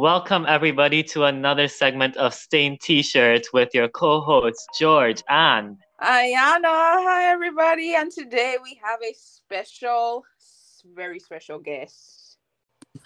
Welcome, 0.00 0.46
everybody, 0.48 1.02
to 1.12 1.24
another 1.24 1.68
segment 1.68 2.16
of 2.16 2.32
Stained 2.32 2.80
T-Shirts 2.80 3.52
with 3.52 3.74
your 3.74 3.86
co-hosts, 3.88 4.66
George 4.78 5.22
and 5.28 5.76
Aiyanna. 6.00 6.64
Hi, 6.64 7.30
everybody. 7.30 7.94
And 7.94 8.10
today 8.10 8.56
we 8.62 8.80
have 8.82 8.98
a 9.02 9.12
special, 9.14 10.24
very 10.96 11.18
special 11.18 11.58
guest. 11.58 12.38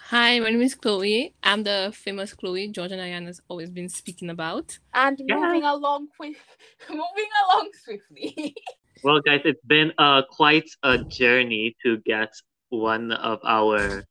Hi, 0.03 0.39
my 0.39 0.51
name 0.51 0.61
is 0.61 0.73
Chloe. 0.73 1.33
I'm 1.43 1.63
the 1.63 1.91
famous 1.93 2.33
Chloe 2.33 2.69
George 2.69 2.93
and 2.93 3.01
Aiyanna 3.01 3.25
has 3.25 3.41
always 3.49 3.69
been 3.69 3.89
speaking 3.89 4.29
about. 4.29 4.79
And 4.93 5.21
yeah. 5.27 5.35
moving 5.35 5.65
along 5.65 6.07
with, 6.17 6.37
moving 6.89 7.31
along 7.43 7.71
swiftly. 7.83 8.55
well, 9.03 9.19
guys, 9.19 9.41
it's 9.43 9.65
been 9.65 9.91
uh, 9.97 10.21
quite 10.31 10.69
a 10.83 10.99
journey 10.99 11.75
to 11.83 11.97
get 12.05 12.33
one 12.69 13.11
of 13.11 13.41
our 13.43 14.05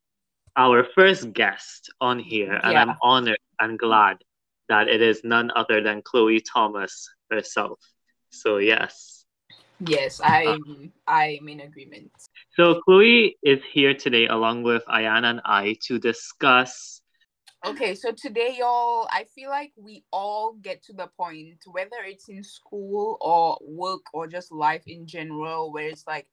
our 0.57 0.85
first 0.95 1.33
guest 1.33 1.93
on 2.01 2.19
here, 2.19 2.55
and 2.63 2.73
yeah. 2.73 2.83
I'm 2.83 2.97
honored 3.03 3.39
and 3.59 3.79
glad 3.79 4.19
that 4.69 4.89
it 4.89 5.03
is 5.03 5.23
none 5.25 5.51
other 5.57 5.83
than 5.83 6.03
Chloe 6.03 6.41
Thomas 6.41 7.09
herself. 7.31 7.79
So 8.31 8.59
yes. 8.59 9.25
Yes, 9.81 10.21
I'm 10.23 10.93
uh, 11.07 11.11
I'm 11.11 11.49
in 11.49 11.61
agreement. 11.61 12.13
So 12.57 12.81
Chloe 12.83 13.37
is 13.43 13.61
here 13.73 13.95
today 13.95 14.27
along 14.27 14.63
with 14.63 14.85
Aiyanna 14.87 15.31
and 15.31 15.41
I 15.45 15.77
to 15.87 15.99
discuss 15.99 17.03
Okay, 17.67 17.95
so 17.95 18.13
today 18.13 18.57
y'all 18.59 19.09
I 19.11 19.25
feel 19.35 19.49
like 19.49 19.73
we 19.77 20.05
all 20.13 20.53
get 20.61 20.83
to 20.85 20.93
the 20.93 21.09
point 21.17 21.65
whether 21.73 21.97
it's 22.05 22.29
in 22.29 22.45
school 22.45 23.17
or 23.23 23.57
work 23.63 24.03
or 24.13 24.27
just 24.27 24.53
life 24.53 24.83
in 24.87 25.07
general 25.07 25.73
where 25.73 25.89
it's 25.89 26.07
like 26.07 26.27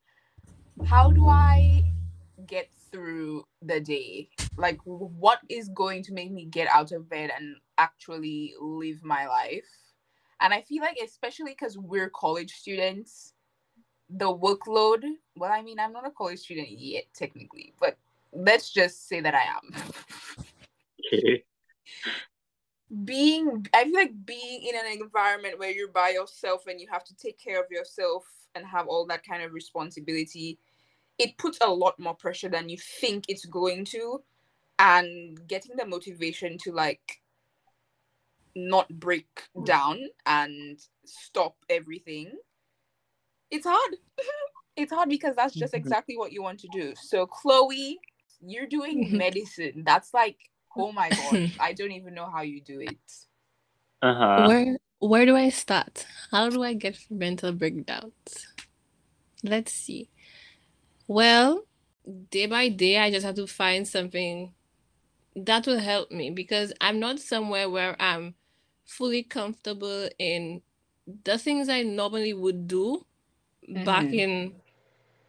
how 0.84 1.10
do 1.10 1.30
I 1.30 1.86
get 2.48 2.68
through 2.92 3.46
the 3.62 3.80
day? 3.80 4.30
Like, 4.58 4.80
what 4.84 5.40
is 5.50 5.70
going 5.70 6.04
to 6.04 6.14
make 6.14 6.32
me 6.32 6.46
get 6.46 6.68
out 6.72 6.92
of 6.92 7.10
bed 7.10 7.32
and 7.36 7.56
actually 7.78 8.54
live 8.60 9.04
my 9.04 9.28
life? 9.28 9.66
And 10.40 10.54
I 10.54 10.62
feel 10.62 10.82
like, 10.82 10.98
especially 11.04 11.52
because 11.52 11.78
we're 11.78 12.10
college 12.10 12.52
students, 12.54 13.34
the 14.10 14.26
workload. 14.26 15.04
Well, 15.36 15.52
I 15.52 15.62
mean, 15.62 15.80
I'm 15.80 15.94
not 15.94 16.08
a 16.08 16.12
college 16.12 16.40
student 16.40 16.70
yet, 16.72 17.06
technically, 17.14 17.74
but 17.80 17.98
let's 18.34 18.72
just 18.72 19.08
say 19.08 19.22
that 19.22 19.36
I 19.36 19.44
am. 19.44 19.94
okay. 21.14 21.44
Being, 23.06 23.66
I 23.74 23.86
feel 23.86 23.94
like 23.94 24.26
being 24.26 24.64
in 24.64 24.76
an 24.76 25.02
environment 25.02 25.58
where 25.58 25.72
you're 25.72 25.88
by 25.88 26.10
yourself 26.10 26.68
and 26.68 26.80
you 26.80 26.88
have 26.92 27.06
to 27.06 27.16
take 27.16 27.40
care 27.40 27.62
of 27.62 27.72
yourself 27.72 28.26
and 28.54 28.66
have 28.66 28.88
all 28.88 29.06
that 29.06 29.26
kind 29.26 29.44
of 29.44 29.54
responsibility 29.54 30.60
it 31.22 31.38
puts 31.38 31.58
a 31.62 31.70
lot 31.70 32.00
more 32.00 32.16
pressure 32.16 32.50
than 32.50 32.70
you 32.70 32.78
think 32.78 33.26
it's 33.28 33.46
going 33.46 33.86
to 33.86 34.22
and 34.80 35.48
getting 35.48 35.76
the 35.78 35.86
motivation 35.86 36.58
to 36.58 36.72
like 36.72 37.22
not 38.56 38.90
break 38.90 39.44
down 39.64 40.00
and 40.26 40.80
stop 41.06 41.56
everything 41.70 42.32
it's 43.52 43.68
hard. 43.68 43.96
It's 44.78 44.94
hard 44.94 45.10
because 45.10 45.36
that's 45.36 45.54
just 45.54 45.74
mm-hmm. 45.74 45.82
exactly 45.82 46.18
what 46.18 46.32
you 46.32 46.42
want 46.42 46.58
to 46.62 46.70
do. 46.72 46.94
So 46.96 47.28
chloe 47.28 48.00
you're 48.40 48.68
doing 48.68 49.04
mm-hmm. 49.04 49.18
medicine. 49.18 49.84
That's 49.86 50.14
like 50.14 50.38
oh 50.78 50.94
my 50.94 51.10
god 51.32 51.52
i 51.60 51.74
don't 51.74 51.92
even 51.92 52.14
know 52.14 52.30
how 52.34 52.42
you 52.42 52.62
do 52.62 52.80
it. 52.80 53.06
Uh-huh. 54.02 54.46
Where 54.48 54.78
where 55.00 55.26
do 55.26 55.36
i 55.36 55.50
start? 55.50 56.08
How 56.32 56.50
do 56.50 56.64
i 56.64 56.74
get 56.74 56.98
mental 57.10 57.52
breakdowns? 57.52 58.48
Let's 59.44 59.74
see 59.74 60.10
well, 61.08 61.64
day 62.30 62.46
by 62.46 62.70
day, 62.70 62.98
I 62.98 63.12
just 63.12 63.26
have 63.26 63.36
to 63.36 63.48
find 63.48 63.88
something 63.88 64.54
that 65.36 65.66
will 65.66 65.80
help 65.80 66.12
me 66.12 66.30
because 66.30 66.74
I'm 66.82 67.00
not 67.00 67.20
somewhere 67.20 67.70
where 67.70 67.96
I'm 68.02 68.36
fully 68.86 69.24
comfortable 69.24 70.10
in 70.20 70.62
the 71.24 71.38
things 71.38 71.70
I 71.70 71.84
normally 71.84 72.34
would 72.34 72.68
do 72.68 73.06
mm-hmm. 73.68 73.84
back 73.84 74.06
in 74.06 74.54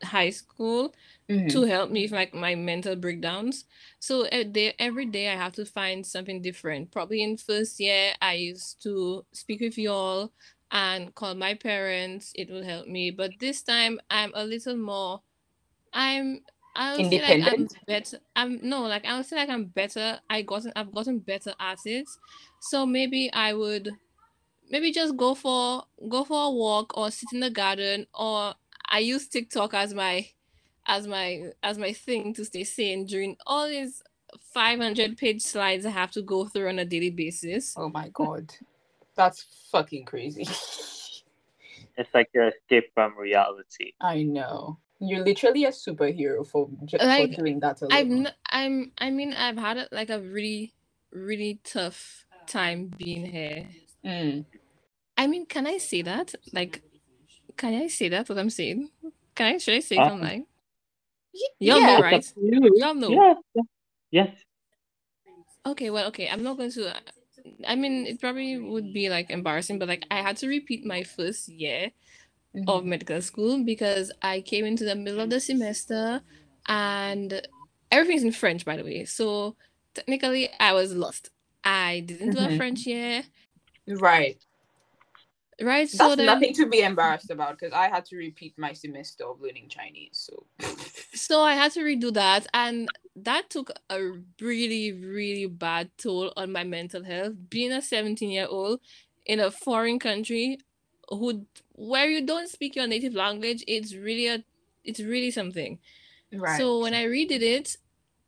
high 0.03 0.31
school 0.31 0.95
mm-hmm. 1.29 1.49
to 1.49 1.63
help 1.63 1.91
me 1.91 2.03
with 2.03 2.13
like 2.13 2.35
my 2.35 2.55
mental 2.55 2.97
breakdowns. 2.97 3.65
So 4.01 4.29
day, 4.29 4.75
every 4.79 5.07
day 5.07 5.29
I 5.29 5.37
have 5.37 5.53
to 5.55 5.65
find 5.65 6.05
something 6.05 6.43
different. 6.43 6.91
Probably 6.91 7.23
in 7.23 7.37
first 7.37 7.79
year 7.79 8.13
I 8.21 8.35
used 8.35 8.83
to 8.83 9.25
speak 9.33 9.61
with 9.61 9.79
y'all 9.79 10.33
and 10.71 11.15
call 11.15 11.35
my 11.35 11.55
parents. 11.55 12.33
It 12.35 12.51
will 12.51 12.65
help 12.65 12.87
me. 12.87 13.11
But 13.11 13.39
this 13.39 13.63
time 13.63 14.01
I'm 14.11 14.33
a 14.35 14.45
little 14.45 14.77
more 14.77 15.23
I'm 15.93 16.41
I 16.75 16.93
would 16.93 17.01
Independent. 17.01 17.45
Say 17.45 17.49
like 17.51 17.53
I'm 17.61 17.69
better. 17.87 18.19
I'm 18.37 18.61
no 18.63 18.83
like 18.83 19.05
I 19.05 19.17
would 19.17 19.27
say 19.27 19.37
like 19.37 19.49
I'm 19.51 19.65
better. 19.67 20.19
I 20.31 20.43
gotten 20.43 20.73
I've 20.75 20.93
gotten 20.93 21.19
better 21.19 21.55
at 21.61 21.79
it. 21.85 22.07
So 22.61 22.87
maybe 22.87 23.31
I 23.33 23.53
would 23.53 23.91
maybe 24.71 24.91
just 24.93 25.17
go 25.17 25.35
for 25.35 25.85
go 26.09 26.25
for 26.25 26.47
a 26.47 26.51
walk 26.51 26.97
or 26.97 27.11
sit 27.11 27.33
in 27.33 27.41
the 27.41 27.51
garden 27.51 28.07
or 28.15 28.55
I 28.89 29.01
use 29.01 29.29
TikTok 29.29 29.75
as 29.75 29.93
my 29.93 30.29
as 30.87 31.07
my 31.07 31.51
as 31.63 31.79
my 31.79 31.93
thing 31.93 32.35
to 32.35 32.45
stay 32.45 32.65
sane 32.65 33.07
during 33.07 33.37
all 33.47 33.69
these 33.69 34.03
500 34.55 35.19
page 35.19 35.43
slides 35.43 35.85
I 35.85 35.91
have 35.91 36.11
to 36.13 36.23
go 36.23 36.47
through 36.47 36.71
on 36.71 36.79
a 36.79 36.87
daily 36.87 37.11
basis. 37.11 37.75
Oh 37.77 37.91
my 37.91 38.09
god. 38.09 38.55
That's 39.15 39.45
fucking 39.71 40.07
crazy. 40.07 40.43
it's 41.97 42.15
like 42.15 42.31
your 42.33 42.49
escape 42.49 42.91
from 42.95 43.19
reality. 43.19 43.93
I 44.01 44.23
know. 44.23 44.79
You're 45.05 45.25
literally 45.25 45.65
a 45.65 45.71
superhero 45.71 46.47
for, 46.47 46.69
just 46.85 47.03
like, 47.03 47.35
for 47.35 47.41
doing 47.43 47.59
that 47.61 47.83
alone. 47.83 47.93
I'm, 47.93 48.29
I'm, 48.51 48.93
I 48.99 49.11
mean, 49.11 49.33
I've 49.33 49.59
had 49.59 49.77
a, 49.77 49.89
like 49.91 50.11
a 50.11 50.21
really, 50.21 50.75
really 51.11 51.61
tough 51.65 52.25
time 52.47 52.93
being 52.97 53.27
here. 53.27 53.67
Mm. 54.05 54.45
I 55.17 55.27
mean, 55.27 55.47
can 55.47 55.67
I 55.67 55.79
say 55.79 56.03
that? 56.03 56.35
Like, 56.53 56.83
can 57.57 57.75
I 57.75 57.89
say 57.89 58.11
that? 58.11 58.29
What 58.29 58.39
I'm 58.39 58.51
saying? 58.51 58.91
Can 59.35 59.55
I? 59.55 59.59
Should 59.59 59.75
I 59.75 59.81
say 59.81 59.97
uh, 59.97 60.09
something? 60.09 60.47
Y'all 61.59 61.81
yeah, 61.81 61.87
know, 61.87 62.01
right? 62.01 62.33
Y'all 62.37 62.95
know. 62.95 63.11
Yeah. 63.11 63.63
Yes. 64.11 64.37
Okay. 65.67 65.91
Well. 65.91 66.09
Okay. 66.09 66.29
I'm 66.29 66.43
not 66.43 66.57
going 66.57 66.71
to. 66.73 66.95
I 67.67 67.75
mean, 67.75 68.07
it 68.07 68.21
probably 68.21 68.59
would 68.59 68.93
be 68.93 69.09
like 69.09 69.31
embarrassing, 69.31 69.79
but 69.79 69.89
like 69.89 70.05
I 70.11 70.23
had 70.23 70.37
to 70.39 70.49
repeat 70.49 70.85
my 70.85 71.03
first 71.03 71.49
year 71.49 71.91
mm-hmm. 72.57 72.69
of 72.69 72.85
medical 72.85 73.21
school 73.23 73.65
because 73.65 74.13
I 74.23 74.41
came 74.41 74.65
into 74.65 74.85
the 74.85 74.95
middle 74.95 75.21
of 75.21 75.31
the 75.31 75.41
semester 75.41 76.21
and 76.67 77.47
everything's 77.91 78.25
in 78.25 78.33
French, 78.33 78.65
by 78.65 78.77
the 78.77 78.85
way. 78.85 79.05
So 79.05 79.57
technically, 79.95 80.51
I 80.59 80.73
was 80.73 80.95
lost. 80.95 81.31
I 81.65 82.01
didn't 82.07 82.31
mm-hmm. 82.31 82.39
do 82.39 82.45
a 82.45 82.49
mm-hmm. 82.49 82.57
French 82.57 82.87
year. 82.87 83.23
Right. 83.89 84.37
Right. 85.61 85.89
So 85.89 86.09
That's 86.09 86.17
then, 86.17 86.27
nothing 86.27 86.55
to 86.55 86.67
be 86.67 86.81
embarrassed 86.81 87.31
about 87.31 87.59
because 87.59 87.73
I 87.73 87.89
had 87.89 88.05
to 88.07 88.17
repeat 88.17 88.55
my 88.59 88.73
semester 88.73 89.25
of 89.25 89.41
learning 89.41 89.69
Chinese. 89.69 90.29
So 90.29 90.47
so 91.15 91.41
I 91.41 91.55
had 91.55 91.73
to 91.73 91.81
redo 91.81 92.13
that 92.15 92.47
and 92.53 92.89
that 93.15 93.51
took 93.51 93.71
a 93.91 94.01
really, 94.41 94.93
really 94.93 95.47
bad 95.47 95.91
toll 95.99 96.33
on 96.37 96.53
my 96.53 96.65
mental 96.65 97.05
health. 97.05 97.35
Being 97.49 97.73
a 97.73 97.83
17 97.83 98.31
year 98.31 98.47
old 98.49 98.81
in 99.27 99.39
a 99.41 99.51
foreign 99.51 99.99
country 99.99 100.59
who 101.09 101.47
where 101.75 102.09
you 102.09 102.25
don't 102.25 102.49
speak 102.49 102.77
your 102.77 102.87
native 102.87 103.15
language, 103.15 103.65
it's 103.67 103.95
really 103.95 104.29
a 104.29 104.45
it's 104.85 105.01
really 105.01 105.31
something. 105.31 105.79
Right. 106.33 106.59
So 106.59 106.81
when 106.81 106.95
I 106.95 107.05
redid 107.05 107.43
it, 107.43 107.77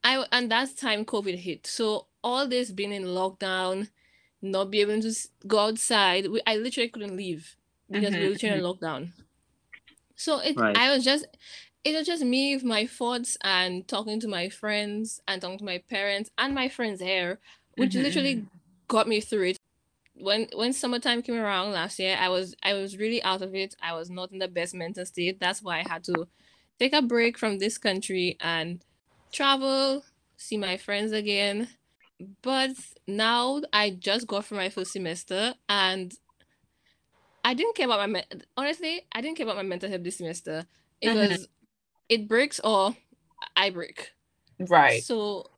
I 0.03 0.25
and 0.33 0.51
that's 0.51 0.75
time 0.75 1.05
COVID 1.05 1.37
hit. 1.37 1.67
So 1.67 2.07
all 2.23 2.47
this 2.47 2.71
being 2.71 2.93
in 2.93 3.05
lockdown, 3.05 3.89
not 4.43 4.71
be 4.71 4.81
able 4.81 5.01
to 5.01 5.13
go 5.47 5.59
outside, 5.61 6.29
we, 6.31 6.41
I 6.47 6.57
literally 6.57 6.89
couldn't 6.89 7.17
leave 7.17 7.57
because 7.91 8.11
mm-hmm. 8.11 8.19
we 8.19 8.25
were 8.25 8.33
literally 8.33 8.59
in 8.59 8.65
mm-hmm. 8.65 8.85
lockdown. 8.85 9.13
So 10.17 10.39
it 10.39 10.57
right. 10.57 10.77
I 10.77 10.95
was 10.95 11.05
just 11.05 11.27
it 11.85 11.95
was 11.95 12.07
just 12.07 12.25
me 12.25 12.55
with 12.55 12.65
my 12.65 12.87
thoughts 12.87 13.37
and 13.43 13.87
talking 13.87 14.21
to 14.21 14.29
my 14.29 14.49
friends 14.49 15.21
and 15.29 15.41
talking 15.41 15.59
to 15.59 15.65
my 15.65 15.79
parents 15.79 16.31
and 16.39 16.55
my 16.55 16.69
friends 16.69 17.01
here, 17.01 17.41
which 17.77 17.93
mm-hmm. 17.93 18.03
literally 18.03 18.37
mm-hmm. 18.37 18.47
got 18.89 19.09
me 19.09 19.21
through 19.21 19.49
it 19.51 19.59
when 20.15 20.47
when 20.55 20.73
summertime 20.73 21.23
came 21.23 21.37
around 21.37 21.73
last 21.73 21.99
year, 21.99 22.17
I 22.19 22.29
was 22.29 22.55
I 22.63 22.75
was 22.75 22.97
really 22.97 23.23
out 23.23 23.43
of 23.43 23.55
it. 23.55 23.75
I 23.83 23.95
was 23.95 24.11
not 24.11 24.33
in 24.33 24.39
the 24.39 24.49
best 24.49 24.75
mental 24.75 25.05
state. 25.05 25.41
That's 25.41 25.63
why 25.63 25.81
I 25.81 25.89
had 25.89 26.05
to 26.05 26.27
take 26.79 26.93
a 26.93 27.03
break 27.03 27.39
from 27.39 27.59
this 27.59 27.79
country 27.79 28.37
and 28.41 28.85
travel, 29.33 30.05
see 30.37 30.57
my 30.57 30.77
friends 30.77 31.13
again. 31.13 31.69
But 32.43 32.71
now 33.09 33.61
I 33.73 33.91
just 33.91 34.27
got 34.27 34.45
from 34.45 34.59
my 34.59 34.69
first 34.69 34.93
semester 34.93 35.55
and 35.69 36.15
I 37.45 37.55
didn't 37.55 37.77
care 37.77 37.87
about 37.87 37.99
my 37.99 38.07
me- 38.07 38.41
honestly, 38.57 39.03
I 39.13 39.21
didn't 39.21 39.37
care 39.37 39.47
about 39.47 39.57
my 39.57 39.63
mental 39.63 39.91
health 39.91 40.05
this 40.05 40.19
semester. 40.19 40.67
It 41.01 41.09
mm-hmm. 41.09 41.33
was 41.33 41.49
it 42.09 42.29
breaks 42.29 42.61
or 42.61 42.97
I 43.57 43.71
break. 43.71 44.13
Right. 44.61 45.03
So 45.03 45.51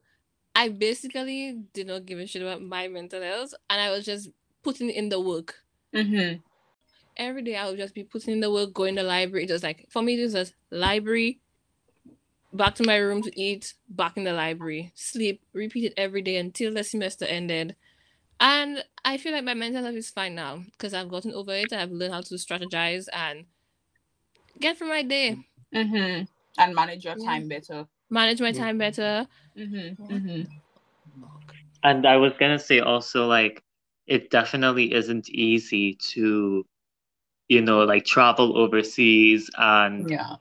I 0.54 0.70
basically 0.70 1.58
did 1.74 1.86
not 1.86 2.06
give 2.06 2.18
a 2.18 2.26
shit 2.26 2.40
about 2.40 2.62
my 2.62 2.88
mental 2.88 3.20
health 3.20 3.52
and 3.68 3.80
I 3.80 3.90
was 3.90 4.06
just 4.06 4.30
putting 4.66 4.90
in 4.90 5.08
the 5.08 5.20
work. 5.20 5.54
Mm-hmm. 5.94 6.40
Every 7.16 7.42
day 7.42 7.54
I 7.54 7.68
would 7.68 7.78
just 7.78 7.94
be 7.94 8.02
putting 8.02 8.32
in 8.34 8.40
the 8.40 8.50
work, 8.50 8.74
going 8.74 8.96
to 8.96 9.02
the 9.02 9.08
library. 9.08 9.44
It 9.44 9.52
was 9.52 9.62
like 9.62 9.86
for 9.88 10.02
me, 10.02 10.16
this 10.16 10.34
was 10.34 10.54
library, 10.72 11.38
back 12.52 12.74
to 12.74 12.82
my 12.82 12.96
room 12.96 13.22
to 13.22 13.40
eat, 13.40 13.74
back 13.88 14.16
in 14.16 14.24
the 14.24 14.32
library, 14.32 14.90
sleep, 14.96 15.40
repeat 15.52 15.84
it 15.84 15.94
every 15.96 16.20
day 16.20 16.36
until 16.36 16.74
the 16.74 16.82
semester 16.82 17.24
ended. 17.26 17.76
And 18.40 18.84
I 19.04 19.18
feel 19.18 19.32
like 19.32 19.44
my 19.44 19.54
mental 19.54 19.84
health 19.84 19.94
is 19.94 20.10
fine 20.10 20.34
now 20.34 20.64
because 20.72 20.92
I've 20.92 21.08
gotten 21.08 21.32
over 21.32 21.52
it. 21.52 21.72
I've 21.72 21.92
learned 21.92 22.12
how 22.12 22.22
to 22.22 22.34
strategize 22.34 23.06
and 23.12 23.44
get 24.60 24.78
through 24.78 24.88
my 24.88 25.04
day. 25.04 25.38
Mm-hmm. 25.72 26.24
And 26.58 26.74
manage 26.74 27.04
your 27.04 27.14
time 27.14 27.42
yeah. 27.42 27.58
better. 27.58 27.86
Manage 28.10 28.40
my 28.40 28.50
time 28.50 28.78
better. 28.78 29.28
Mm-hmm. 29.56 30.12
Mm-hmm. 30.12 30.42
And 31.84 32.04
I 32.04 32.16
was 32.16 32.32
gonna 32.40 32.58
say 32.58 32.80
also 32.80 33.26
like 33.26 33.62
it 34.06 34.30
definitely 34.30 34.92
isn't 34.92 35.28
easy 35.28 35.94
to, 35.94 36.64
you 37.48 37.60
know, 37.62 37.84
like 37.84 38.04
travel 38.04 38.56
overseas 38.58 39.50
and 39.56 40.10
yeah 40.10 40.36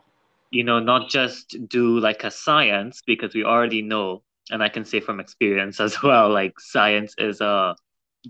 you 0.55 0.63
know, 0.63 0.79
not 0.79 1.09
just 1.09 1.57
do 1.67 1.99
like 1.99 2.23
a 2.23 2.31
science 2.31 3.01
because 3.05 3.33
we 3.33 3.43
already 3.43 3.81
know, 3.81 4.23
and 4.51 4.63
I 4.63 4.69
can 4.69 4.85
say 4.85 5.01
from 5.01 5.19
experience 5.19 5.79
as 5.87 6.01
well, 6.01 6.29
like 6.29 6.59
science 6.59 7.13
is 7.17 7.41
a 7.41 7.75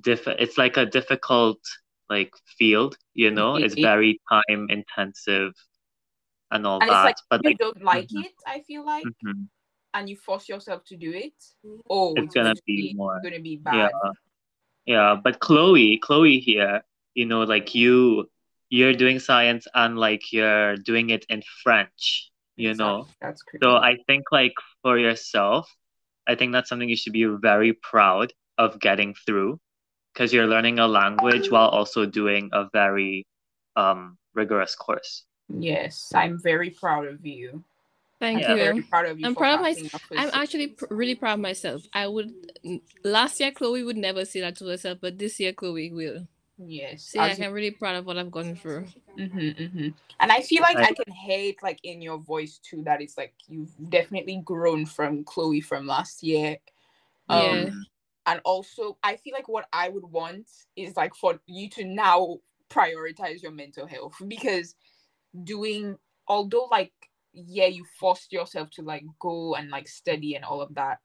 diff 0.01 0.27
it's 0.27 0.57
like 0.57 0.75
a 0.75 0.85
difficult 0.85 1.59
like 2.09 2.33
field, 2.57 2.97
you 3.13 3.29
know, 3.29 3.55
it's 3.55 3.75
very 3.75 4.19
time 4.29 4.67
intensive 4.69 5.53
and 6.51 6.65
all 6.65 6.79
and 6.81 6.89
that. 6.89 7.03
Like 7.03 7.15
but 7.29 7.41
you 7.43 7.51
like, 7.51 7.57
don't 7.59 7.83
like 7.83 8.07
mm-hmm. 8.07 8.23
it, 8.23 8.33
I 8.47 8.61
feel 8.61 8.83
like. 8.83 9.05
Mm-hmm. 9.05 9.43
And 9.93 10.09
you 10.09 10.17
force 10.17 10.49
yourself 10.49 10.83
to 10.87 10.97
do 10.97 11.13
it. 11.13 11.31
Oh, 11.89 12.13
it's, 12.15 12.25
it's 12.25 12.35
gonna 12.35 12.53
be, 12.65 12.91
be 12.91 12.93
more 12.95 13.21
gonna 13.23 13.39
be 13.39 13.55
bad. 13.55 13.91
Yeah. 14.03 14.11
Yeah. 14.85 15.15
But 15.21 15.39
Chloe, 15.39 15.97
Chloe 15.97 16.39
here, 16.39 16.83
you 17.13 17.25
know, 17.25 17.43
like 17.43 17.73
you 17.75 18.29
you're 18.69 18.93
doing 18.93 19.19
science 19.19 19.67
and 19.73 19.97
like 19.97 20.33
you're 20.33 20.75
doing 20.77 21.09
it 21.11 21.25
in 21.29 21.43
French, 21.63 22.31
you 22.55 22.71
exactly. 22.71 22.85
know? 22.85 23.07
That's 23.21 23.41
crazy. 23.43 23.61
So 23.63 23.77
I 23.77 23.97
think 24.07 24.25
like 24.31 24.53
for 24.81 24.97
yourself, 24.97 25.71
I 26.27 26.35
think 26.35 26.51
that's 26.51 26.69
something 26.69 26.89
you 26.89 26.97
should 26.97 27.13
be 27.13 27.25
very 27.25 27.73
proud 27.73 28.33
of 28.57 28.79
getting 28.79 29.13
through 29.25 29.59
because 30.13 30.33
you're 30.33 30.47
learning 30.47 30.79
a 30.79 30.87
language 30.87 31.51
while 31.51 31.69
also 31.69 32.05
doing 32.05 32.49
a 32.53 32.67
very 32.73 33.27
um, 33.75 34.17
rigorous 34.33 34.75
course. 34.75 35.25
Yes, 35.49 36.11
I'm 36.15 36.41
very 36.41 36.71
proud 36.71 37.05
of 37.05 37.25
you. 37.25 37.63
Thank 38.25 38.43
I'm 38.43 38.57
you. 38.57 38.63
Very 38.63 38.81
proud 38.81 39.05
of 39.05 39.19
you. 39.19 39.25
I'm 39.27 39.35
proud 39.35 39.55
of 39.55 39.61
myself. 39.61 40.01
I'm 40.17 40.31
actually 40.33 40.67
pr- 40.69 40.85
really 40.89 41.13
proud 41.13 41.35
of 41.35 41.39
myself. 41.41 41.83
I 41.93 42.07
would 42.07 42.33
last 43.03 43.39
year 43.39 43.51
Chloe 43.51 43.83
would 43.83 43.97
never 43.97 44.25
say 44.25 44.41
that 44.41 44.55
to 44.57 44.65
herself, 44.65 44.97
but 44.99 45.19
this 45.19 45.39
year 45.39 45.53
Chloe 45.53 45.91
will. 45.91 46.27
Yes. 46.57 47.03
See, 47.03 47.19
like, 47.19 47.39
I'm 47.39 47.51
really 47.51 47.69
proud 47.69 47.97
of 47.97 48.05
what 48.07 48.17
I've 48.17 48.31
gone 48.31 48.55
through. 48.55 48.87
Mm-hmm, 49.19 49.39
mm-hmm. 49.39 49.87
And 50.19 50.31
I 50.31 50.41
feel 50.41 50.63
like 50.63 50.77
I, 50.77 50.85
I 50.85 50.93
can 50.93 51.13
hate 51.13 51.61
like 51.61 51.79
in 51.83 52.01
your 52.01 52.17
voice 52.17 52.57
too 52.57 52.81
that 52.85 52.99
it's 52.99 53.15
like 53.15 53.33
you've 53.47 53.73
definitely 53.89 54.41
grown 54.43 54.87
from 54.87 55.23
Chloe 55.23 55.61
from 55.61 55.85
last 55.85 56.23
year. 56.23 56.57
Um, 57.29 57.45
yeah. 57.45 57.69
And 58.25 58.41
also, 58.43 58.97
I 59.03 59.17
feel 59.17 59.33
like 59.33 59.47
what 59.47 59.67
I 59.71 59.89
would 59.89 60.05
want 60.05 60.49
is 60.75 60.97
like 60.97 61.13
for 61.13 61.39
you 61.45 61.69
to 61.71 61.83
now 61.83 62.37
prioritize 62.71 63.43
your 63.43 63.51
mental 63.51 63.85
health 63.85 64.15
because 64.27 64.73
doing, 65.43 65.97
although 66.27 66.67
like, 66.71 66.91
yeah, 67.35 67.67
you 67.67 67.85
forced 67.99 68.31
yourself 68.31 68.69
to 68.71 68.81
like 68.81 69.03
go 69.19 69.55
and 69.55 69.69
like 69.69 69.87
study 69.87 70.35
and 70.35 70.45
all 70.45 70.61
of 70.61 70.73
that. 70.75 70.99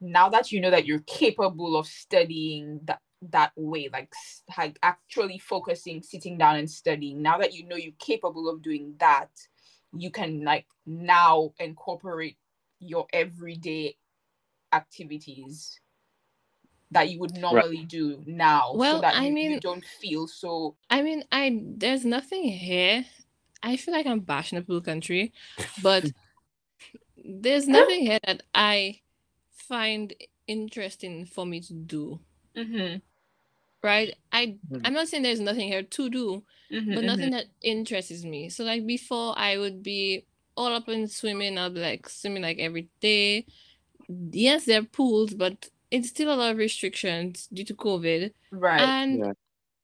Now 0.00 0.28
that 0.30 0.50
you 0.50 0.60
know 0.60 0.70
that 0.70 0.86
you're 0.86 1.04
capable 1.06 1.76
of 1.76 1.86
studying 1.86 2.80
that 2.84 3.00
that 3.30 3.52
way 3.56 3.88
like 3.92 4.12
like 4.58 4.78
actually 4.82 5.38
focusing 5.38 6.02
sitting 6.02 6.36
down 6.36 6.56
and 6.56 6.68
studying 6.68 7.22
now 7.22 7.38
that 7.38 7.54
you 7.54 7.66
know 7.66 7.76
you're 7.76 7.92
capable 7.98 8.48
of 8.48 8.62
doing 8.62 8.94
that 8.98 9.30
you 9.96 10.10
can 10.10 10.42
like 10.42 10.66
now 10.86 11.52
incorporate 11.60 12.36
your 12.80 13.06
everyday 13.12 13.94
activities 14.72 15.78
that 16.90 17.08
you 17.10 17.20
would 17.20 17.36
normally 17.36 17.78
right. 17.78 17.88
do 17.88 18.22
now 18.26 18.72
well 18.74 18.96
so 18.96 19.00
that 19.02 19.14
i 19.14 19.26
you, 19.26 19.32
mean 19.32 19.50
you 19.52 19.60
don't 19.60 19.84
feel 19.84 20.26
so 20.26 20.74
i 20.90 21.00
mean 21.00 21.22
i 21.30 21.62
there's 21.76 22.04
nothing 22.04 22.42
here 22.44 23.04
i 23.62 23.76
feel 23.76 23.94
like 23.94 24.06
i'm 24.06 24.20
bashing 24.20 24.58
a 24.58 24.62
pool 24.62 24.80
country 24.80 25.32
but 25.82 26.04
there's 27.24 27.68
nothing 27.68 28.00
here 28.00 28.18
that 28.24 28.42
i 28.54 29.00
find 29.72 30.12
interesting 30.46 31.24
for 31.24 31.46
me 31.46 31.60
to 31.60 31.72
do. 31.72 32.20
Mm-hmm. 32.56 32.98
Right? 33.82 34.14
I 34.30 34.58
mm-hmm. 34.70 34.84
i'm 34.84 34.92
not 34.92 35.08
saying 35.08 35.24
there's 35.24 35.40
nothing 35.40 35.68
here 35.68 35.82
to 35.82 36.10
do 36.10 36.44
mm-hmm, 36.70 36.94
but 36.94 37.04
nothing 37.04 37.30
mm-hmm. 37.30 37.36
that 37.36 37.46
interests 37.62 38.24
me. 38.24 38.48
So 38.48 38.64
like 38.64 38.86
before 38.86 39.36
i 39.36 39.56
would 39.56 39.82
be 39.82 40.26
all 40.56 40.72
up 40.72 40.88
in 40.88 41.08
swimming 41.08 41.58
i'll 41.58 41.70
be 41.70 41.80
like 41.80 42.08
swimming 42.08 42.42
like 42.42 42.58
every 42.58 42.88
day. 43.00 43.46
Yes 44.08 44.66
there 44.66 44.80
are 44.80 44.84
pools 44.84 45.34
but 45.34 45.68
it's 45.90 46.08
still 46.08 46.32
a 46.32 46.36
lot 46.36 46.52
of 46.52 46.58
restrictions 46.58 47.48
due 47.52 47.64
to 47.64 47.74
covid. 47.74 48.32
Right. 48.52 48.80
And 48.80 49.18
yeah. 49.18 49.32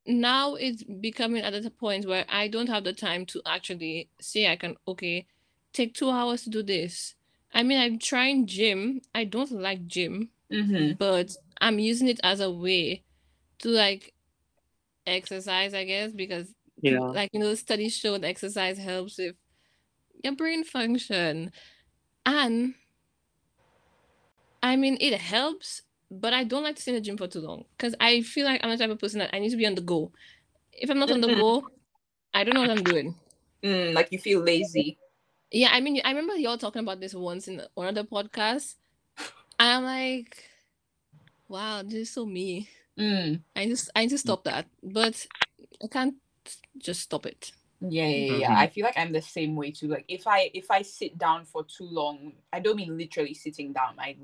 Now 0.08 0.54
it's 0.54 0.82
becoming 0.82 1.42
at 1.42 1.54
a 1.54 1.70
point 1.70 2.06
where 2.06 2.24
i 2.28 2.48
don't 2.48 2.68
have 2.68 2.84
the 2.84 2.92
time 2.92 3.26
to 3.26 3.40
actually 3.46 4.08
say 4.20 4.50
i 4.50 4.56
can 4.56 4.74
okay 4.86 5.26
take 5.72 5.94
two 5.94 6.10
hours 6.10 6.42
to 6.42 6.50
do 6.50 6.62
this. 6.62 7.14
I 7.52 7.62
mean 7.62 7.78
i'm 7.78 7.98
trying 7.98 8.46
gym. 8.46 9.00
I 9.14 9.24
don't 9.24 9.52
like 9.52 9.86
gym 9.86 10.30
mm-hmm. 10.50 10.94
but 10.98 11.36
i'm 11.60 11.78
using 11.78 12.08
it 12.08 12.20
as 12.24 12.40
a 12.40 12.50
way 12.50 13.02
to 13.60 13.68
like 13.68 14.14
exercise, 15.08 15.74
I 15.74 15.84
guess, 15.84 16.12
because 16.12 16.54
yeah, 16.80 17.00
like 17.00 17.30
you 17.32 17.40
know, 17.40 17.54
studies 17.54 17.96
show 17.96 18.18
that 18.18 18.26
exercise 18.26 18.78
helps 18.78 19.18
with 19.18 19.34
your 20.22 20.34
brain 20.34 20.64
function, 20.64 21.50
and 22.24 22.74
I 24.62 24.76
mean 24.76 24.98
it 25.00 25.14
helps, 25.14 25.82
but 26.10 26.32
I 26.32 26.44
don't 26.44 26.62
like 26.62 26.76
to 26.76 26.82
stay 26.82 26.92
in 26.92 26.96
the 26.96 27.00
gym 27.00 27.16
for 27.16 27.28
too 27.28 27.40
long 27.40 27.64
because 27.76 27.94
I 28.00 28.22
feel 28.22 28.46
like 28.46 28.60
I'm 28.62 28.70
the 28.70 28.78
type 28.78 28.90
of 28.90 28.98
person 28.98 29.18
that 29.18 29.34
I 29.34 29.38
need 29.38 29.50
to 29.50 29.56
be 29.56 29.66
on 29.66 29.74
the 29.74 29.80
go. 29.80 30.12
If 30.72 30.90
I'm 30.90 30.98
not 30.98 31.10
on 31.10 31.20
the 31.20 31.28
mm-hmm. 31.28 31.40
go, 31.40 31.68
I 32.32 32.44
don't 32.44 32.54
know 32.54 32.60
what 32.60 32.70
I'm 32.70 32.84
doing. 32.84 33.14
Mm, 33.62 33.94
like 33.94 34.08
you 34.12 34.18
feel 34.18 34.40
lazy. 34.40 34.98
Yeah, 35.50 35.70
I 35.72 35.80
mean, 35.80 36.00
I 36.04 36.10
remember 36.10 36.36
y'all 36.36 36.58
talking 36.58 36.82
about 36.82 37.00
this 37.00 37.14
once 37.14 37.48
in 37.48 37.62
another 37.76 38.00
of 38.00 38.08
the 38.08 38.14
podcasts. 38.14 38.74
And 39.60 39.68
I'm 39.68 39.84
like, 39.84 40.44
wow, 41.48 41.82
this 41.82 41.94
is 41.94 42.10
so 42.10 42.24
me. 42.24 42.68
Mm. 42.98 43.40
I 43.56 43.66
just 43.66 43.90
I 43.94 44.06
just 44.06 44.24
stop 44.24 44.44
that, 44.44 44.66
but 44.82 45.26
I 45.82 45.88
can't 45.88 46.14
just 46.78 47.00
stop 47.00 47.26
it. 47.26 47.52
Yeah, 47.80 48.06
yeah, 48.06 48.32
yeah. 48.32 48.46
Mm-hmm. 48.48 48.56
I 48.56 48.66
feel 48.68 48.84
like 48.84 48.98
I'm 48.98 49.12
the 49.12 49.22
same 49.22 49.56
way 49.56 49.70
too. 49.70 49.88
Like 49.88 50.04
if 50.08 50.26
I 50.26 50.50
if 50.54 50.70
I 50.70 50.82
sit 50.82 51.18
down 51.18 51.44
for 51.44 51.64
too 51.64 51.88
long, 51.90 52.32
I 52.52 52.60
don't 52.60 52.76
mean 52.76 52.96
literally 52.96 53.34
sitting 53.34 53.72
down. 53.72 53.96
I 53.98 54.16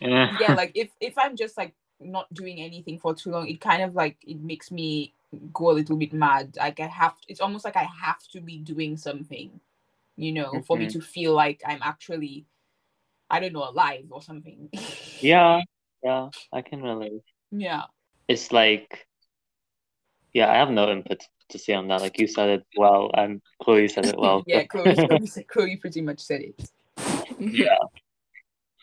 yeah, 0.00 0.36
yeah 0.40 0.54
like 0.62 0.72
if 0.74 0.90
if 1.00 1.16
I'm 1.18 1.36
just 1.36 1.56
like 1.56 1.74
not 2.00 2.32
doing 2.34 2.60
anything 2.60 2.98
for 2.98 3.14
too 3.14 3.30
long, 3.30 3.48
it 3.48 3.60
kind 3.60 3.82
of 3.82 3.94
like 3.94 4.16
it 4.26 4.40
makes 4.40 4.70
me 4.70 5.14
go 5.52 5.70
a 5.70 5.72
little 5.72 5.96
bit 5.96 6.12
mad. 6.12 6.56
Like 6.56 6.80
I 6.80 6.86
have 6.86 7.14
it's 7.28 7.40
almost 7.40 7.64
like 7.64 7.76
I 7.76 7.88
have 8.02 8.22
to 8.32 8.40
be 8.40 8.58
doing 8.58 8.96
something, 8.96 9.60
you 10.16 10.32
know, 10.32 10.46
mm-hmm. 10.46 10.60
for 10.60 10.76
me 10.76 10.86
mm-hmm. 10.86 10.98
to 10.98 11.04
feel 11.04 11.34
like 11.34 11.62
I'm 11.66 11.80
actually 11.82 12.46
I 13.32 13.40
don't 13.40 13.54
know, 13.54 13.68
alive 13.68 14.04
or 14.10 14.20
something. 14.20 14.68
yeah, 15.20 15.62
yeah, 16.04 16.28
I 16.52 16.60
can 16.60 16.82
relate. 16.82 17.22
Yeah. 17.50 17.84
It's 18.28 18.52
like, 18.52 19.06
yeah, 20.34 20.52
I 20.52 20.56
have 20.56 20.70
no 20.70 20.90
input 20.90 21.22
to 21.48 21.58
say 21.58 21.72
on 21.72 21.88
that. 21.88 22.02
Like 22.02 22.18
you 22.20 22.26
said 22.26 22.50
it 22.50 22.66
well, 22.76 23.10
and 23.14 23.40
Chloe 23.62 23.88
said 23.88 24.04
it 24.04 24.18
well. 24.18 24.44
yeah, 24.46 24.64
Chloe, 24.64 24.94
Chloe, 24.94 25.44
Chloe 25.48 25.76
pretty 25.76 26.02
much 26.02 26.20
said 26.20 26.42
it. 26.42 26.70
yeah. 27.38 27.78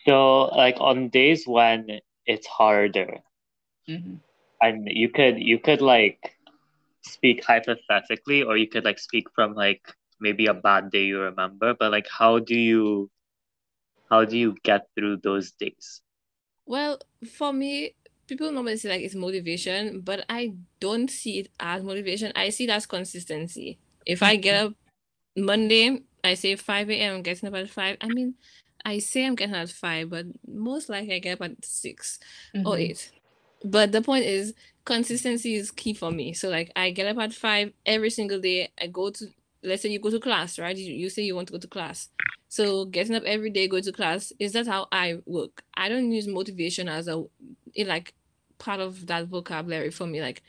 So, 0.07 0.45
like 0.55 0.77
on 0.79 1.09
days 1.09 1.45
when 1.45 1.99
it's 2.25 2.47
harder, 2.47 3.19
mm-hmm. 3.87 4.15
and 4.61 4.87
you 4.87 5.09
could 5.09 5.39
you 5.39 5.59
could 5.59 5.81
like 5.81 6.35
speak 7.01 7.43
hypothetically, 7.43 8.43
or 8.43 8.57
you 8.57 8.67
could 8.67 8.85
like 8.85 8.99
speak 8.99 9.27
from 9.35 9.53
like 9.53 9.81
maybe 10.19 10.47
a 10.47 10.53
bad 10.53 10.91
day 10.91 11.03
you 11.03 11.19
remember. 11.19 11.73
But 11.73 11.91
like, 11.91 12.07
how 12.09 12.39
do 12.39 12.55
you 12.55 13.09
how 14.09 14.25
do 14.25 14.37
you 14.37 14.55
get 14.63 14.87
through 14.95 15.17
those 15.17 15.51
days? 15.51 16.01
Well, 16.65 16.99
for 17.37 17.53
me, 17.53 17.95
people 18.27 18.51
normally 18.51 18.77
say 18.77 18.89
like 18.89 19.01
it's 19.01 19.15
motivation, 19.15 20.01
but 20.01 20.25
I 20.29 20.53
don't 20.79 21.09
see 21.09 21.39
it 21.39 21.49
as 21.59 21.83
motivation. 21.83 22.31
I 22.35 22.49
see 22.49 22.65
it 22.65 22.69
as 22.69 22.85
consistency. 22.85 23.79
If 24.05 24.23
I 24.23 24.35
get 24.35 24.65
up 24.65 24.73
Monday, 25.35 26.03
I 26.23 26.33
say 26.33 26.55
5 26.55 26.89
a.m. 26.89 27.15
I'm 27.15 27.21
getting 27.21 27.49
up 27.49 27.55
at 27.55 27.69
5. 27.69 27.97
I 28.01 28.07
mean, 28.07 28.35
I 28.85 28.99
say 28.99 29.25
I'm 29.25 29.35
getting 29.35 29.55
up 29.55 29.63
at 29.63 29.69
5, 29.69 30.09
but 30.09 30.25
most 30.47 30.89
likely 30.89 31.15
I 31.15 31.19
get 31.19 31.41
up 31.41 31.51
at 31.51 31.65
6 31.65 32.19
mm-hmm. 32.55 32.67
or 32.67 32.77
8. 32.77 33.11
But 33.63 33.91
the 33.91 34.01
point 34.01 34.25
is, 34.25 34.53
consistency 34.85 35.55
is 35.55 35.71
key 35.71 35.93
for 35.93 36.11
me. 36.11 36.33
So, 36.33 36.49
like, 36.49 36.71
I 36.75 36.91
get 36.91 37.07
up 37.07 37.17
at 37.17 37.33
5 37.33 37.73
every 37.85 38.09
single 38.09 38.39
day. 38.39 38.69
I 38.81 38.87
go 38.87 39.09
to, 39.09 39.27
let's 39.63 39.81
say 39.81 39.89
you 39.89 39.99
go 39.99 40.09
to 40.09 40.19
class, 40.19 40.57
right? 40.57 40.75
You, 40.75 40.93
you 40.93 41.09
say 41.09 41.23
you 41.23 41.35
want 41.35 41.47
to 41.49 41.53
go 41.53 41.59
to 41.59 41.67
class. 41.67 42.09
So, 42.47 42.85
getting 42.85 43.15
up 43.15 43.23
every 43.23 43.49
day, 43.49 43.67
going 43.67 43.83
to 43.83 43.91
class, 43.91 44.31
is 44.39 44.53
that 44.53 44.67
how 44.67 44.87
I 44.91 45.19
work? 45.25 45.61
I 45.75 45.89
don't 45.89 46.11
use 46.11 46.27
motivation 46.27 46.87
as 46.87 47.07
a, 47.07 47.23
like, 47.85 48.13
part 48.57 48.79
of 48.79 49.07
that 49.07 49.27
vocabulary 49.27 49.91
for 49.91 50.07
me. 50.07 50.21
Like, 50.21 50.41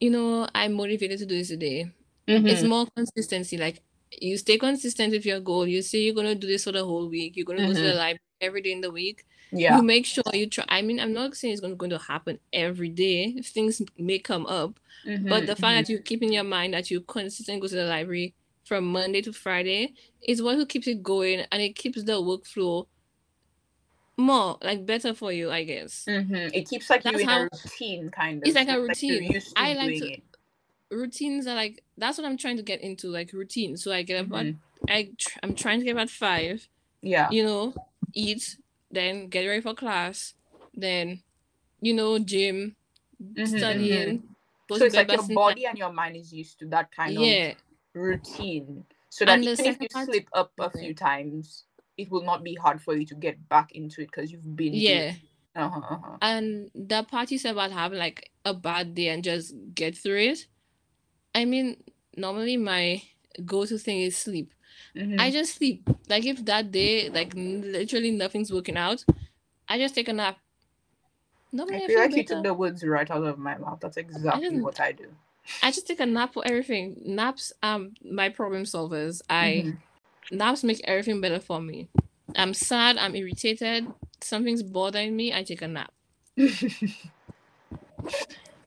you 0.00 0.10
know, 0.10 0.48
I'm 0.54 0.72
motivated 0.72 1.18
to 1.20 1.26
do 1.26 1.38
this 1.38 1.48
today. 1.48 1.90
Mm-hmm. 2.28 2.46
It's 2.46 2.62
more 2.62 2.86
consistency. 2.96 3.56
Like 3.56 3.82
you 4.20 4.36
stay 4.36 4.58
consistent 4.58 5.12
with 5.12 5.24
your 5.24 5.40
goal. 5.40 5.66
You 5.66 5.82
say 5.82 5.98
you're 5.98 6.14
gonna 6.14 6.34
do 6.34 6.46
this 6.46 6.64
for 6.64 6.72
the 6.72 6.84
whole 6.84 7.08
week. 7.08 7.36
You're 7.36 7.46
gonna 7.46 7.60
mm-hmm. 7.60 7.68
go 7.68 7.74
to 7.74 7.82
the 7.82 7.88
mm-hmm. 7.88 7.98
library 7.98 8.20
every 8.40 8.62
day 8.62 8.72
in 8.72 8.80
the 8.80 8.90
week. 8.90 9.24
Yeah. 9.52 9.76
You 9.76 9.82
make 9.82 10.06
sure 10.06 10.24
you 10.32 10.46
try. 10.48 10.64
I 10.68 10.80
mean, 10.80 10.98
I'm 10.98 11.12
not 11.12 11.36
saying 11.36 11.52
it's 11.52 11.60
going, 11.60 11.76
going 11.76 11.90
to 11.90 11.98
happen 11.98 12.38
every 12.54 12.88
day. 12.88 13.38
Things 13.42 13.82
may 13.98 14.18
come 14.18 14.46
up, 14.46 14.80
mm-hmm, 15.06 15.28
but 15.28 15.46
the 15.46 15.54
fact 15.54 15.62
mm-hmm. 15.62 15.76
that 15.76 15.88
you 15.90 15.98
keep 15.98 16.22
in 16.22 16.32
your 16.32 16.44
mind 16.44 16.72
that 16.72 16.90
you 16.90 17.02
consistently 17.02 17.60
go 17.60 17.68
to 17.68 17.74
the 17.74 17.84
library 17.84 18.34
from 18.64 18.86
Monday 18.86 19.20
to 19.20 19.32
Friday 19.32 19.92
is 20.26 20.40
what 20.40 20.66
keeps 20.70 20.86
it 20.86 21.02
going, 21.02 21.44
and 21.52 21.60
it 21.60 21.76
keeps 21.76 22.02
the 22.02 22.12
workflow 22.12 22.86
more 24.16 24.56
like 24.62 24.86
better 24.86 25.12
for 25.12 25.32
you, 25.32 25.50
I 25.50 25.64
guess. 25.64 26.06
Mm-hmm. 26.08 26.54
It 26.54 26.68
keeps 26.68 26.88
like 26.88 27.02
that's 27.02 27.16
you 27.16 27.22
in 27.22 27.28
how, 27.28 27.40
a 27.40 27.48
routine, 27.52 28.08
kind 28.10 28.42
of. 28.42 28.48
It's 28.48 28.56
like 28.56 28.68
a 28.68 28.80
routine. 28.80 29.32
Like 29.32 29.44
I 29.56 29.74
like 29.74 29.98
to. 29.98 30.12
It. 30.12 30.22
Routines 30.92 31.46
are 31.46 31.54
like 31.54 31.82
that's 31.96 32.18
what 32.18 32.26
I'm 32.26 32.36
trying 32.36 32.56
to 32.58 32.62
get 32.62 32.80
into, 32.80 33.08
like 33.08 33.32
routine. 33.32 33.76
So 33.76 33.92
I 33.92 34.02
get 34.02 34.20
up 34.20 34.26
mm-hmm. 34.26 34.58
at 34.88 34.94
I 34.94 35.10
tr- 35.18 35.38
I'm 35.42 35.54
trying 35.54 35.80
to 35.80 35.84
get 35.84 35.96
up 35.96 36.02
at 36.02 36.10
five. 36.10 36.68
Yeah. 37.00 37.28
You 37.30 37.44
know, 37.44 37.74
eat, 38.12 38.56
then 38.90 39.28
get 39.28 39.46
ready 39.46 39.60
for 39.60 39.74
class, 39.74 40.34
then 40.74 41.22
you 41.80 41.94
know, 41.94 42.18
gym, 42.18 42.76
mm-hmm, 43.22 43.56
studying. 43.56 44.18
Mm-hmm. 44.18 44.76
So 44.76 44.84
it's 44.84 44.94
like 44.94 45.10
your 45.10 45.26
body 45.28 45.66
and 45.66 45.76
your 45.76 45.92
mind 45.92 46.16
is 46.16 46.32
used 46.32 46.58
to 46.60 46.66
that 46.66 46.94
kind 46.94 47.14
yeah. 47.14 47.48
of 47.48 47.56
routine. 47.94 48.84
So 49.08 49.24
that 49.24 49.40
even 49.40 49.66
if 49.66 49.80
you 49.80 49.88
slip 49.90 50.28
up 50.32 50.52
a 50.58 50.70
few 50.70 50.94
times, 50.94 51.64
it 51.96 52.10
will 52.10 52.22
not 52.22 52.42
be 52.42 52.54
hard 52.54 52.80
for 52.80 52.96
you 52.96 53.06
to 53.06 53.14
get 53.14 53.48
back 53.48 53.72
into 53.72 54.02
it 54.02 54.06
because 54.06 54.30
you've 54.30 54.56
been 54.56 54.74
yeah 54.74 55.12
uh-huh, 55.54 55.80
uh-huh. 55.80 56.16
and 56.22 56.70
the 56.74 57.02
part 57.04 57.30
you 57.30 57.38
said 57.38 57.52
about 57.52 57.70
having 57.70 57.98
like 57.98 58.30
a 58.44 58.54
bad 58.54 58.94
day 58.94 59.08
and 59.08 59.22
just 59.22 59.54
get 59.74 59.96
through 59.96 60.18
it 60.18 60.46
i 61.34 61.44
mean 61.44 61.76
normally 62.16 62.56
my 62.56 63.02
go-to 63.44 63.78
thing 63.78 64.00
is 64.00 64.16
sleep 64.16 64.52
mm-hmm. 64.96 65.18
i 65.18 65.30
just 65.30 65.56
sleep 65.56 65.88
like 66.08 66.24
if 66.24 66.44
that 66.44 66.70
day 66.70 67.08
like 67.10 67.32
literally 67.34 68.10
nothing's 68.10 68.52
working 68.52 68.76
out 68.76 69.04
i 69.68 69.78
just 69.78 69.94
take 69.94 70.08
a 70.08 70.12
nap 70.12 70.38
Normally 71.54 71.84
I 71.84 71.86
feel 71.86 71.98
I 71.98 72.02
like 72.04 72.10
better. 72.12 72.20
you 72.20 72.24
took 72.24 72.44
the 72.44 72.54
words 72.54 72.82
right 72.82 73.10
out 73.10 73.24
of 73.24 73.38
my 73.38 73.58
mouth. 73.58 73.78
That's 73.78 73.98
exactly 73.98 74.56
I 74.56 74.60
what 74.60 74.80
I 74.80 74.92
do. 74.92 75.04
I 75.62 75.70
just 75.70 75.86
take 75.86 76.00
a 76.00 76.06
nap 76.06 76.32
for 76.32 76.42
everything. 76.46 76.96
Naps 77.04 77.52
um 77.62 77.92
my 78.02 78.30
problem 78.30 78.62
solvers. 78.62 79.20
I 79.28 79.64
mm-hmm 79.66 79.76
naps 80.30 80.62
make 80.62 80.80
everything 80.84 81.20
better 81.20 81.40
for 81.40 81.60
me. 81.60 81.88
I'm 82.36 82.54
sad, 82.54 82.96
I'm 82.96 83.14
irritated, 83.14 83.86
something's 84.20 84.62
bothering 84.62 85.14
me, 85.14 85.34
I 85.34 85.42
take 85.42 85.62
a 85.62 85.68
nap. 85.68 85.92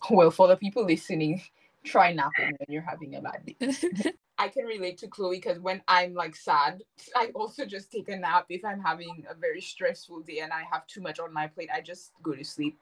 well, 0.09 0.31
for 0.31 0.47
the 0.47 0.55
people 0.55 0.85
listening, 0.85 1.41
try 1.85 2.11
napping 2.13 2.55
when 2.57 2.67
you're 2.67 2.81
having 2.81 3.15
a 3.15 3.21
bad 3.21 3.45
day. 3.45 4.13
I 4.37 4.49
can 4.49 4.65
relate 4.65 4.97
to 4.99 5.07
Chloe 5.07 5.37
because 5.37 5.59
when 5.59 5.81
I'm 5.87 6.13
like 6.13 6.35
sad, 6.35 6.83
I 7.15 7.27
also 7.33 7.65
just 7.65 7.91
take 7.91 8.09
a 8.09 8.17
nap. 8.17 8.47
If 8.49 8.65
I'm 8.65 8.81
having 8.81 9.25
a 9.29 9.35
very 9.35 9.61
stressful 9.61 10.21
day 10.21 10.39
and 10.39 10.51
I 10.51 10.63
have 10.71 10.85
too 10.87 11.01
much 11.01 11.19
on 11.19 11.33
my 11.33 11.47
plate, 11.47 11.69
I 11.73 11.81
just 11.81 12.11
go 12.21 12.33
to 12.33 12.43
sleep. 12.43 12.77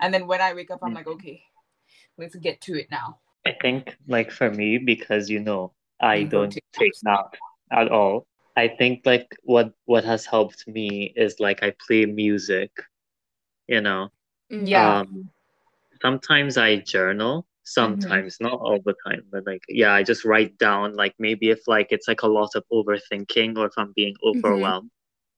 And 0.00 0.12
then 0.12 0.26
when 0.26 0.40
I 0.40 0.54
wake 0.54 0.70
up, 0.70 0.80
I'm 0.82 0.94
like, 0.94 1.06
okay, 1.06 1.42
let's 2.16 2.34
get 2.36 2.60
to 2.62 2.78
it 2.78 2.90
now. 2.90 3.18
I 3.46 3.54
think, 3.60 3.96
like 4.08 4.30
for 4.30 4.50
me, 4.50 4.78
because 4.78 5.28
you 5.28 5.40
know, 5.40 5.72
I 6.00 6.24
don't 6.24 6.50
take, 6.50 6.64
take 6.72 6.92
naps 7.02 7.38
at 7.70 7.88
all. 7.88 8.26
I 8.56 8.68
think 8.68 9.02
like 9.04 9.36
what 9.42 9.72
what 9.84 10.04
has 10.04 10.26
helped 10.26 10.66
me 10.66 11.12
is 11.16 11.38
like 11.38 11.62
I 11.62 11.74
play 11.86 12.06
music, 12.06 12.70
you 13.68 13.80
know. 13.80 14.08
Yeah. 14.48 15.00
Um, 15.00 15.30
sometimes 16.02 16.56
I 16.56 16.76
journal, 16.76 17.46
sometimes 17.70 18.34
mm-hmm. 18.34 18.44
not 18.46 18.60
all 18.60 18.80
the 18.84 18.94
time, 19.06 19.22
but 19.30 19.46
like 19.46 19.62
yeah, 19.68 19.94
I 19.94 20.02
just 20.02 20.24
write 20.24 20.58
down 20.58 20.94
like 20.94 21.14
maybe 21.18 21.50
if 21.50 21.60
like 21.68 21.88
it's 21.90 22.08
like 22.08 22.22
a 22.22 22.26
lot 22.26 22.50
of 22.56 22.64
overthinking 22.72 23.56
or 23.56 23.66
if 23.66 23.72
I'm 23.76 23.92
being 23.94 24.14
mm-hmm. 24.14 24.44
overwhelmed, 24.44 24.90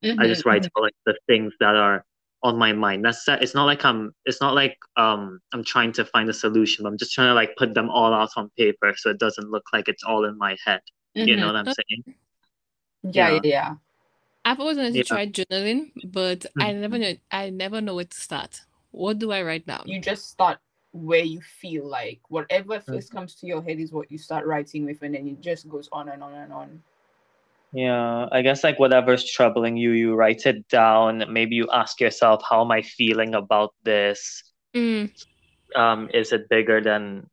mm-hmm. 0.02 0.18
I 0.18 0.26
just 0.26 0.46
write 0.46 0.62
mm-hmm. 0.62 0.82
like 0.82 0.94
the 1.04 1.14
things 1.26 1.52
that 1.60 1.76
are 1.76 2.04
on 2.42 2.56
my 2.56 2.72
mind. 2.72 3.04
That's 3.04 3.28
it's 3.28 3.54
not 3.54 3.66
like 3.66 3.84
I'm 3.84 4.14
it's 4.24 4.40
not 4.40 4.54
like 4.54 4.78
um 4.96 5.40
I'm 5.52 5.62
trying 5.62 5.92
to 5.92 6.06
find 6.06 6.28
a 6.30 6.32
solution. 6.32 6.86
I'm 6.86 6.96
just 6.96 7.12
trying 7.12 7.28
to 7.28 7.34
like 7.34 7.54
put 7.56 7.74
them 7.74 7.90
all 7.90 8.14
out 8.14 8.30
on 8.36 8.50
paper 8.56 8.94
so 8.96 9.10
it 9.10 9.18
doesn't 9.18 9.50
look 9.50 9.64
like 9.72 9.88
it's 9.88 10.02
all 10.02 10.24
in 10.24 10.38
my 10.38 10.56
head. 10.64 10.80
You 11.14 11.36
know 11.36 11.48
what 11.48 11.56
I'm 11.56 11.66
saying? 11.66 12.14
Yeah, 13.02 13.32
yeah. 13.32 13.40
yeah. 13.44 13.74
I've 14.44 14.58
always 14.58 14.78
wanted 14.78 14.92
to 14.92 14.98
yeah. 14.98 15.04
try 15.04 15.26
journaling, 15.26 15.92
but 16.04 16.40
mm-hmm. 16.40 16.62
I 16.62 16.72
never 16.72 16.96
know 16.96 17.14
I 17.30 17.50
never 17.50 17.82
know 17.82 17.94
where 17.94 18.06
to 18.06 18.20
start. 18.20 18.62
What 18.90 19.18
do 19.18 19.32
I 19.32 19.42
write 19.42 19.66
down? 19.66 19.84
You 19.86 20.00
just 20.00 20.30
start 20.30 20.58
where 20.92 21.24
you 21.24 21.40
feel 21.40 21.88
like 21.88 22.20
whatever 22.28 22.78
1st 22.78 22.84
mm-hmm. 22.86 23.16
comes 23.16 23.34
to 23.36 23.46
your 23.46 23.62
head 23.62 23.80
is 23.80 23.92
what 23.92 24.10
you 24.10 24.18
start 24.18 24.46
writing 24.46 24.84
with 24.84 25.02
and 25.02 25.14
then 25.14 25.26
it 25.26 25.40
just 25.40 25.68
goes 25.68 25.88
on 25.90 26.08
and 26.08 26.22
on 26.22 26.34
and 26.34 26.52
on. 26.52 26.82
Yeah, 27.72 28.28
I 28.30 28.42
guess 28.42 28.62
like 28.62 28.78
whatever's 28.78 29.24
troubling 29.24 29.78
you, 29.78 29.92
you 29.92 30.14
write 30.14 30.44
it 30.44 30.68
down. 30.68 31.24
Maybe 31.30 31.56
you 31.56 31.68
ask 31.72 32.00
yourself, 32.00 32.42
how 32.48 32.60
am 32.60 32.70
I 32.70 32.82
feeling 32.82 33.34
about 33.34 33.72
this? 33.82 34.42
Mm. 34.74 35.10
Um, 35.74 36.10
is 36.12 36.32
it 36.32 36.50
bigger 36.50 36.82
than 36.82 37.30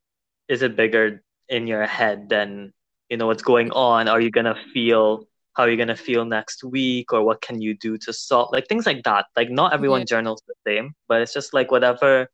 is 0.48 0.62
it 0.62 0.78
bigger 0.78 1.22
in 1.50 1.68
your 1.68 1.86
head 1.86 2.30
than 2.30 2.72
you 3.10 3.18
know 3.18 3.28
what's 3.28 3.44
going 3.44 3.72
on? 3.72 4.08
Are 4.08 4.22
you 4.22 4.32
gonna 4.32 4.56
feel 4.74 5.28
how 5.60 5.64
are 5.64 5.70
you 5.70 5.76
gonna 5.76 5.96
feel 5.96 6.24
next 6.24 6.64
week 6.64 7.12
or 7.12 7.22
what 7.22 7.42
can 7.42 7.62
you 7.62 7.76
do 7.76 7.98
to 7.98 8.14
solve 8.14 8.48
like 8.54 8.66
things 8.68 8.86
like 8.86 9.04
that 9.04 9.26
like 9.36 9.50
not 9.50 9.74
everyone 9.74 10.02
yeah. 10.02 10.06
journals 10.06 10.42
the 10.48 10.54
same 10.66 10.94
but 11.10 11.22
it's 11.22 11.34
just 11.34 11.54
like 11.54 11.70
whatever 11.70 12.30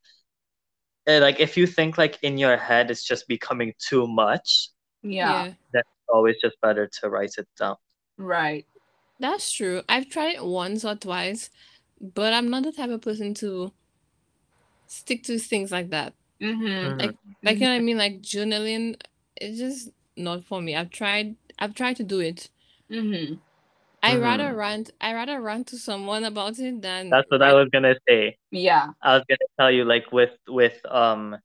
like 1.08 1.40
if 1.40 1.56
you 1.56 1.68
think 1.68 1.98
like 1.98 2.18
in 2.24 2.38
your 2.38 2.58
head 2.58 2.90
it's 2.90 3.04
just 3.04 3.28
becoming 3.28 3.74
too 3.80 4.08
much 4.08 4.70
yeah. 5.06 5.54
That's 5.72 5.88
always 6.10 6.36
just 6.42 6.60
better 6.62 6.90
to 7.02 7.10
write 7.10 7.36
it 7.38 7.48
down. 7.60 7.76
Right. 8.18 8.66
That's 9.20 9.52
true. 9.52 9.84
I've 9.88 10.10
tried 10.10 10.36
it 10.36 10.46
once 10.46 10.84
or 10.84 10.96
twice 10.96 11.50
but 12.14 12.34
i'm 12.34 12.50
not 12.50 12.62
the 12.62 12.74
type 12.74 12.90
of 12.90 13.02
person 13.02 13.34
to 13.34 13.72
stick 14.86 15.24
to 15.24 15.40
things 15.40 15.72
like 15.72 15.90
that. 15.92 16.14
Mm-hmm. 16.42 17.00
like 17.00 17.16
like 17.44 17.56
you 17.56 17.62
know 17.62 17.72
what 17.72 17.78
i 17.78 17.80
mean? 17.80 17.98
Like 17.98 18.22
journaling 18.22 19.00
it's 19.38 19.58
just 19.58 19.90
not 20.18 20.44
for 20.44 20.62
me. 20.62 20.76
I've 20.76 20.90
tried 20.90 21.36
i've 21.60 21.74
tried 21.74 21.96
to 21.98 22.04
do 22.04 22.20
it. 22.20 22.50
Mm-hmm. 22.92 23.36
I 24.06 24.12
mm-hmm. 24.12 24.22
rather 24.22 24.54
rant. 24.54 24.92
I 25.02 25.14
rather 25.16 25.42
rant 25.42 25.68
to 25.70 25.78
someone 25.78 26.26
about 26.26 26.60
it 26.60 26.80
than. 26.80 27.10
That's 27.10 27.26
what 27.30 27.42
I 27.42 27.54
was 27.56 27.70
gonna 27.74 27.96
say. 28.08 28.38
Yeah. 28.52 28.90
I 29.02 29.16
was 29.16 29.24
gonna 29.28 29.50
tell 29.60 29.72
you, 29.72 29.84
like 29.84 30.12
with 30.12 30.38
with 30.48 30.80
um, 30.86 31.36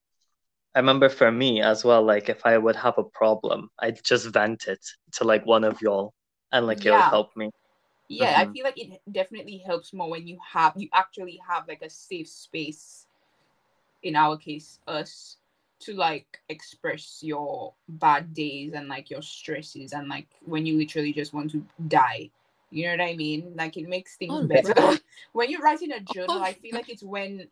I 0.75 0.79
remember 0.79 1.09
for 1.09 1.33
me 1.33 1.63
as 1.63 1.87
well. 1.87 2.03
Like 2.03 2.29
if 2.29 2.45
I 2.45 2.59
would 2.59 2.77
have 2.77 2.99
a 2.99 3.05
problem, 3.05 3.71
I'd 3.79 4.05
just 4.05 4.27
vent 4.27 4.67
it 4.69 4.85
to 5.13 5.25
like 5.25 5.47
one 5.47 5.65
of 5.65 5.81
y'all, 5.81 6.13
and 6.53 6.67
like 6.67 6.85
yeah. 6.85 6.99
it'll 6.99 7.09
help 7.09 7.35
me. 7.35 7.51
Yeah, 8.09 8.35
mm-hmm. 8.35 8.51
I 8.51 8.53
feel 8.53 8.65
like 8.65 8.79
it 8.79 9.01
definitely 9.11 9.63
helps 9.65 9.95
more 9.95 10.11
when 10.11 10.29
you 10.29 10.37
have 10.53 10.75
you 10.77 10.91
actually 10.93 11.41
have 11.49 11.67
like 11.67 11.81
a 11.81 11.89
safe 11.89 12.29
space. 12.29 13.07
In 14.03 14.17
our 14.17 14.37
case, 14.37 14.81
us 14.87 15.39
to 15.81 15.95
like 15.95 16.41
express 16.51 17.21
your 17.23 17.73
bad 17.89 18.35
days 18.35 18.75
and 18.75 18.87
like 18.89 19.09
your 19.09 19.23
stresses 19.23 19.95
and 19.95 20.09
like 20.09 20.27
when 20.45 20.67
you 20.67 20.77
literally 20.77 21.13
just 21.13 21.33
want 21.33 21.51
to 21.51 21.65
die 21.89 22.31
you 22.71 22.85
know 22.85 22.91
what 22.93 23.01
i 23.01 23.15
mean 23.15 23.53
like 23.57 23.77
it 23.77 23.89
makes 23.89 24.17
things 24.17 24.33
oh, 24.35 24.47
better 24.47 24.99
when 25.33 25.51
you're 25.51 25.63
writing 25.63 25.93
a 25.93 26.01
journal 26.01 26.37
oh, 26.39 26.43
i 26.43 26.53
feel 26.53 26.75
like 26.75 26.89
it's 26.89 27.03
when 27.03 27.47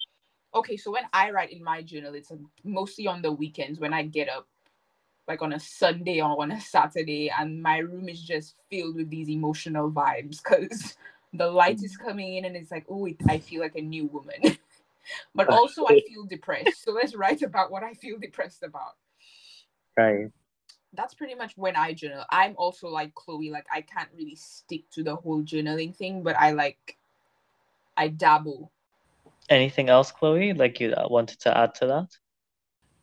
okay 0.54 0.76
so 0.76 0.90
when 0.90 1.04
i 1.12 1.30
write 1.30 1.52
in 1.52 1.62
my 1.62 1.82
journal 1.82 2.14
it's 2.14 2.30
um, 2.30 2.48
mostly 2.64 3.06
on 3.06 3.22
the 3.22 3.30
weekends 3.30 3.78
when 3.78 3.92
i 3.92 4.02
get 4.02 4.28
up 4.28 4.46
like 5.26 5.42
on 5.42 5.52
a 5.52 5.60
sunday 5.60 6.20
or 6.20 6.40
on 6.40 6.52
a 6.52 6.60
saturday 6.60 7.30
and 7.38 7.62
my 7.62 7.78
room 7.78 8.08
is 8.08 8.22
just 8.22 8.54
filled 8.70 8.94
with 8.96 9.10
these 9.10 9.28
emotional 9.28 9.90
vibes 9.90 10.42
because 10.42 10.96
the 11.34 11.46
light 11.46 11.82
is 11.82 11.96
coming 11.96 12.36
in 12.36 12.44
and 12.46 12.56
it's 12.56 12.70
like 12.70 12.86
oh 12.88 13.04
it, 13.04 13.16
i 13.28 13.38
feel 13.38 13.60
like 13.60 13.76
a 13.76 13.82
new 13.82 14.06
woman 14.06 14.56
but 15.34 15.48
also 15.48 15.86
I 15.86 16.00
feel 16.08 16.24
depressed. 16.24 16.84
So 16.84 16.92
let's 16.92 17.14
write 17.14 17.42
about 17.42 17.70
what 17.70 17.82
I 17.82 17.94
feel 17.94 18.18
depressed 18.18 18.62
about. 18.62 18.96
Right. 19.96 20.28
That's 20.94 21.14
pretty 21.14 21.34
much 21.34 21.52
when 21.56 21.76
I 21.76 21.92
journal. 21.92 22.24
I'm 22.30 22.54
also 22.56 22.88
like 22.88 23.14
Chloe, 23.14 23.50
like 23.50 23.66
I 23.72 23.82
can't 23.82 24.08
really 24.16 24.36
stick 24.36 24.88
to 24.92 25.02
the 25.02 25.16
whole 25.16 25.42
journaling 25.42 25.94
thing, 25.94 26.22
but 26.22 26.36
I 26.36 26.52
like 26.52 26.96
I 27.96 28.08
dabble. 28.08 28.70
Anything 29.48 29.88
else, 29.88 30.10
Chloe? 30.12 30.52
Like 30.52 30.80
you 30.80 30.92
uh, 30.92 31.06
wanted 31.08 31.40
to 31.40 31.56
add 31.56 31.74
to 31.76 31.86
that? 31.86 32.16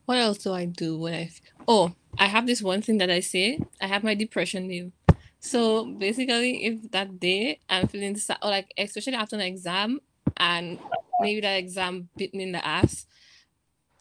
What 0.05 0.17
else 0.17 0.37
do 0.39 0.53
I 0.53 0.65
do 0.65 0.97
when 0.97 1.13
I? 1.13 1.31
Oh, 1.67 1.93
I 2.17 2.27
have 2.27 2.47
this 2.47 2.61
one 2.61 2.81
thing 2.81 2.97
that 2.99 3.09
I 3.09 3.19
say. 3.19 3.59
I 3.81 3.87
have 3.87 4.03
my 4.03 4.13
depression 4.13 4.67
name. 4.67 4.93
So 5.39 5.85
basically, 5.85 6.65
if 6.65 6.91
that 6.91 7.19
day 7.19 7.59
I'm 7.69 7.87
feeling 7.87 8.15
sad, 8.15 8.37
or 8.41 8.49
like 8.49 8.73
especially 8.77 9.15
after 9.15 9.35
an 9.35 9.41
exam, 9.41 9.99
and 10.37 10.79
maybe 11.19 11.41
that 11.41 11.57
exam 11.57 12.09
bit 12.15 12.33
me 12.33 12.43
in 12.43 12.51
the 12.51 12.65
ass, 12.65 13.05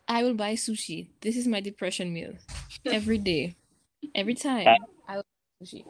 I 0.06 0.22
will 0.22 0.34
buy 0.34 0.54
sushi. 0.54 1.08
This 1.20 1.36
is 1.36 1.46
my 1.46 1.60
depression 1.60 2.12
meal 2.12 2.34
every 2.86 3.18
day, 3.18 3.56
every 4.14 4.34
time. 4.34 4.66
I 5.08 5.16
love 5.16 5.24
sushi. 5.62 5.84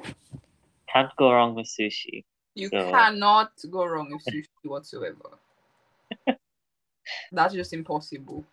Can't 0.92 1.11
go 1.16 1.33
wrong 1.33 1.54
with 1.54 1.66
sushi. 1.66 2.25
You 2.54 2.68
so. 2.68 2.90
cannot 2.90 3.52
go 3.71 3.85
wrong 3.87 4.11
with 4.12 4.25
sushi 4.25 4.49
whatsoever. 4.64 5.30
That's 7.33 7.54
just 7.54 7.73
impossible. 7.73 8.44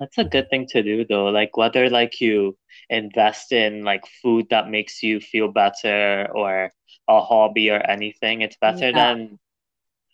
That's 0.00 0.18
a 0.18 0.24
good 0.24 0.48
thing 0.50 0.66
to 0.68 0.82
do 0.82 1.04
though. 1.04 1.26
Like 1.26 1.56
whether 1.56 1.88
like 1.90 2.20
you 2.20 2.56
invest 2.88 3.52
in 3.52 3.84
like 3.84 4.04
food 4.22 4.46
that 4.50 4.68
makes 4.70 5.02
you 5.02 5.20
feel 5.20 5.48
better 5.48 6.28
or 6.34 6.70
a 7.08 7.20
hobby 7.20 7.70
or 7.70 7.78
anything, 7.90 8.40
it's 8.42 8.56
better 8.56 8.90
Yeah. 8.90 8.92
than 9.14 9.38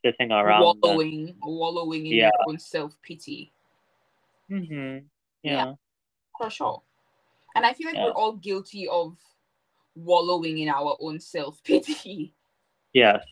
sitting 0.04 0.32
around. 0.32 0.62
and- 0.62 0.80
wallowing, 0.82 1.36
wallowing 1.42 2.06
in 2.06 2.12
Yeah. 2.12 2.30
your 2.34 2.48
own 2.48 2.58
self 2.58 3.00
pity. 3.02 3.52
Mhm. 4.50 5.04
Yeah. 5.42 5.52
Yeah. 5.52 5.74
For 6.38 6.50
sure. 6.50 6.82
And 7.58 7.66
I 7.66 7.74
feel 7.74 7.88
like 7.88 7.98
Yeah. 7.98 8.04
we're 8.06 8.12
all 8.12 8.34
guilty 8.34 8.88
of 8.88 9.16
wallowing 9.96 10.58
in 10.58 10.68
our 10.68 10.96
own 11.00 11.20
self 11.20 11.62
pity. 11.64 12.34
Yes. 12.94 13.24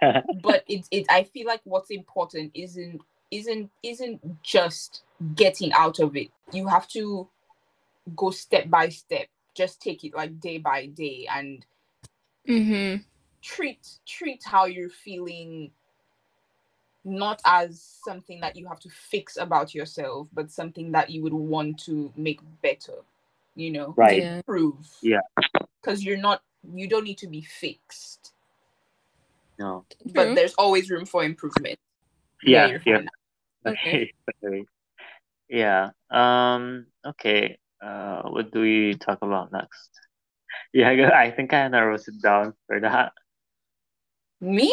but 0.42 0.64
it's 0.68 0.88
it 0.90 1.06
I 1.10 1.24
feel 1.24 1.46
like 1.46 1.60
what's 1.64 1.90
important 1.90 2.52
isn't 2.54 3.02
isn't 3.30 3.70
isn't 3.82 4.42
just 4.42 5.02
getting 5.34 5.72
out 5.72 5.98
of 6.00 6.16
it. 6.16 6.30
You 6.52 6.68
have 6.68 6.88
to 6.88 7.28
go 8.16 8.30
step 8.30 8.70
by 8.70 8.88
step. 8.90 9.28
Just 9.54 9.82
take 9.82 10.04
it 10.04 10.14
like 10.14 10.40
day 10.40 10.58
by 10.58 10.86
day 10.86 11.26
and 11.32 11.64
Mm-hmm. 12.48 13.02
treat 13.42 13.98
treat 14.06 14.42
how 14.44 14.66
you're 14.66 14.90
feeling 14.90 15.72
not 17.04 17.40
as 17.44 17.82
something 18.04 18.40
that 18.40 18.56
you 18.56 18.68
have 18.68 18.80
to 18.80 18.90
fix 18.90 19.36
about 19.36 19.74
yourself, 19.74 20.28
but 20.32 20.50
something 20.50 20.92
that 20.92 21.10
you 21.10 21.22
would 21.22 21.32
want 21.34 21.78
to 21.78 22.12
make 22.16 22.40
better, 22.62 22.94
you 23.58 23.72
know, 23.72 23.92
right. 23.96 24.22
Yeah. 24.22 24.36
improve. 24.36 24.86
Yeah. 25.02 25.20
Because 25.82 26.04
you're 26.04 26.16
not 26.16 26.42
you 26.74 26.88
don't 26.88 27.04
need 27.04 27.18
to 27.18 27.26
be 27.26 27.42
fixed. 27.42 28.32
No. 29.58 29.84
But 30.14 30.26
True. 30.26 30.34
there's 30.36 30.54
always 30.54 30.88
room 30.90 31.04
for 31.04 31.24
improvement. 31.24 31.78
Yeah. 32.42 32.66
you're 32.66 32.82
Yeah. 32.86 33.00
Okay. 33.66 34.12
Okay. 34.44 34.64
yeah. 35.50 35.90
Um. 36.10 36.86
Okay. 37.04 37.58
Uh. 37.82 38.22
What 38.30 38.52
do 38.52 38.60
we 38.60 38.94
talk 38.94 39.18
about 39.20 39.50
next? 39.52 39.90
Yeah. 40.72 40.88
I 40.90 40.96
gu- 40.96 41.12
I 41.12 41.30
think 41.32 41.52
I 41.52 41.66
wrote 41.68 42.06
it 42.06 42.22
down 42.22 42.54
for 42.68 42.78
that. 42.80 43.12
Me? 44.40 44.72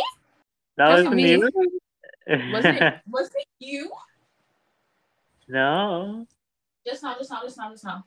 That 0.78 0.90
That's 0.90 1.10
was 1.10 1.16
me. 1.16 1.38
me. 1.38 1.38
Was 1.38 2.66
it 2.66 3.02
was 3.10 3.30
it 3.34 3.48
you? 3.60 3.92
no. 5.50 6.28
Just 6.86 7.02
now, 7.02 7.16
just 7.18 7.32
now, 7.32 7.42
just 7.42 7.58
now, 7.58 7.72
just 7.72 7.84
now. 7.84 8.06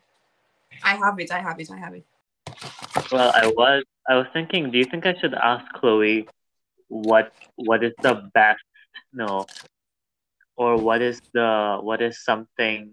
I 0.82 0.96
have 0.96 1.18
it, 1.18 1.30
I 1.30 1.40
have 1.40 1.60
it, 1.60 1.70
I 1.70 1.76
have 1.78 1.94
it. 1.94 2.06
Well, 3.10 3.32
I 3.34 3.46
was. 3.48 3.84
I 4.08 4.14
was 4.16 4.26
thinking. 4.32 4.70
Do 4.70 4.78
you 4.78 4.84
think 4.84 5.06
I 5.06 5.14
should 5.20 5.34
ask 5.34 5.64
Chloe 5.74 6.28
what 6.88 7.32
what 7.56 7.84
is 7.84 7.92
the 8.02 8.30
best? 8.34 8.62
No. 9.12 9.46
Or 10.56 10.76
what 10.76 11.02
is 11.02 11.20
the 11.32 11.78
what 11.80 12.02
is 12.02 12.24
something 12.24 12.92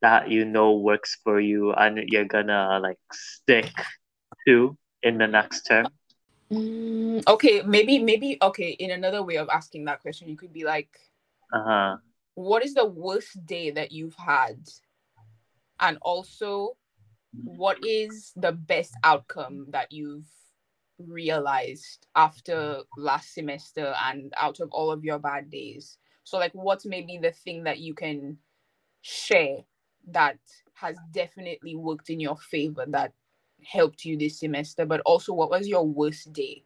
that 0.00 0.30
you 0.30 0.44
know 0.44 0.76
works 0.76 1.18
for 1.22 1.40
you 1.40 1.72
and 1.72 1.98
you're 2.08 2.26
gonna 2.26 2.78
like 2.82 2.98
stick 3.12 3.70
to 4.46 4.76
in 5.02 5.18
the 5.18 5.26
next 5.26 5.62
term? 5.62 5.86
Mm, 6.52 7.22
okay, 7.26 7.62
maybe, 7.62 7.98
maybe, 7.98 8.36
okay, 8.42 8.70
in 8.70 8.90
another 8.90 9.22
way 9.22 9.36
of 9.36 9.48
asking 9.48 9.86
that 9.86 10.02
question, 10.02 10.28
you 10.28 10.36
could 10.36 10.52
be 10.52 10.64
like, 10.64 11.00
Uh 11.52 11.64
huh. 11.64 11.96
what 12.34 12.62
is 12.62 12.74
the 12.74 12.84
worst 12.84 13.46
day 13.46 13.70
that 13.70 13.90
you've 13.90 14.16
had? 14.16 14.58
And 15.82 15.98
also, 16.00 16.78
what 17.44 17.84
is 17.84 18.32
the 18.36 18.52
best 18.52 18.94
outcome 19.04 19.66
that 19.70 19.92
you've 19.92 20.30
realized 20.98 22.06
after 22.14 22.82
last 22.96 23.34
semester 23.34 23.94
and 24.04 24.32
out 24.36 24.60
of 24.60 24.70
all 24.70 24.92
of 24.92 25.04
your 25.04 25.18
bad 25.18 25.50
days? 25.50 25.98
So, 26.24 26.38
like, 26.38 26.52
what's 26.52 26.86
maybe 26.86 27.18
the 27.18 27.32
thing 27.32 27.64
that 27.64 27.80
you 27.80 27.94
can 27.94 28.38
share 29.02 29.58
that 30.08 30.38
has 30.74 30.96
definitely 31.12 31.74
worked 31.74 32.10
in 32.10 32.20
your 32.20 32.36
favor 32.36 32.84
that 32.88 33.12
helped 33.64 34.04
you 34.04 34.16
this 34.16 34.38
semester? 34.38 34.86
But 34.86 35.00
also, 35.00 35.34
what 35.34 35.50
was 35.50 35.66
your 35.66 35.86
worst 35.86 36.32
day? 36.32 36.64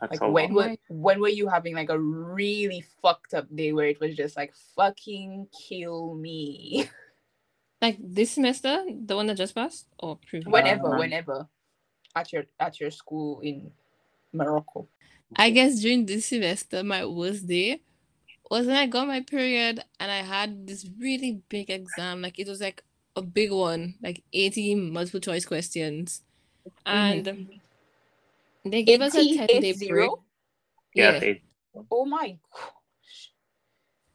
That's 0.00 0.20
Like 0.20 0.34
when 0.34 0.54
were 0.54 0.76
when 0.88 1.20
were 1.20 1.28
you 1.28 1.48
having 1.48 1.74
like 1.76 1.90
a 1.90 1.98
really 1.98 2.84
fucked 3.00 3.34
up 3.34 3.46
day 3.54 3.72
where 3.72 3.86
it 3.86 4.00
was 4.00 4.16
just 4.16 4.36
like 4.36 4.52
fucking 4.76 5.48
kill 5.68 6.14
me? 6.14 6.90
Like 7.84 7.98
this 8.00 8.30
semester, 8.30 8.82
the 8.88 9.14
one 9.14 9.26
that 9.26 9.36
just 9.36 9.54
passed, 9.54 9.84
or 9.98 10.16
previous? 10.16 10.50
whenever, 10.50 10.88
Um, 10.88 10.96
whenever, 10.96 11.46
at 12.16 12.32
your 12.32 12.44
at 12.58 12.80
your 12.80 12.90
school 12.90 13.40
in 13.40 13.70
Morocco. 14.32 14.88
I 15.36 15.50
guess 15.50 15.82
during 15.82 16.06
this 16.06 16.24
semester, 16.24 16.82
my 16.82 17.04
worst 17.04 17.46
day 17.46 17.82
was 18.50 18.66
when 18.66 18.76
I 18.76 18.86
got 18.86 19.06
my 19.06 19.20
period 19.20 19.84
and 20.00 20.10
I 20.10 20.22
had 20.22 20.66
this 20.66 20.88
really 20.98 21.42
big 21.50 21.68
exam. 21.68 22.22
Like 22.22 22.38
it 22.38 22.48
was 22.48 22.62
like 22.62 22.82
a 23.16 23.20
big 23.20 23.52
one, 23.52 23.96
like 24.02 24.24
80 24.32 24.76
multiple 24.76 25.20
choice 25.20 25.44
questions. 25.44 26.22
And 26.86 27.28
they 28.64 28.82
gave 28.82 29.02
us 29.02 29.14
a 29.14 29.28
10 29.28 29.46
day 29.60 29.68
80? 29.68 29.88
break. 29.88 30.10
Yes, 30.94 31.22
Yeah. 31.22 31.82
Oh 31.90 32.06
my 32.06 32.38
gosh. 32.50 33.32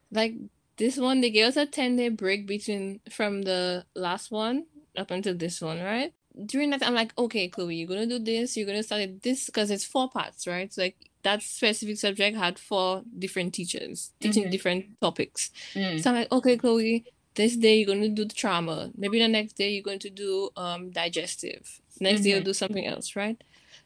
Like 0.10 0.34
this 0.80 0.98
one, 0.98 1.22
they 1.22 1.30
gave 1.30 1.48
us 1.48 1.58
a 1.58 1.68
10 1.68 1.98
day 1.98 2.10
break 2.10 2.48
between 2.48 3.02
from 3.12 3.44
the 3.44 3.86
last 3.96 4.32
one 4.32 4.66
up 4.98 5.12
until 5.12 5.36
this 5.36 5.62
one, 5.62 5.82
right? 5.82 6.14
During 6.46 6.72
that, 6.72 6.84
I'm 6.84 6.96
like, 6.96 7.14
okay, 7.18 7.50
Chloe, 7.50 7.76
you're 7.76 7.88
gonna 7.88 8.08
do 8.08 8.20
this, 8.20 8.58
you're 8.58 8.68
gonna 8.68 8.84
study 8.84 9.20
this 9.24 9.48
because 9.48 9.72
it's 9.72 9.86
four 9.86 10.10
parts, 10.10 10.48
right? 10.48 10.74
So 10.74 10.84
like 10.84 10.98
that 11.24 11.44
specific 11.44 11.98
subject 11.98 12.38
had 12.38 12.58
four 12.58 13.04
different 13.20 13.54
teachers 13.54 14.14
teaching 14.22 14.48
Mhm. 14.48 14.52
different 14.52 15.02
topics. 15.02 15.52
Mm. 15.76 16.02
So 16.02 16.12
I'm 16.12 16.16
like, 16.18 16.32
okay, 16.32 16.58
Chloe, 16.58 17.06
this 17.36 17.58
day 17.58 17.78
you're 17.78 17.88
going 17.88 18.02
to 18.02 18.10
do 18.10 18.26
the 18.26 18.34
trauma. 18.34 18.92
Maybe 18.98 19.20
the 19.20 19.28
next 19.28 19.54
day 19.58 19.72
you're 19.72 19.84
going 19.84 20.00
to 20.00 20.10
do 20.10 20.50
um 20.58 20.92
digestive. 20.92 21.82
Next 22.02 22.22
day 22.24 22.32
you'll 22.32 22.42
Mhm. 22.42 22.46
do 22.46 22.54
something 22.54 22.86
else, 22.88 23.16
right? 23.18 23.38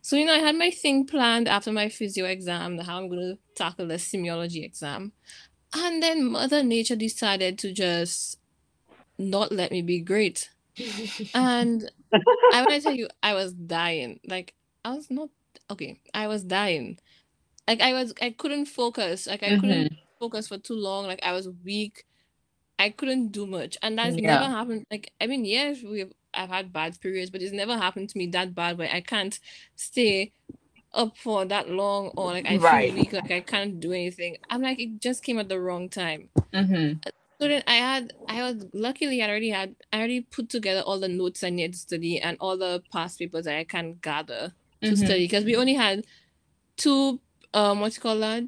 So 0.01 0.15
you 0.17 0.25
know, 0.25 0.34
I 0.34 0.39
had 0.39 0.56
my 0.56 0.71
thing 0.71 1.06
planned 1.08 1.47
after 1.47 1.71
my 1.71 1.89
physio 1.89 2.25
exam, 2.25 2.77
how 2.79 2.97
I'm 2.99 3.10
going 3.10 3.36
to 3.36 3.39
tackle 3.56 3.88
the 3.88 3.95
semiology 3.95 4.63
exam, 4.63 5.13
and 5.73 6.01
then 6.03 6.31
Mother 6.31 6.63
Nature 6.63 6.95
decided 6.95 7.57
to 7.59 7.71
just 7.71 8.39
not 9.17 9.51
let 9.51 9.71
me 9.71 9.81
be 9.81 9.99
great. 9.99 10.49
And 11.36 11.89
I 12.13 12.62
want 12.62 12.71
to 12.71 12.81
tell 12.81 12.93
you, 12.95 13.07
I 13.21 13.33
was 13.33 13.53
dying. 13.53 14.19
Like 14.27 14.53
I 14.83 14.93
was 14.93 15.09
not 15.09 15.29
okay. 15.69 15.99
I 16.13 16.27
was 16.27 16.43
dying. 16.43 16.99
Like 17.67 17.81
I 17.81 17.93
was, 17.93 18.13
I 18.21 18.31
couldn't 18.31 18.65
focus. 18.65 19.27
Like 19.27 19.43
I 19.43 19.55
couldn't 19.59 19.93
mm-hmm. 19.93 20.19
focus 20.19 20.47
for 20.47 20.57
too 20.57 20.75
long. 20.75 21.05
Like 21.07 21.23
I 21.23 21.33
was 21.33 21.49
weak. 21.63 22.05
I 22.79 22.89
couldn't 22.89 23.29
do 23.29 23.45
much, 23.45 23.77
and 23.81 23.97
that's 23.97 24.15
Yeah. 24.15 24.39
never 24.39 24.51
happened. 24.51 24.86
Like 24.91 25.12
I 25.21 25.27
mean, 25.27 25.45
yes, 25.45 25.81
we've 25.83 26.12
I've 26.33 26.49
had 26.49 26.73
bad 26.73 26.99
periods, 26.99 27.29
but 27.29 27.41
it's 27.41 27.53
never 27.53 27.77
happened 27.77 28.09
to 28.09 28.17
me 28.17 28.27
that 28.27 28.55
bad 28.55 28.77
where 28.77 28.89
I 28.91 29.01
can't 29.01 29.39
stay 29.75 30.33
up 30.93 31.17
for 31.17 31.45
that 31.45 31.69
long 31.69 32.10
or 32.17 32.32
like 32.32 32.45
I 32.47 32.58
Right. 32.58 32.89
feel 32.89 32.95
weak, 32.95 33.13
like 33.13 33.32
I 33.32 33.41
can't 33.41 33.79
do 33.79 33.91
anything. 33.91 34.38
I'm 34.49 34.62
like 34.62 34.79
it 34.79 34.99
just 35.01 35.23
came 35.23 35.39
at 35.39 35.49
the 35.49 35.60
wrong 35.60 35.89
time. 35.89 36.29
hmm 36.53 36.93
So 37.41 37.47
then 37.47 37.63
I 37.67 37.75
had 37.75 38.13
I 38.27 38.41
was 38.43 38.65
luckily 38.73 39.21
I 39.21 39.27
already 39.29 39.49
had 39.49 39.75
I 39.91 39.97
already 39.97 40.21
put 40.21 40.49
together 40.49 40.82
all 40.82 40.99
the 40.99 41.08
notes 41.10 41.43
I 41.43 41.49
needed 41.49 41.73
to 41.73 41.79
study 41.79 42.19
and 42.19 42.38
all 42.39 42.58
the 42.58 42.84
past 42.91 43.19
papers 43.19 43.45
that 43.45 43.58
I 43.58 43.63
can 43.63 43.99
gather 44.01 44.53
to 44.84 44.95
Mhm. 44.95 44.97
study 44.97 45.25
because 45.25 45.45
we 45.45 45.56
only 45.56 45.73
had 45.73 46.06
two 46.77 47.21
um 47.53 47.82
what's 47.82 47.97
called 47.99 48.21
that 48.23 48.43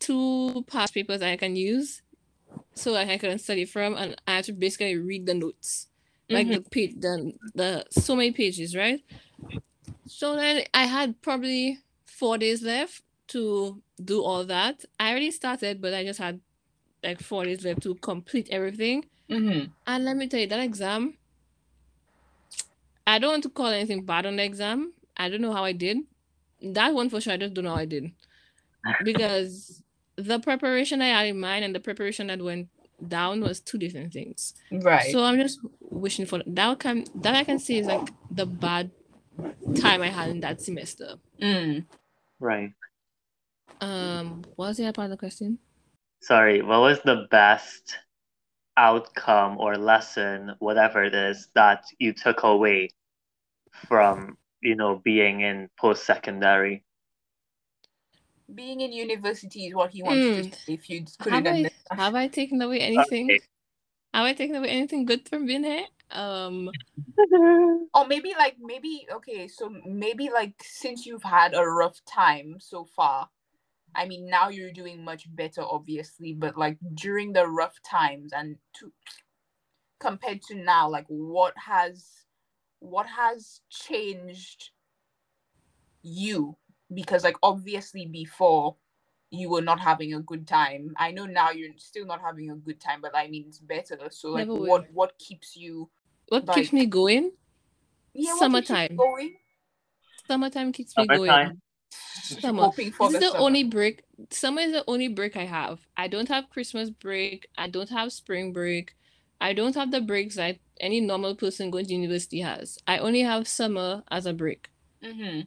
two 0.00 0.64
past 0.68 0.94
papers 0.94 1.20
that 1.20 1.30
I 1.30 1.36
can 1.36 1.56
use 1.56 2.02
so 2.74 2.92
like 2.92 3.08
I 3.08 3.18
can 3.18 3.38
study 3.38 3.64
from 3.64 3.94
and 3.96 4.16
I 4.26 4.36
have 4.36 4.46
to 4.46 4.52
basically 4.52 4.96
read 4.96 5.26
the 5.26 5.34
notes 5.34 5.88
like 6.30 6.48
the 6.48 6.60
page 6.60 6.94
the 6.98 7.32
the 7.54 7.86
so 7.90 8.16
many 8.16 8.32
pages 8.32 8.76
right 8.76 9.00
so 10.06 10.36
then 10.36 10.62
I 10.74 10.84
had 10.84 11.20
probably 11.22 11.78
four 12.06 12.38
days 12.38 12.62
left 12.62 13.02
to 13.28 13.82
do 14.02 14.22
all 14.22 14.44
that 14.44 14.84
I 15.00 15.10
already 15.10 15.30
started 15.30 15.80
but 15.80 15.92
I 15.94 16.04
just 16.04 16.18
had 16.18 16.40
like 17.02 17.20
four 17.20 17.44
days 17.44 17.64
left 17.64 17.82
to 17.82 17.94
complete 17.96 18.48
everything 18.50 19.04
hmm 19.28 19.64
and 19.86 20.04
let 20.04 20.16
me 20.16 20.26
tell 20.26 20.40
you, 20.40 20.48
that 20.48 20.60
exam, 20.60 21.16
I 23.06 23.18
don't 23.18 23.30
want 23.30 23.42
to 23.44 23.50
call 23.50 23.68
anything 23.68 24.04
bad 24.04 24.26
on 24.26 24.36
the 24.36 24.44
exam. 24.44 24.92
I 25.16 25.28
don't 25.28 25.40
know 25.40 25.52
how 25.52 25.64
I 25.64 25.72
did. 25.72 25.98
That 26.60 26.92
one 26.92 27.08
for 27.08 27.20
sure, 27.20 27.34
I 27.34 27.36
just 27.36 27.54
don't 27.54 27.64
know 27.64 27.70
how 27.70 27.76
I 27.76 27.84
did. 27.84 28.10
Because 29.04 29.82
the 30.16 30.38
preparation 30.40 31.02
I 31.02 31.08
had 31.08 31.26
in 31.26 31.38
mind 31.38 31.64
and 31.64 31.74
the 31.74 31.80
preparation 31.80 32.26
that 32.28 32.42
went 32.42 32.68
down 33.06 33.40
was 33.40 33.60
two 33.60 33.78
different 33.78 34.12
things. 34.12 34.54
Right. 34.72 35.12
So 35.12 35.22
I'm 35.24 35.38
just 35.38 35.60
wishing 35.80 36.26
for 36.26 36.42
that 36.46 36.78
can 36.80 37.04
that 37.16 37.34
I 37.34 37.44
can 37.44 37.58
see 37.58 37.78
is 37.78 37.86
like 37.86 38.08
the 38.30 38.46
bad 38.46 38.90
time 39.76 40.02
I 40.02 40.08
had 40.08 40.30
in 40.30 40.40
that 40.40 40.60
semester. 40.60 41.16
Mm. 41.40 41.84
Right. 42.40 42.72
Um, 43.80 44.44
what 44.56 44.68
was 44.68 44.76
the 44.76 44.84
other 44.84 44.92
part 44.92 45.06
of 45.06 45.10
the 45.10 45.16
question? 45.16 45.58
Sorry, 46.22 46.62
what 46.62 46.80
was 46.80 47.00
the 47.04 47.26
best 47.30 47.98
outcome 48.76 49.58
or 49.58 49.76
lesson, 49.76 50.52
whatever 50.58 51.04
it 51.04 51.14
is, 51.14 51.48
that 51.54 51.84
you 51.98 52.12
took 52.12 52.42
away 52.42 52.90
from, 53.86 54.36
you 54.60 54.76
know, 54.76 55.00
being 55.04 55.40
in 55.40 55.68
post-secondary? 55.78 56.84
Being 58.54 58.80
in 58.80 58.92
university 58.92 59.66
is 59.66 59.74
what 59.74 59.90
he 59.90 60.02
wants 60.02 60.24
to 60.24 60.42
Mm. 60.42 60.54
say 60.54 60.72
if 60.74 60.88
you 60.88 61.04
couldn't 61.18 61.46
Have 61.46 61.66
I 61.90 61.94
have 61.94 62.14
I 62.14 62.28
taken 62.28 62.62
away 62.62 62.80
anything? 62.80 63.30
Okay. 63.30 63.40
Am 64.14 64.24
I 64.24 64.32
taken 64.32 64.56
away 64.56 64.68
anything 64.68 65.04
good 65.04 65.28
from 65.28 65.46
being 65.46 65.64
here? 65.64 65.86
Um, 66.10 66.70
or 67.94 68.06
maybe 68.06 68.34
like 68.38 68.56
maybe 68.60 69.06
okay, 69.12 69.48
so 69.48 69.72
maybe 69.86 70.30
like 70.30 70.54
since 70.62 71.06
you've 71.06 71.22
had 71.22 71.54
a 71.54 71.64
rough 71.64 72.00
time 72.04 72.56
so 72.60 72.84
far, 72.84 73.28
I 73.94 74.06
mean 74.06 74.28
now 74.28 74.48
you're 74.48 74.72
doing 74.72 75.04
much 75.04 75.34
better, 75.34 75.62
obviously, 75.62 76.32
but 76.34 76.56
like 76.56 76.78
during 76.94 77.32
the 77.32 77.46
rough 77.46 77.76
times 77.82 78.32
and 78.32 78.56
to 78.74 78.92
compared 79.98 80.42
to 80.42 80.54
now, 80.54 80.88
like 80.88 81.06
what 81.08 81.54
has 81.56 82.26
what 82.80 83.06
has 83.06 83.60
changed 83.70 84.70
you? 86.02 86.56
Because 86.92 87.24
like 87.24 87.36
obviously 87.42 88.06
before 88.06 88.76
you 89.30 89.50
were 89.50 89.62
not 89.62 89.80
having 89.80 90.14
a 90.14 90.20
good 90.20 90.46
time. 90.46 90.94
I 90.96 91.10
know 91.10 91.26
now 91.26 91.50
you're 91.50 91.72
still 91.78 92.06
not 92.06 92.20
having 92.20 92.50
a 92.50 92.56
good 92.56 92.80
time, 92.80 93.00
but 93.00 93.16
I 93.16 93.28
mean 93.28 93.46
it's 93.48 93.58
better. 93.58 93.98
So 94.10 94.30
like 94.30 94.48
Never 94.48 94.54
what 94.54 94.82
will. 94.82 94.94
what 94.94 95.18
keeps 95.18 95.56
you 95.56 95.90
what 96.28 96.46
like, 96.46 96.56
keeps 96.56 96.72
me 96.72 96.86
going? 96.86 97.32
Yeah, 98.12 98.36
summertime. 98.38 98.96
Going? 98.96 99.36
Summertime 100.26 100.72
keeps 100.72 100.94
summertime. 100.94 101.20
me 101.20 101.26
going. 101.26 101.62
Summer. 102.22 102.70
this 102.76 102.88
is 102.88 103.12
the, 103.12 103.18
the 103.20 103.34
only 103.36 103.64
break. 103.64 104.02
Summer 104.30 104.62
is 104.62 104.72
the 104.72 104.84
only 104.88 105.08
break 105.08 105.36
I 105.36 105.44
have. 105.44 105.86
I 105.96 106.08
don't 106.08 106.28
have 106.28 106.50
Christmas 106.50 106.90
break. 106.90 107.46
I 107.56 107.68
don't 107.68 107.90
have 107.90 108.12
spring 108.12 108.52
break. 108.52 108.94
I 109.40 109.52
don't 109.52 109.74
have 109.74 109.90
the 109.90 110.00
breaks 110.00 110.36
that 110.36 110.58
any 110.80 111.00
normal 111.00 111.34
person 111.34 111.70
going 111.70 111.86
to 111.86 111.92
university 111.92 112.40
has. 112.40 112.78
I 112.86 112.98
only 112.98 113.20
have 113.20 113.46
summer 113.46 114.02
as 114.10 114.26
a 114.26 114.32
break. 114.32 114.70
Mm-hmm. 115.04 115.42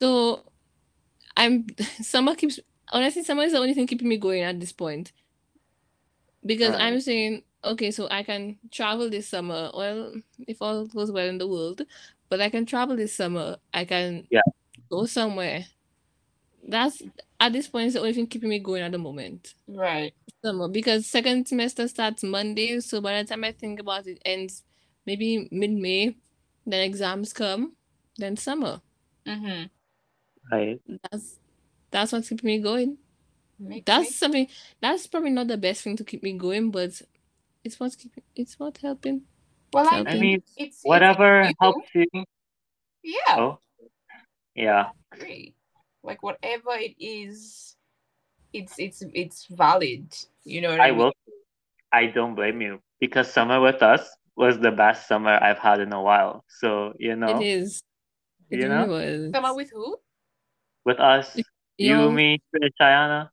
So 0.00 0.44
I'm 1.36 1.66
summer 2.02 2.34
keeps 2.34 2.60
honestly 2.92 3.24
summer 3.24 3.44
is 3.44 3.52
the 3.52 3.58
only 3.58 3.74
thing 3.74 3.86
keeping 3.86 4.08
me 4.08 4.16
going 4.16 4.42
at 4.42 4.60
this 4.60 4.72
point 4.72 5.12
because 6.44 6.72
right. 6.72 6.82
I'm 6.82 7.00
saying 7.00 7.42
okay, 7.64 7.90
so 7.90 8.08
I 8.10 8.22
can 8.22 8.58
travel 8.70 9.10
this 9.10 9.28
summer. 9.28 9.70
Well, 9.74 10.14
if 10.46 10.60
all 10.60 10.86
goes 10.86 11.10
well 11.10 11.28
in 11.28 11.38
the 11.38 11.48
world, 11.48 11.82
but 12.28 12.40
I 12.40 12.50
can 12.50 12.66
travel 12.66 12.96
this 12.96 13.14
summer. 13.14 13.56
I 13.72 13.84
can 13.84 14.26
yeah 14.30 14.42
go 14.90 15.06
somewhere. 15.06 15.66
That's 16.66 17.02
at 17.40 17.52
this 17.52 17.68
point 17.68 17.88
is 17.88 17.94
the 17.94 18.00
only 18.00 18.12
thing 18.12 18.26
keeping 18.26 18.48
me 18.48 18.58
going 18.58 18.82
at 18.82 18.92
the 18.92 18.98
moment. 18.98 19.54
Right. 19.68 20.14
Summer 20.42 20.68
because 20.68 21.06
second 21.06 21.46
semester 21.46 21.88
starts 21.88 22.22
Monday, 22.22 22.80
so 22.80 23.00
by 23.00 23.20
the 23.20 23.28
time 23.28 23.44
I 23.44 23.52
think 23.52 23.80
about 23.80 24.06
it, 24.06 24.20
ends 24.24 24.62
maybe 25.06 25.48
mid 25.50 25.72
May. 25.72 26.16
Then 26.66 26.80
exams 26.80 27.34
come, 27.34 27.74
then 28.16 28.38
summer. 28.38 28.80
Mm-hmm. 29.26 29.66
Right. 30.50 30.80
That's 31.10 31.38
that's 31.90 32.12
what's 32.12 32.28
keeping 32.28 32.46
me 32.46 32.58
going. 32.58 32.98
Make, 33.58 33.84
that's 33.84 34.06
make. 34.06 34.14
something 34.14 34.48
that's 34.80 35.06
probably 35.06 35.30
not 35.30 35.48
the 35.48 35.56
best 35.56 35.82
thing 35.82 35.96
to 35.96 36.04
keep 36.04 36.22
me 36.22 36.32
going, 36.32 36.70
but 36.70 37.00
it's 37.64 37.80
what's 37.80 37.96
keeping 37.96 38.22
it's 38.36 38.58
what 38.58 38.78
helping. 38.78 39.22
Well, 39.72 39.88
I, 39.90 40.04
I 40.06 40.18
mean, 40.18 40.42
it's 40.56 40.80
whatever 40.82 41.40
it's 41.40 41.54
helps 41.60 41.88
you. 41.94 42.06
Yeah. 43.02 43.36
Oh. 43.36 43.58
Yeah. 44.54 44.90
Great. 45.10 45.56
Like 46.02 46.22
whatever 46.22 46.70
it 46.72 46.94
is, 47.00 47.74
it's 48.52 48.78
it's 48.78 49.02
it's 49.14 49.46
valid. 49.46 50.14
You 50.44 50.60
know 50.60 50.70
I, 50.70 50.78
I 50.78 50.90
mean? 50.90 50.98
will. 50.98 51.12
I 51.92 52.06
don't 52.06 52.34
blame 52.34 52.60
you 52.60 52.80
because 53.00 53.32
summer 53.32 53.60
with 53.60 53.82
us 53.82 54.08
was 54.36 54.58
the 54.58 54.70
best 54.70 55.08
summer 55.08 55.38
I've 55.42 55.58
had 55.58 55.80
in 55.80 55.92
a 55.92 56.02
while. 56.02 56.44
So 56.48 56.92
you 56.98 57.16
know. 57.16 57.40
It 57.40 57.46
is. 57.46 57.82
It 58.50 58.60
you 58.60 58.68
know. 58.68 58.86
Was. 58.86 59.32
Summer 59.32 59.54
with 59.54 59.70
who? 59.72 59.96
With 60.84 61.00
us. 61.00 61.36
You, 61.78 62.12
me, 62.12 62.40
Chayana. 62.80 63.30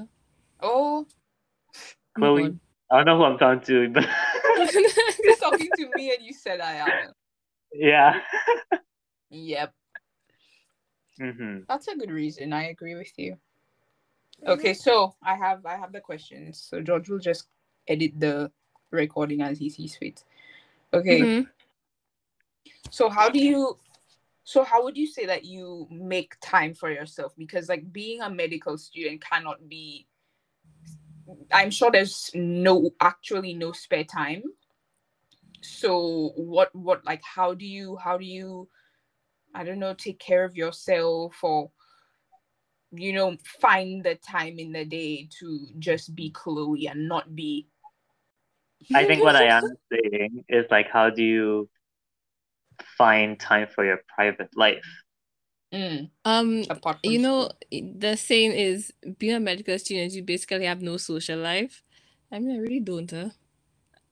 Oh. 0.00 0.08
oh. 0.62 1.06
Chloe. 2.16 2.58
I 2.90 2.96
don't 2.96 3.06
know 3.06 3.18
who 3.18 3.24
I'm 3.24 3.38
talking 3.38 3.64
to, 3.66 3.88
but 3.90 4.04
you're 5.22 5.36
talking 5.36 5.68
to 5.76 5.90
me 5.94 6.14
and 6.14 6.24
you 6.24 6.32
said 6.32 6.60
I 6.60 6.74
am. 6.74 7.12
Yeah. 7.72 8.20
yep. 9.30 9.74
Mm-hmm. 11.20 11.60
That's 11.68 11.88
a 11.88 11.96
good 11.96 12.10
reason. 12.10 12.52
I 12.52 12.68
agree 12.68 12.94
with 12.94 13.12
you. 13.16 13.36
Okay, 14.46 14.72
so 14.72 15.14
I 15.22 15.34
have 15.34 15.66
I 15.66 15.76
have 15.76 15.92
the 15.92 16.00
questions. 16.00 16.64
So 16.68 16.80
George 16.80 17.08
will 17.08 17.18
just 17.18 17.48
edit 17.88 18.18
the 18.18 18.50
recording 18.90 19.42
as 19.42 19.58
he 19.58 19.68
sees 19.68 19.96
fit. 19.96 20.24
Okay. 20.94 21.20
Mm-hmm. 21.20 22.70
So 22.90 23.08
how 23.08 23.28
do 23.28 23.38
you 23.38 23.76
so 24.44 24.64
how 24.64 24.82
would 24.84 24.96
you 24.96 25.06
say 25.06 25.26
that 25.26 25.44
you 25.44 25.86
make 25.90 26.36
time 26.40 26.72
for 26.72 26.90
yourself? 26.90 27.34
Because 27.36 27.68
like 27.68 27.92
being 27.92 28.22
a 28.22 28.30
medical 28.30 28.78
student 28.78 29.22
cannot 29.22 29.68
be 29.68 30.06
I'm 31.52 31.70
sure 31.70 31.90
there's 31.90 32.30
no 32.34 32.90
actually 33.00 33.54
no 33.54 33.72
spare 33.72 34.04
time. 34.04 34.42
So 35.62 36.32
what 36.36 36.74
what 36.74 37.04
like 37.04 37.22
how 37.22 37.54
do 37.54 37.66
you 37.66 37.96
how 37.96 38.16
do 38.16 38.24
you 38.24 38.68
I 39.54 39.64
don't 39.64 39.78
know 39.78 39.94
take 39.94 40.18
care 40.18 40.44
of 40.44 40.56
yourself 40.56 41.36
or 41.42 41.70
you 42.92 43.12
know 43.12 43.36
find 43.60 44.04
the 44.04 44.14
time 44.14 44.58
in 44.58 44.72
the 44.72 44.84
day 44.84 45.28
to 45.40 45.66
just 45.78 46.14
be 46.14 46.30
Chloe 46.30 46.86
and 46.86 47.08
not 47.08 47.34
be 47.34 47.66
I 48.94 49.04
think 49.04 49.22
what 49.22 49.36
I 49.36 49.46
am 49.46 49.74
saying 49.92 50.44
is 50.48 50.64
like 50.70 50.88
how 50.88 51.10
do 51.10 51.22
you 51.22 51.68
find 52.96 53.38
time 53.38 53.68
for 53.74 53.84
your 53.84 54.00
private 54.14 54.50
life? 54.56 54.86
Mm. 55.72 56.10
Um, 56.24 56.64
you 57.02 57.18
know, 57.18 57.50
the 57.70 58.16
saying 58.16 58.52
is 58.52 58.92
being 59.18 59.34
a 59.34 59.40
medical 59.40 59.78
student, 59.78 60.12
you 60.12 60.22
basically 60.22 60.64
have 60.64 60.80
no 60.80 60.96
social 60.96 61.38
life. 61.38 61.82
I 62.32 62.38
mean, 62.38 62.56
I 62.56 62.58
really 62.60 62.80
don't. 62.80 63.10
Huh? 63.10 63.30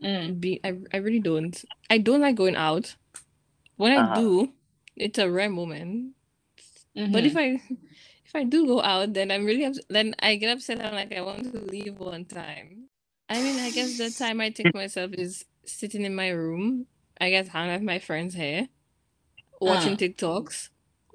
Mm. 0.02 0.40
Be, 0.40 0.60
I, 0.62 0.74
I 0.92 0.98
really 0.98 1.20
don't. 1.20 1.64
I 1.88 1.98
don't 1.98 2.20
like 2.20 2.36
going 2.36 2.56
out. 2.56 2.96
When 3.76 3.92
uh-huh. 3.92 4.12
I 4.12 4.14
do, 4.16 4.52
it's 4.96 5.18
a 5.18 5.30
rare 5.30 5.50
moment. 5.50 6.12
Mm-hmm. 6.96 7.12
But 7.12 7.24
if 7.24 7.34
mm-hmm. 7.34 7.72
I 7.72 7.76
if 8.26 8.34
I 8.34 8.44
do 8.44 8.66
go 8.66 8.82
out, 8.82 9.14
then 9.14 9.30
I'm 9.30 9.44
really 9.44 9.64
ups- 9.64 9.80
then 9.88 10.14
I 10.18 10.36
get 10.36 10.54
upset. 10.54 10.84
I'm 10.84 10.94
like, 10.94 11.12
I 11.14 11.22
want 11.22 11.52
to 11.52 11.60
leave 11.60 11.98
one 11.98 12.24
time. 12.24 12.88
I 13.28 13.42
mean, 13.42 13.58
I 13.60 13.70
guess 13.70 13.98
the 13.98 14.10
time 14.10 14.40
I 14.40 14.50
take 14.50 14.74
myself 14.74 15.12
is 15.14 15.44
sitting 15.64 16.04
in 16.04 16.14
my 16.14 16.28
room. 16.28 16.86
I 17.18 17.30
guess 17.30 17.48
hang 17.48 17.72
with 17.72 17.82
my 17.82 17.98
friends 17.98 18.34
here, 18.34 18.68
watching 19.58 19.94
uh. 19.94 19.96
TikToks 19.96 20.68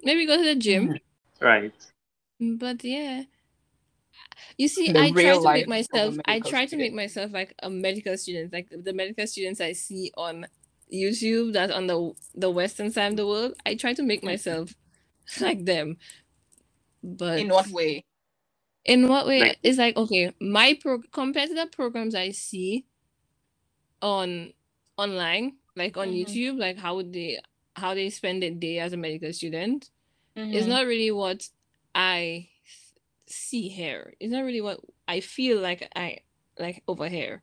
Maybe 0.04 0.26
go 0.26 0.38
to 0.38 0.44
the 0.44 0.56
gym. 0.56 0.98
Right. 1.40 1.74
But 2.40 2.84
yeah. 2.84 3.24
You 4.58 4.68
see, 4.68 4.92
the 4.92 5.00
I 5.00 5.12
try 5.12 5.34
to 5.34 5.42
make 5.44 5.68
myself 5.68 6.16
I 6.26 6.40
try 6.40 6.66
student. 6.66 6.70
to 6.70 6.78
make 6.78 6.94
myself 6.94 7.32
like 7.32 7.54
a 7.62 7.70
medical 7.70 8.18
student, 8.18 8.54
like 8.54 8.68
the 8.72 8.94
medical 8.94 9.28
students 9.28 9.62
I 9.62 9.74
see 9.74 10.12
on 10.18 10.48
YouTube 10.92 11.54
that 11.54 11.72
on 11.72 11.88
the 11.88 12.14
the 12.36 12.50
western 12.50 12.92
side 12.92 13.12
of 13.12 13.18
the 13.18 13.28
world. 13.28 13.54
I 13.66 13.76
try 13.76 13.94
to 13.94 14.04
make 14.04 14.20
mm-hmm. 14.20 14.30
myself 14.30 14.76
like 15.42 15.66
them. 15.66 15.98
But 17.04 17.40
in 17.40 17.50
what 17.50 17.68
way? 17.70 18.06
In 18.86 19.08
what 19.08 19.28
way? 19.28 19.42
Like, 19.42 19.60
it's 19.64 19.78
like 19.78 19.98
okay, 19.98 20.34
my 20.40 20.78
pro 20.80 21.00
compared 21.12 21.50
to 21.50 21.56
the 21.56 21.68
programs 21.68 22.16
I 22.16 22.32
see 22.32 22.86
on 24.02 24.54
online, 24.98 25.54
like 25.76 25.98
on 25.98 26.10
mm-hmm. 26.10 26.32
YouTube, 26.32 26.60
like 26.60 26.78
how 26.78 26.96
would 26.96 27.14
they 27.14 27.40
how 27.82 27.94
they 27.94 28.10
spend 28.10 28.44
their 28.44 28.52
day 28.52 28.80
as 28.80 28.94
a 28.94 28.98
medical 28.98 29.34
student 29.34 29.90
mm-hmm. 30.38 30.54
is 30.54 30.68
not 30.68 30.86
really 30.86 31.12
what 31.12 31.50
I 31.94 32.48
see 33.26 33.68
here. 33.68 34.14
It's 34.20 34.32
not 34.32 34.44
really 34.44 34.62
what 34.62 34.80
I 35.08 35.20
feel 35.20 35.60
like 35.60 35.90
I 35.96 36.20
like 36.60 36.84
over 36.88 37.10
here. 37.10 37.42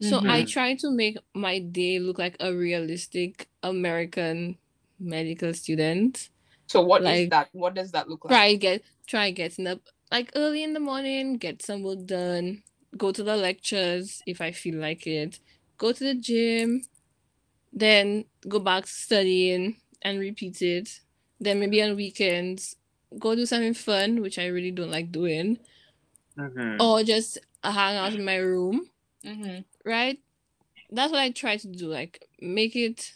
So 0.00 0.18
mm-hmm. 0.18 0.30
I 0.30 0.44
try 0.44 0.74
to 0.76 0.90
make 0.90 1.16
my 1.34 1.58
day 1.60 1.98
look 1.98 2.18
like 2.18 2.36
a 2.40 2.52
realistic 2.52 3.48
American 3.62 4.58
medical 5.00 5.54
student. 5.54 6.28
So 6.66 6.82
what 6.82 7.02
like, 7.02 7.20
is 7.20 7.30
that? 7.30 7.48
What 7.52 7.74
does 7.74 7.92
that 7.92 8.08
look 8.08 8.24
like? 8.24 8.32
Try 8.32 8.54
get 8.56 8.82
try 9.06 9.30
getting 9.30 9.66
up 9.66 9.80
like 10.10 10.30
early 10.36 10.62
in 10.62 10.74
the 10.74 10.80
morning, 10.80 11.36
get 11.36 11.62
some 11.62 11.82
work 11.82 12.04
done, 12.06 12.62
go 12.96 13.12
to 13.12 13.22
the 13.22 13.36
lectures 13.36 14.22
if 14.26 14.40
I 14.40 14.52
feel 14.52 14.76
like 14.76 15.06
it, 15.06 15.40
go 15.78 15.92
to 15.92 16.04
the 16.04 16.14
gym, 16.14 16.82
then 17.74 18.24
go 18.48 18.60
back 18.60 18.86
studying 18.86 19.76
and 20.02 20.20
repeat 20.20 20.62
it. 20.62 21.00
Then 21.40 21.60
maybe 21.60 21.82
on 21.82 21.96
weekends, 21.96 22.76
go 23.18 23.34
do 23.34 23.44
something 23.44 23.74
fun, 23.74 24.22
which 24.22 24.38
I 24.38 24.46
really 24.46 24.70
don't 24.70 24.90
like 24.90 25.10
doing, 25.10 25.58
mm-hmm. 26.38 26.80
or 26.80 27.02
just 27.02 27.38
hang 27.62 27.96
out 27.96 28.14
in 28.14 28.24
my 28.24 28.36
room. 28.36 28.88
Mm-hmm. 29.26 29.62
Right? 29.84 30.20
That's 30.90 31.10
what 31.10 31.20
I 31.20 31.30
try 31.30 31.56
to 31.56 31.66
do. 31.66 31.88
Like 31.88 32.26
make 32.40 32.76
it 32.76 33.12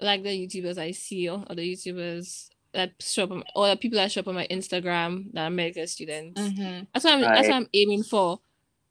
like 0.00 0.22
the 0.22 0.30
YouTubers 0.30 0.78
I 0.78 0.92
see 0.92 1.28
or 1.28 1.44
the 1.48 1.74
YouTubers 1.74 2.48
that 2.72 2.92
shop 3.00 3.30
on, 3.30 3.44
or 3.54 3.68
the 3.68 3.76
people 3.76 3.98
that 3.98 4.12
shop 4.12 4.28
on 4.28 4.34
my 4.34 4.46
Instagram 4.48 5.32
that 5.32 5.46
are 5.46 5.50
medical 5.50 5.86
students. 5.86 6.40
Mm-hmm. 6.40 6.84
That's 6.92 7.04
what 7.04 7.14
I'm. 7.14 7.22
Right. 7.22 7.34
That's 7.34 7.48
what 7.48 7.56
I'm 7.56 7.68
aiming 7.74 8.04
for. 8.04 8.40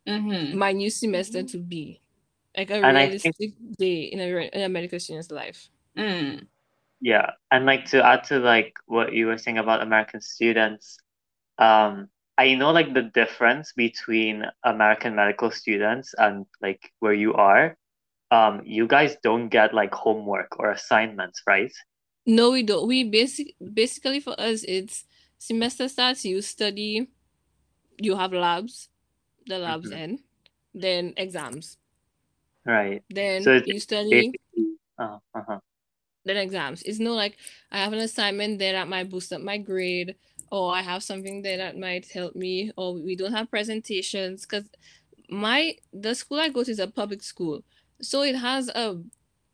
Mm-hmm. 0.07 0.57
My 0.57 0.71
new 0.71 0.89
semester 0.89 1.43
to 1.43 1.57
be 1.57 1.99
like 2.57 2.71
a 2.71 2.81
and 2.81 2.97
realistic 2.97 3.35
think, 3.37 3.55
day 3.77 4.03
in 4.03 4.19
a, 4.19 4.25
in 4.25 4.61
a 4.63 4.69
medical 4.69 4.99
student's 4.99 5.31
life. 5.31 5.69
Mm. 5.97 6.47
Yeah, 6.99 7.31
and 7.51 7.65
like 7.65 7.85
to 7.87 8.03
add 8.05 8.23
to 8.25 8.39
like 8.39 8.73
what 8.87 9.13
you 9.13 9.27
were 9.27 9.37
saying 9.37 9.59
about 9.59 9.81
American 9.83 10.21
students, 10.21 10.97
um, 11.59 12.09
I 12.37 12.55
know 12.55 12.71
like 12.71 12.93
the 12.93 13.03
difference 13.03 13.73
between 13.73 14.45
American 14.63 15.15
medical 15.15 15.51
students 15.51 16.13
and 16.17 16.45
like 16.61 16.91
where 16.99 17.13
you 17.13 17.33
are. 17.33 17.77
Um, 18.29 18.61
you 18.65 18.87
guys 18.87 19.15
don't 19.23 19.49
get 19.49 19.73
like 19.73 19.93
homework 19.93 20.59
or 20.59 20.71
assignments, 20.71 21.43
right? 21.47 21.71
No, 22.25 22.51
we 22.51 22.63
don't. 22.63 22.87
We 22.87 23.03
basic 23.05 23.55
basically 23.73 24.19
for 24.19 24.39
us 24.39 24.63
it's 24.67 25.05
semester 25.37 25.87
starts, 25.87 26.25
you 26.25 26.41
study, 26.41 27.07
you 27.97 28.15
have 28.17 28.33
labs, 28.33 28.89
the 29.45 29.59
labs 29.59 29.91
Mhm. 29.91 29.97
end, 29.97 30.19
then 30.73 31.13
exams. 31.17 31.77
Right. 32.67 33.01
Then 33.09 33.43
So 33.43 33.61
you 33.65 33.79
study, 33.79 34.33
uh, 34.99 35.19
uh-huh. 35.33 35.59
then 36.25 36.35
exams. 36.35 36.83
It's 36.83 36.99
no 36.99 37.13
like 37.13 37.37
I 37.71 37.77
have 37.77 37.93
an 37.93 37.99
assignment 37.99 38.59
there 38.59 38.73
that 38.73 38.89
might 38.89 39.09
boost 39.09 39.31
up 39.31 39.41
my 39.41 39.57
grade, 39.57 40.15
or 40.51 40.75
I 40.75 40.81
have 40.81 41.01
something 41.01 41.41
there 41.41 41.57
that 41.57 41.77
might 41.77 42.11
help 42.11 42.35
me, 42.35 42.71
or 42.75 42.93
we 42.93 43.15
don't 43.15 43.31
have 43.31 43.49
presentations 43.49 44.45
because 44.45 44.65
my 45.29 45.75
the 45.93 46.13
school 46.13 46.39
I 46.39 46.49
go 46.49 46.65
to 46.65 46.71
is 46.71 46.79
a 46.79 46.87
public 46.87 47.23
school, 47.23 47.63
so 48.01 48.21
it 48.21 48.35
has 48.35 48.67
a 48.67 48.97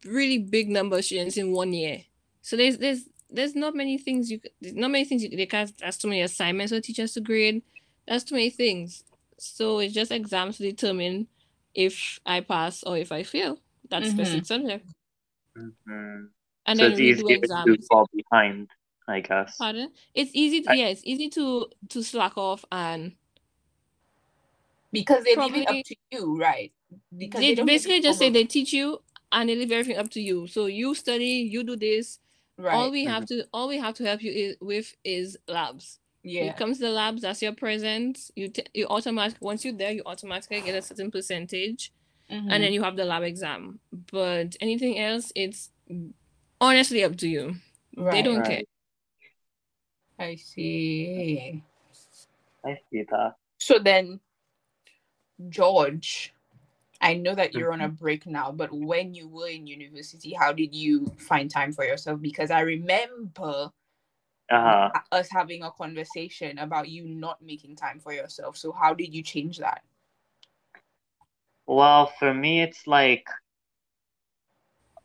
really 0.05 0.39
big 0.39 0.69
number 0.69 0.97
of 0.97 1.05
students 1.05 1.37
in 1.37 1.51
one 1.51 1.71
year. 1.71 2.01
So 2.41 2.57
there's 2.57 2.79
there's 2.79 3.03
there's 3.29 3.55
not 3.55 3.75
many 3.75 3.99
things 3.99 4.31
you 4.31 4.39
there's 4.59 4.73
not 4.73 4.89
many 4.89 5.05
things 5.05 5.21
you, 5.21 5.29
they 5.29 5.45
can't 5.45 5.71
that's 5.77 5.97
too 5.97 6.07
many 6.07 6.21
assignments 6.21 6.73
for 6.73 6.81
teachers 6.81 7.13
to 7.13 7.21
grade. 7.21 7.61
That's 8.07 8.23
too 8.23 8.35
many 8.35 8.49
things. 8.49 9.03
So 9.37 9.79
it's 9.79 9.93
just 9.93 10.11
exams 10.11 10.57
to 10.57 10.63
determine 10.63 11.27
if 11.75 12.19
I 12.25 12.41
pass 12.41 12.83
or 12.83 12.97
if 12.97 13.11
I 13.11 13.23
fail 13.23 13.59
that 13.89 14.03
Mhm. 14.03 14.11
specific 14.11 14.45
subject. 14.45 14.87
Mhm. 15.57 16.29
And 16.65 16.79
So 16.79 16.83
then 16.85 16.91
it's 16.91 16.99
we 16.99 17.05
do 17.05 17.11
easier 17.13 17.27
to 17.27 17.33
exams. 17.43 17.87
fall 17.87 18.07
behind, 18.13 18.69
I 19.07 19.19
guess. 19.19 19.57
Pardon? 19.57 19.91
It's 20.13 20.31
easy. 20.33 20.61
To, 20.61 20.71
I- 20.71 20.73
yeah, 20.75 20.87
it's 20.87 21.03
easy 21.05 21.29
to 21.29 21.67
to 21.89 22.03
slack 22.03 22.37
off 22.37 22.63
and 22.71 23.15
Because 24.91 25.23
they 25.23 25.35
leave 25.35 25.55
it 25.55 25.67
up 25.67 25.75
to 25.85 25.95
you, 26.11 26.37
right? 26.37 26.71
Because 27.17 27.41
they 27.41 27.55
don't 27.55 27.65
basically 27.65 27.99
just 27.99 28.19
say 28.19 28.29
they 28.29 28.45
teach 28.45 28.71
you 28.73 29.01
and 29.31 29.49
they 29.49 29.55
leave 29.55 29.71
everything 29.71 29.97
up 29.97 30.09
to 30.11 30.21
you. 30.21 30.45
So 30.47 30.67
you 30.67 30.93
study, 30.93 31.49
you 31.49 31.63
do 31.63 31.75
this. 31.75 32.19
right. 32.57 32.75
All 32.75 32.91
we 32.91 33.03
have 33.05 33.25
to 33.25 33.45
all 33.51 33.67
we 33.67 33.77
have 33.79 33.95
to 33.95 34.05
help 34.05 34.21
you 34.21 34.31
is, 34.31 34.57
with 34.61 34.95
is 35.03 35.37
labs. 35.47 35.99
You 36.23 36.45
yeah. 36.45 36.53
come 36.53 36.73
to 36.73 36.79
the 36.79 36.89
labs, 36.89 37.21
that's 37.21 37.41
your 37.41 37.53
present. 37.53 38.31
You 38.35 38.47
t- 38.47 38.65
you 38.73 38.87
automatic 38.87 39.37
once 39.41 39.65
you're 39.65 39.73
there, 39.73 39.91
you 39.91 40.03
automatically 40.05 40.61
get 40.61 40.75
a 40.75 40.81
certain 40.81 41.11
percentage, 41.11 41.91
Mhm. 42.31 42.47
and 42.49 42.63
then 42.63 42.71
you 42.71 42.81
have 42.81 42.95
the 42.95 43.03
lab 43.03 43.23
exam. 43.23 43.79
But 43.91 44.55
anything 44.61 44.97
else, 44.99 45.33
it's 45.35 45.69
honestly 46.61 47.03
up 47.03 47.17
to 47.17 47.27
you. 47.27 47.55
They 47.97 48.21
don't 48.21 48.37
Right. 48.37 48.45
care. 48.45 48.61
I 50.17 50.35
see. 50.35 51.61
I 52.63 52.79
see 52.89 53.03
that. 53.03 53.35
So 53.59 53.79
then, 53.79 54.21
George, 55.49 56.33
I 57.01 57.15
know 57.15 57.35
that 57.35 57.53
you're 57.53 57.73
on 57.73 57.81
a 57.81 57.89
Mm-hmm. 57.89 57.95
break 57.95 58.25
now, 58.25 58.51
but 58.53 58.71
when 58.71 59.13
you 59.13 59.27
were 59.27 59.49
in 59.49 59.67
university, 59.67 60.31
how 60.31 60.53
did 60.53 60.73
you 60.73 61.05
find 61.17 61.51
time 61.51 61.73
for 61.73 61.83
yourself? 61.83 62.21
Because 62.21 62.49
I 62.49 62.61
remember 62.61 63.71
Uh-huh. 64.53 64.91
us 65.11 65.29
having 65.31 65.63
a 65.63 65.71
conversation 65.71 66.59
about 66.59 66.89
you 66.89 67.07
not 67.07 67.41
making 67.41 67.75
time 67.75 67.99
for 67.99 68.13
yourself. 68.13 68.57
So 68.57 68.71
how 68.71 68.93
did 68.93 69.13
you 69.13 69.23
change 69.23 69.57
that? 69.59 69.83
Well, 71.67 72.07
for 72.19 72.33
me, 72.33 72.61
it's 72.61 72.87
like, 72.87 73.25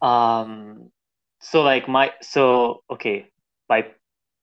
um, 0.02 0.90
so 1.40 1.62
like 1.62 1.88
my, 1.88 2.12
so 2.22 2.82
okay, 2.90 3.26
by 3.68 3.86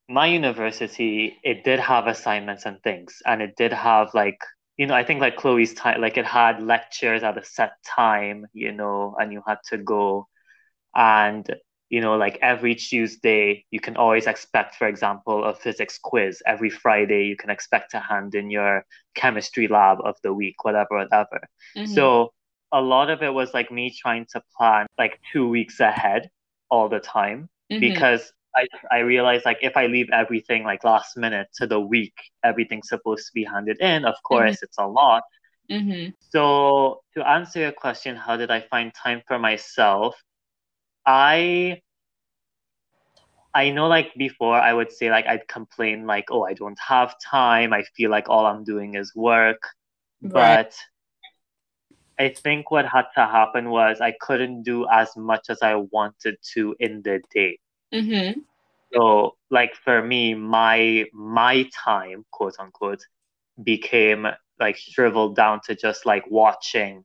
my 0.09 0.27
university, 0.27 1.37
it 1.43 1.63
did 1.63 1.79
have 1.79 2.07
assignments 2.07 2.65
and 2.65 2.81
things, 2.83 3.21
and 3.25 3.41
it 3.41 3.55
did 3.57 3.73
have 3.73 4.13
like, 4.13 4.39
you 4.77 4.87
know, 4.87 4.95
I 4.95 5.03
think 5.03 5.21
like 5.21 5.37
Chloe's 5.37 5.73
time, 5.73 6.01
like 6.01 6.17
it 6.17 6.25
had 6.25 6.61
lectures 6.61 7.23
at 7.23 7.37
a 7.37 7.43
set 7.43 7.73
time, 7.83 8.45
you 8.53 8.71
know, 8.71 9.15
and 9.19 9.31
you 9.33 9.41
had 9.47 9.59
to 9.69 9.77
go, 9.77 10.27
and 10.95 11.45
you 11.89 12.01
know, 12.01 12.15
like 12.17 12.37
every 12.41 12.75
Tuesday, 12.75 13.65
you 13.71 13.79
can 13.79 13.95
always 13.97 14.27
expect, 14.27 14.75
for 14.75 14.87
example, 14.87 15.43
a 15.45 15.53
physics 15.53 15.99
quiz. 16.01 16.41
Every 16.45 16.69
Friday, 16.69 17.25
you 17.25 17.35
can 17.37 17.49
expect 17.49 17.91
to 17.91 17.99
hand 17.99 18.35
in 18.35 18.49
your 18.49 18.85
chemistry 19.15 19.67
lab 19.67 19.99
of 20.03 20.15
the 20.23 20.33
week, 20.33 20.63
whatever, 20.63 20.97
whatever. 20.97 21.41
Mm-hmm. 21.77 21.93
So 21.93 22.33
a 22.71 22.81
lot 22.81 23.09
of 23.09 23.21
it 23.23 23.33
was 23.33 23.53
like 23.53 23.71
me 23.71 23.93
trying 23.95 24.25
to 24.33 24.41
plan 24.57 24.87
like 24.97 25.19
two 25.31 25.47
weeks 25.47 25.79
ahead 25.79 26.29
all 26.69 26.89
the 26.89 26.99
time 26.99 27.49
Mhm. 27.71 27.79
because 27.79 28.31
I, 28.55 28.67
I 28.91 28.99
realized 28.99 29.45
like 29.45 29.59
if 29.61 29.75
I 29.77 29.87
leave 29.87 30.09
everything 30.11 30.63
like 30.63 30.83
last 30.83 31.17
minute 31.17 31.47
to 31.55 31.67
the 31.67 31.79
week, 31.79 32.13
everything's 32.43 32.89
supposed 32.89 33.25
to 33.27 33.31
be 33.33 33.43
handed 33.43 33.79
in. 33.81 34.05
Of 34.05 34.15
course, 34.23 34.61
it's 34.63 34.77
a 34.77 34.87
lot. 34.87 35.23
Mhm. 35.69 36.13
So 36.19 37.01
to 37.15 37.27
answer 37.27 37.59
your 37.59 37.71
question, 37.71 38.15
how 38.15 38.37
did 38.37 38.51
I 38.51 38.61
find 38.61 38.93
time 38.93 39.21
for 39.27 39.37
myself? 39.39 40.15
I 41.05 41.81
I 43.53 43.69
know 43.71 43.87
like 43.87 44.13
before 44.15 44.55
I 44.55 44.73
would 44.73 44.91
say 44.91 45.09
like 45.09 45.25
I'd 45.27 45.47
complain 45.47 46.05
like, 46.05 46.25
oh, 46.31 46.43
I 46.43 46.53
don't 46.53 46.79
have 46.85 47.15
time. 47.19 47.73
I 47.73 47.83
feel 47.95 48.11
like 48.11 48.29
all 48.29 48.45
I'm 48.45 48.63
doing 48.63 48.95
is 48.95 49.15
work. 49.15 49.61
Right. 50.21 50.67
But 50.67 50.77
I 52.19 52.29
think 52.29 52.71
what 52.71 52.85
had 52.85 53.05
to 53.15 53.25
happen 53.25 53.69
was 53.69 54.01
I 54.01 54.13
couldn't 54.19 54.63
do 54.63 54.87
as 54.91 55.15
much 55.17 55.49
as 55.49 55.59
I 55.61 55.75
wanted 55.75 56.37
to 56.53 56.75
in 56.79 57.01
the 57.03 57.21
day. 57.33 57.59
mm-hmm. 57.93 58.39
So 58.93 59.35
like 59.51 59.75
for 59.75 60.01
me, 60.01 60.33
my 60.35 61.05
my 61.13 61.69
time, 61.73 62.25
quote 62.31 62.55
unquote, 62.59 63.05
became 63.63 64.27
like 64.59 64.77
shriveled 64.77 65.35
down 65.35 65.61
to 65.65 65.75
just 65.75 66.05
like 66.05 66.29
watching 66.29 67.03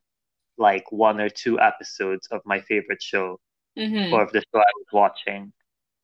like 0.59 0.91
one 0.93 1.21
or 1.21 1.29
two 1.29 1.61
episodes 1.61 2.27
of 2.31 2.41
my 2.45 2.61
favorite 2.61 3.03
show 3.03 3.39
Mhm. 3.79 4.13
or 4.13 4.23
of 4.23 4.33
the 4.33 4.41
show 4.41 4.61
I 4.61 4.73
was 4.77 4.87
watching. 4.93 5.53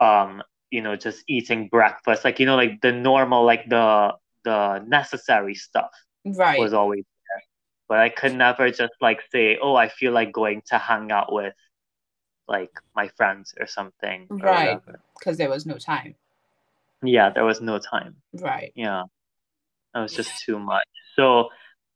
Um, 0.00 0.42
you 0.70 0.83
know, 0.83 0.96
just 0.96 1.24
eating 1.29 1.68
breakfast, 1.68 2.24
like 2.24 2.40
you 2.40 2.46
know, 2.46 2.57
like 2.57 2.81
the 2.81 2.92
normal, 2.92 3.44
like 3.44 3.68
the 3.68 4.14
the 4.44 4.79
necessary 4.87 5.55
stuff 5.55 5.90
Right. 6.24 6.59
was 6.59 6.72
always 6.72 7.05
there. 7.05 7.42
But 7.88 7.98
I 8.00 8.09
could 8.11 8.35
never 8.35 8.70
just 8.70 8.94
like 9.00 9.22
say, 9.33 9.59
oh, 9.61 9.74
I 9.74 9.88
feel 9.88 10.12
like 10.12 10.33
going 10.33 10.62
to 10.66 10.79
hang 10.79 11.11
out 11.12 11.33
with 11.33 11.55
like 12.48 12.70
my 12.94 13.09
friends 13.09 13.55
or 13.59 13.66
something. 13.66 14.26
Right. 14.31 14.81
Because 15.18 15.37
there 15.37 15.50
was 15.50 15.66
no 15.66 15.79
time. 15.79 16.14
Yeah, 17.02 17.31
there 17.31 17.44
was 17.44 17.61
no 17.61 17.79
time. 17.79 18.16
Right. 18.33 18.72
Yeah. 18.74 19.05
It 19.94 19.98
was 19.98 20.12
just 20.14 20.44
too 20.44 20.59
much. 20.59 20.87
So 21.16 21.48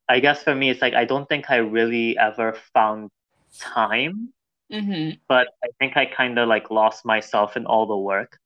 I 0.09 0.19
guess 0.19 0.43
for 0.43 0.55
me, 0.55 0.69
it's 0.69 0.81
like 0.81 0.93
I 0.93 1.05
don't 1.05 1.27
think 1.29 1.49
I 1.49 1.57
really 1.57 2.17
ever 2.17 2.53
found 2.73 3.09
time, 3.59 4.33
Mhm. 4.71 5.19
but 5.27 5.47
I 5.63 5.67
think 5.79 5.97
I 5.97 6.05
kind 6.05 6.37
of 6.39 6.47
like 6.47 6.71
lost 6.71 7.05
myself 7.05 7.57
in 7.57 7.65
all 7.65 7.85
the 7.85 7.97
work. 7.97 8.39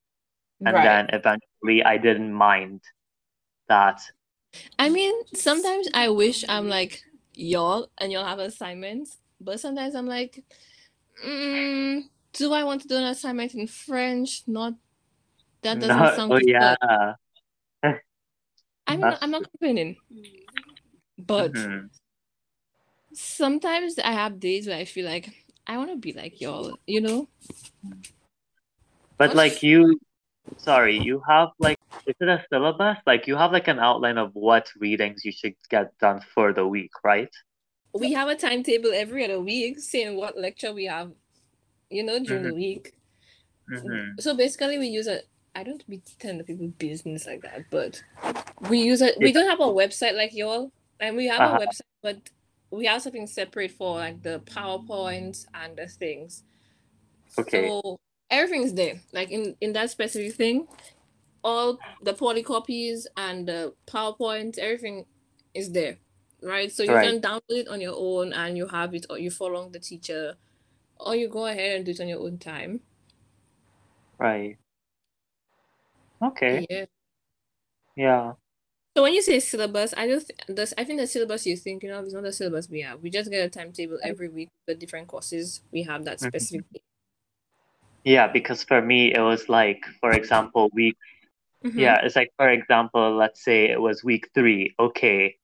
And 0.66 0.74
right. 0.76 0.84
then 0.84 1.10
eventually 1.14 1.84
I 1.84 1.98
didn't 1.98 2.34
mind 2.34 2.82
that. 3.68 4.02
I 4.80 4.90
mean, 4.90 5.14
sometimes 5.34 5.88
I 5.94 6.10
wish 6.10 6.44
I'm 6.48 6.68
like 6.70 7.02
y'all 7.34 7.90
and 7.98 8.12
y'all 8.12 8.26
have 8.26 8.40
assignments, 8.40 9.18
but 9.40 9.60
sometimes 9.60 9.96
I'm 9.96 10.08
like, 10.08 10.44
mm, 11.24 12.04
do 12.34 12.54
I 12.54 12.64
want 12.64 12.82
to 12.82 12.88
do 12.88 12.98
an 12.98 13.04
assignment 13.04 13.54
in 13.54 13.68
French? 13.68 14.44
Not 14.48 14.74
that 15.62 15.80
doesn't 15.80 15.98
No, 15.98 16.16
sound 16.16 16.32
oh, 16.32 16.38
good. 16.38 16.48
yeah. 16.48 17.14
I'm 18.88 19.00
not, 19.00 19.18
I'm 19.22 19.32
not 19.32 19.44
complaining, 19.50 19.98
but 21.18 21.54
Mhm. 21.54 21.90
sometimes 23.14 23.98
I 24.00 24.12
have 24.12 24.40
days 24.40 24.68
where 24.68 24.78
I 24.78 24.86
feel 24.86 25.06
like 25.06 25.45
I 25.68 25.78
want 25.78 25.90
to 25.92 25.98
be 25.98 26.14
like 26.14 26.40
y'all, 26.42 26.78
you 26.86 27.02
know? 27.02 27.28
But 29.18 29.30
What's- 29.30 29.36
like 29.36 29.64
you, 29.64 30.00
sorry, 30.58 30.98
you 30.98 31.22
have 31.28 31.50
like, 31.60 31.80
is 32.06 32.16
it 32.20 32.28
a 32.28 32.44
syllabus? 32.52 32.98
Like 33.06 33.28
you 33.28 33.36
have 33.36 33.52
like 33.52 33.68
an 33.68 33.80
outline 33.80 34.18
of 34.18 34.32
what 34.34 34.70
readings 34.80 35.24
you 35.26 35.32
should 35.32 35.56
get 35.70 35.98
done 36.00 36.22
for 36.34 36.54
the 36.54 36.68
week, 36.68 36.92
right? 37.04 37.30
We 37.94 38.12
have 38.14 38.28
a 38.28 38.36
timetable 38.36 38.92
every 38.94 39.24
other 39.24 39.40
week 39.40 39.80
saying 39.80 40.18
what 40.18 40.38
lecture 40.38 40.74
we 40.74 40.86
have, 40.86 41.12
you 41.90 42.04
know, 42.04 42.20
during 42.24 42.44
the 42.44 42.54
week. 42.54 42.94
Mm-hmm. 43.72 44.20
So 44.20 44.36
basically, 44.36 44.78
we 44.78 44.88
use 44.88 45.08
a. 45.08 45.22
I 45.56 45.64
don't 45.64 45.88
be 45.90 46.02
telling 46.20 46.38
the 46.40 46.44
people 46.44 46.68
business 46.78 47.26
like 47.26 47.42
that, 47.44 47.64
but 47.72 48.04
we 48.70 48.80
use 48.80 49.02
a. 49.02 49.14
We 49.18 49.32
don't 49.32 49.48
have 49.50 49.62
a 49.62 49.72
website 49.72 50.14
like 50.16 50.36
y'all, 50.36 50.72
and 51.00 51.16
we 51.16 51.28
have 51.28 51.40
Uh-huh. 51.40 51.58
a 51.62 51.66
website, 51.66 51.82
but 52.04 52.18
we 52.76 52.86
have 52.88 53.02
something 53.04 53.28
separate 53.28 53.72
for 53.72 53.98
like 53.98 54.24
the 54.24 54.42
PowerPoint 54.46 55.46
and 55.54 55.78
the 55.78 55.88
things. 55.88 56.44
Okay. 57.38 57.74
So 57.76 57.98
everything's 58.30 58.74
there, 58.74 59.02
like 59.14 59.32
in 59.32 59.56
in 59.62 59.74
that 59.74 59.90
specific 59.92 60.36
thing, 60.36 60.68
all 61.44 61.80
the 62.02 62.14
polycopies 62.14 63.06
and 63.18 63.48
the 63.48 63.74
PowerPoint, 63.88 64.58
everything 64.60 65.06
is 65.54 65.72
there, 65.72 65.98
right? 66.42 66.72
So 66.72 66.84
you 66.84 66.98
Right. 66.98 67.00
can 67.00 67.22
download 67.22 67.42
it 67.50 67.68
on 67.68 67.82
your 67.82 67.96
own, 67.98 68.34
and 68.34 68.58
you 68.58 68.68
have 68.68 68.94
it, 68.96 69.06
or 69.10 69.20
you 69.20 69.32
follow 69.32 69.70
the 69.70 69.80
teacher, 69.80 70.36
or 71.00 71.16
you 71.16 71.28
go 71.30 71.46
ahead 71.48 71.78
and 71.78 71.86
do 71.86 71.92
it 71.92 72.02
on 72.02 72.08
your 72.10 72.22
own 72.22 72.38
time. 72.40 72.82
Right. 74.20 74.58
Okay. 76.22 76.66
Yeah. 76.70 76.86
Yeah. 77.96 78.34
So 78.96 79.04
when 79.04 79.14
you 79.14 79.22
say 79.22 79.40
syllabus, 79.42 79.94
I 79.98 80.08
don't 80.08 80.26
th- 80.26 80.40
this 80.48 80.74
I 80.78 80.86
think 80.86 81.00
the 81.02 81.08
syllabus 81.08 81.46
you're 81.46 81.58
thinking 81.58 81.92
of 81.92 82.06
is 82.06 82.14
not 82.14 82.24
the 82.24 82.32
syllabus 82.32 82.70
we 82.70 82.82
have. 82.82 83.02
We 83.02 83.10
just 83.10 83.30
get 83.30 83.46
a 83.46 83.50
timetable 83.50 84.00
every 84.04 84.30
week, 84.30 84.50
the 84.68 84.76
different 84.76 85.08
courses 85.10 85.62
we 85.72 85.84
have 85.84 86.06
that 86.06 86.20
Mhm. 86.20 86.28
specifically. 86.28 86.82
Yeah, 88.06 88.28
because 88.32 88.64
for 88.64 88.82
me 88.82 89.14
it 89.14 89.20
was 89.20 89.50
like, 89.50 89.84
for 90.00 90.12
example, 90.12 90.70
week 90.74 90.96
Mhm. 91.64 91.78
yeah, 91.78 92.00
it's 92.06 92.16
like 92.16 92.32
for 92.38 92.50
example, 92.50 93.16
let's 93.18 93.44
say 93.44 93.66
it 93.70 93.82
was 93.82 94.02
week 94.04 94.30
three. 94.34 94.74
Okay, 94.80 95.38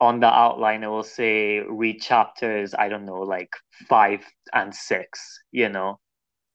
on 0.00 0.20
the 0.20 0.28
outline 0.28 0.84
it 0.84 0.88
will 0.88 1.02
say 1.02 1.60
read 1.60 2.00
chapters, 2.00 2.74
I 2.74 2.88
don't 2.88 3.06
know, 3.06 3.22
like 3.22 3.50
five 3.88 4.24
and 4.52 4.72
six, 4.72 5.42
you 5.50 5.68
know, 5.68 5.98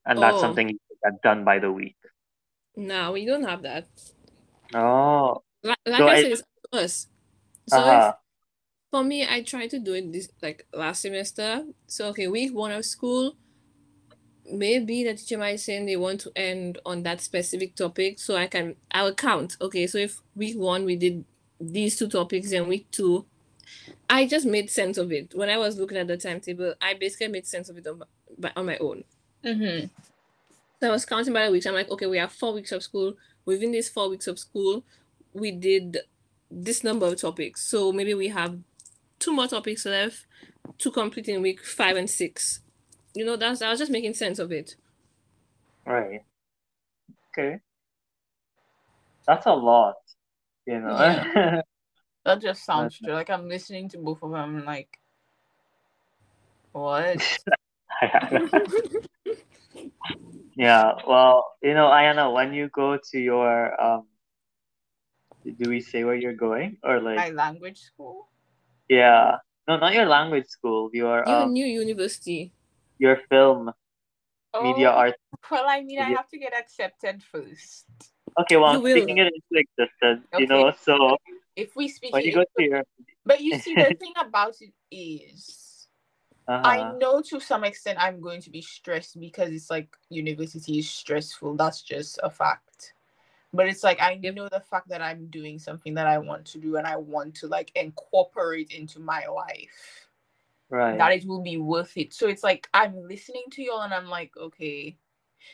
and 0.06 0.19
that's 0.19 0.38
Oh. 0.38 0.41
something 0.41 0.69
you 0.69 0.80
get 1.04 1.21
done 1.21 1.43
by 1.43 1.60
the 1.60 1.71
week. 1.71 1.97
No, 2.78 3.12
we 3.12 3.25
don't 3.25 3.43
have 3.43 3.63
that. 3.63 3.88
Oh, 4.73 5.43
Like, 5.63 5.78
like 5.86 5.98
So 6.00 6.08
I 6.08 6.12
I- 6.12 6.22
said, 6.22 6.32
it's 6.32 6.41
up 6.41 6.72
to 6.72 6.80
us. 6.80 7.08
So 7.67 7.78
uh-huh. 7.78 8.13
if, 8.13 8.15
for 8.91 9.04
me, 9.04 9.28
I 9.30 9.41
tried 9.43 9.69
to 9.72 9.80
do 9.80 9.93
it 9.93 10.12
this 10.12 10.30
like 10.41 10.65
last 10.74 11.02
semester. 11.02 11.65
So 11.88 12.08
okay, 12.10 12.28
week 12.28 12.54
one 12.54 12.72
of 12.72 12.84
school, 12.86 13.36
maybe 14.52 15.04
the 15.04 15.13
teacher 15.13 15.38
might 15.38 15.60
say 15.60 15.84
they 15.86 15.95
want 15.95 16.22
to 16.22 16.32
end 16.36 16.80
on 16.86 17.04
that 17.04 17.22
specific 17.22 17.76
topic, 17.76 18.19
so 18.19 18.36
I 18.36 18.48
can 18.48 18.76
I 18.91 19.04
will 19.04 19.13
count. 19.13 19.58
Okay, 19.62 19.86
so 19.86 19.98
if 19.98 20.22
week 20.36 20.58
one 20.58 20.86
we 20.86 20.95
did 20.95 21.24
these 21.62 21.98
two 21.98 22.08
topics, 22.08 22.52
and 22.52 22.67
week 22.67 22.89
two, 22.89 23.26
I 24.10 24.26
just 24.26 24.45
made 24.45 24.72
sense 24.72 24.98
of 24.98 25.12
it. 25.12 25.34
When 25.36 25.50
I 25.50 25.58
was 25.58 25.78
looking 25.78 25.98
at 25.98 26.08
the 26.08 26.17
timetable, 26.17 26.74
I 26.82 26.95
basically 26.95 27.28
made 27.28 27.45
sense 27.45 27.69
of 27.69 27.78
it 27.78 27.86
on 27.86 28.02
my, 28.39 28.52
on 28.56 28.65
my 28.65 28.78
own. 28.78 29.04
Mm-hmm. 29.45 29.88
So 30.80 30.88
I 30.88 30.91
was 30.91 31.06
counting 31.06 31.34
by 31.34 31.45
the 31.45 31.52
weeks. 31.52 31.65
I'm 31.65 31.74
like, 31.74 31.91
okay, 31.91 32.06
we 32.08 32.17
have 32.17 32.32
four 32.32 32.54
weeks 32.54 32.72
of 32.72 32.82
school. 32.82 33.13
Within 33.45 33.72
these 33.72 33.89
four 33.89 34.10
weeks 34.10 34.28
of 34.28 34.39
school, 34.39 34.84
we 35.33 35.51
did 35.51 35.97
this 36.51 36.83
number 36.83 37.05
of 37.07 37.19
topics. 37.21 37.69
So 37.69 37.91
maybe 37.91 38.13
we 38.13 38.29
have 38.29 38.57
two 39.19 39.33
more 39.33 39.47
topics 39.47 39.85
left 39.85 40.25
to 40.79 40.91
complete 40.91 41.27
in 41.27 41.41
week 41.41 41.63
five 41.65 41.95
and 41.97 42.09
six. 42.09 42.61
You 43.15 43.25
know, 43.25 43.35
that's 43.35 43.61
I 43.61 43.69
was 43.69 43.79
just 43.79 43.91
making 43.91 44.13
sense 44.13 44.39
of 44.39 44.51
it. 44.51 44.75
Right. 45.85 46.21
Okay. 47.37 47.59
That's 49.27 49.45
a 49.45 49.53
lot, 49.53 49.95
you 50.65 50.79
know. 50.79 51.61
That 52.25 52.41
just 52.41 52.65
sounds 52.65 52.99
That's- 52.99 52.99
true. 53.05 53.13
Like 53.13 53.29
I'm 53.29 53.47
listening 53.47 53.89
to 53.89 53.97
both 53.97 54.21
of 54.21 54.31
them, 54.31 54.65
like, 54.65 54.99
what? 56.73 57.21
yeah, 60.55 60.93
well, 61.07 61.55
you 61.63 61.73
know, 61.73 61.87
Aiyanna, 61.87 62.33
when 62.33 62.53
you 62.53 62.69
go 62.69 62.97
to 63.11 63.19
your 63.19 63.81
um 63.81 64.05
do 65.51 65.69
we 65.69 65.81
say 65.81 66.03
where 66.03 66.15
you're 66.15 66.33
going? 66.38 66.77
Or 66.83 66.99
like 67.01 67.17
My 67.17 67.29
language 67.29 67.79
school? 67.79 68.27
yeah. 68.89 69.38
No, 69.67 69.77
not 69.77 69.93
your 69.93 70.05
language 70.05 70.47
school, 70.47 70.89
your 70.93 71.27
Your 71.27 71.45
um 71.45 71.53
new 71.53 71.65
university. 71.65 72.51
your 72.97 73.17
film 73.29 73.71
media 74.62 74.89
Oh, 74.91 74.95
art 74.97 75.15
Well, 75.51 75.65
I 75.67 75.81
mean, 75.81 75.99
I 75.99 76.09
have 76.09 76.27
to 76.29 76.38
get 76.38 76.53
accepted 76.57 77.23
first. 77.23 77.85
Okay, 78.39 78.57
well, 78.57 78.73
You 78.73 78.77
I'm 78.77 78.83
will. 78.83 78.91
speaking 78.97 79.17
it 79.17 79.33
into 79.33 79.63
existence, 79.65 80.25
you 80.38 80.47
know. 80.47 80.71
So 80.81 81.17
If 81.55 81.75
we 81.75 81.88
speak 81.88 82.13
when 82.13 82.23
you 82.23 82.33
go 82.33 82.43
to 82.57 82.63
your, 82.63 82.83
but 83.25 83.41
you 83.41 83.57
see, 83.59 83.75
the 83.75 83.93
thing 83.99 84.13
about 84.17 84.55
it 84.62 84.73
is, 84.91 85.88
uh 86.47 86.62
I 86.63 86.97
know 86.97 87.21
to 87.29 87.39
some 87.39 87.63
extent 87.63 87.99
I'm 88.01 88.21
going 88.21 88.41
to 88.41 88.49
be 88.49 88.62
stressed 88.62 89.19
because 89.19 89.49
it's 89.51 89.69
like 89.69 89.89
university 90.09 90.79
is 90.79 90.89
stressful. 90.89 91.55
That's 91.55 91.81
just 91.83 92.19
a 92.23 92.29
fact. 92.29 92.93
But 93.51 93.67
it's 93.67 93.83
like 93.83 93.99
I 94.01 94.15
know 94.15 94.47
the 94.47 94.63
fact 94.69 94.89
that 94.89 95.01
I'm 95.01 95.27
doing 95.27 95.57
something 95.57 95.95
that 95.95 96.07
I 96.07 96.19
want 96.19 96.45
to 96.47 96.59
do 96.59 96.75
and 96.75 96.85
I 96.85 96.97
want 96.97 97.35
to 97.35 97.47
like 97.47 97.71
incorporate 97.75 98.71
into 98.71 98.99
my 98.99 99.25
life. 99.25 100.07
right, 100.69 100.97
That 100.97 101.13
it 101.13 101.25
will 101.25 101.41
be 101.41 101.57
worth 101.57 101.97
it. 101.97 102.13
So 102.13 102.27
it's 102.27 102.43
like 102.43 102.69
I'm 102.73 102.95
listening 103.07 103.45
to 103.51 103.63
y'all 103.63 103.81
and 103.81 103.93
I'm 103.93 104.07
like, 104.07 104.31
okay. 104.38 104.97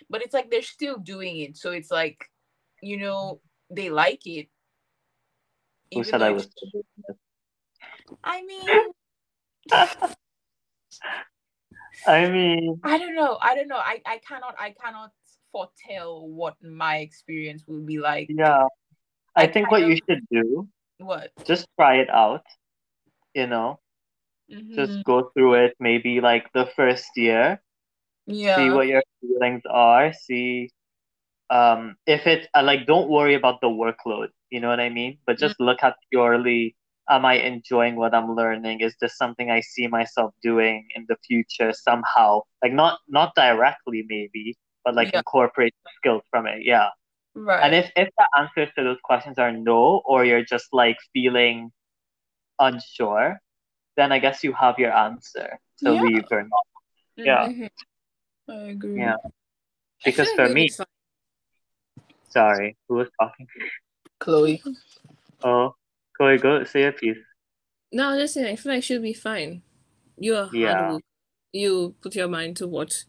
But 0.09 0.23
it's 0.23 0.33
like 0.33 0.51
they're 0.51 0.61
still 0.61 0.97
doing 0.97 1.39
it. 1.39 1.55
So 1.55 1.71
it's 1.71 1.91
like, 1.91 2.29
you 2.81 2.97
know, 2.97 3.39
they 3.69 3.89
like 3.89 4.25
it. 4.27 4.49
who 5.93 6.03
said 6.03 6.21
I 6.21 6.31
was? 6.31 6.49
I 8.23 8.43
mean, 8.43 8.67
I 12.07 12.29
mean, 12.29 12.79
I 12.83 12.97
don't 12.97 13.15
know. 13.15 13.37
I 13.41 13.55
don't 13.55 13.67
know. 13.67 13.77
I, 13.77 14.01
I 14.05 14.19
cannot 14.27 14.55
I 14.59 14.71
cannot 14.71 15.11
foretell 15.55 16.27
what 16.29 16.61
my 16.63 16.97
experience 16.99 17.67
will 17.67 17.85
be 17.85 17.99
like. 17.99 18.33
yeah. 18.37 18.67
I 19.35 19.47
I 19.47 19.47
think 19.47 19.71
what 19.71 19.85
you 19.85 19.97
should 20.09 20.25
do, 20.31 20.67
What? 20.99 21.31
just 21.45 21.67
try 21.79 21.97
it 21.97 22.09
out. 22.09 22.43
You 23.33 23.47
know, 23.47 23.79
Mhm. 24.49 24.63
just 24.75 25.03
go 25.05 25.29
through 25.33 25.55
it. 25.65 25.75
Maybe 25.79 26.21
like 26.21 26.51
the 26.53 26.65
first 26.75 27.07
year, 27.15 27.61
yeah. 28.27 28.37
see 28.55 28.69
what 28.69 28.87
your 28.87 29.03
feelings 29.21 29.63
are. 29.69 30.13
See, 30.13 30.71
um, 31.49 31.95
if 32.05 32.27
it 32.27 32.47
uh, 32.55 32.63
like, 32.63 32.85
don't 32.87 33.09
worry 33.09 33.35
about 33.35 33.61
the 33.61 33.67
workload. 33.69 34.29
You 34.49 34.61
know 34.61 34.69
what 34.69 34.79
I 34.79 34.89
mean? 34.89 35.19
But 35.25 35.39
just 35.39 35.59
look 35.59 35.83
at 35.83 35.95
purely, 36.11 36.75
am 37.09 37.25
I 37.25 37.35
enjoying 37.35 37.95
what 37.95 38.13
I'm 38.15 38.35
learning? 38.35 38.81
Is 38.81 38.95
this 39.01 39.17
something 39.17 39.49
I 39.51 39.61
see 39.61 39.87
myself 39.87 40.33
doing 40.43 40.87
in 40.95 41.05
the 41.09 41.17
future 41.27 41.73
somehow? 41.73 42.41
Like 42.63 42.73
not 42.73 42.99
not 43.09 43.33
directly 43.35 44.05
maybe, 44.07 44.57
but 44.85 44.95
like 44.95 45.11
Yeah. 45.11 45.19
incorporate 45.19 45.73
skills 45.97 46.23
from 46.29 46.45
it. 46.47 46.63
Yeah. 46.63 46.89
right. 47.35 47.63
And 47.65 47.75
if 47.75 47.91
if 47.97 48.07
the 48.17 48.27
answers 48.39 48.69
to 48.77 48.83
those 48.85 49.01
questions 49.03 49.37
are 49.37 49.51
no, 49.51 50.01
or 50.05 50.23
you're 50.23 50.45
just 50.45 50.67
like 50.71 50.95
feeling 51.11 51.71
unsure, 52.59 53.41
then 53.97 54.11
I 54.13 54.19
guess 54.19 54.41
you 54.43 54.53
have 54.53 54.79
your 54.79 54.93
answer 54.95 55.59
to 55.83 55.93
Yeah. 55.93 56.01
leave 56.01 56.23
or 56.31 56.43
not. 56.43 56.65
Yeah. 57.17 57.47
Mhm. 57.47 57.69
I 58.47 58.53
agree. 58.71 58.99
Yeah. 58.99 59.17
Because 60.05 60.29
for 60.31 60.43
like 60.43 60.47
you'll 60.49 60.55
be 60.55 60.61
me- 60.61 60.69
fine. 60.69 60.87
Sorry, 62.29 62.77
who 62.87 62.95
was 62.95 63.09
talking? 63.19 63.47
Chloe. 64.19 64.61
Oh, 65.43 65.75
Chloe, 66.15 66.37
go 66.37 66.63
say 66.63 66.81
your 66.83 66.91
piece. 66.91 67.17
No, 67.91 68.09
I'm 68.11 68.19
just 68.19 68.33
saying, 68.33 68.47
I 68.47 68.55
feel 68.55 68.73
like 68.73 68.83
she'll 68.83 69.01
be 69.01 69.13
fine. 69.13 69.61
You're 70.17 70.41
a 70.41 70.45
hard 70.45 70.55
Yeah. 70.55 70.97
You 71.53 71.95
put 72.01 72.15
your 72.15 72.27
mind 72.27 72.57
to 72.57 72.67
what 72.67 73.05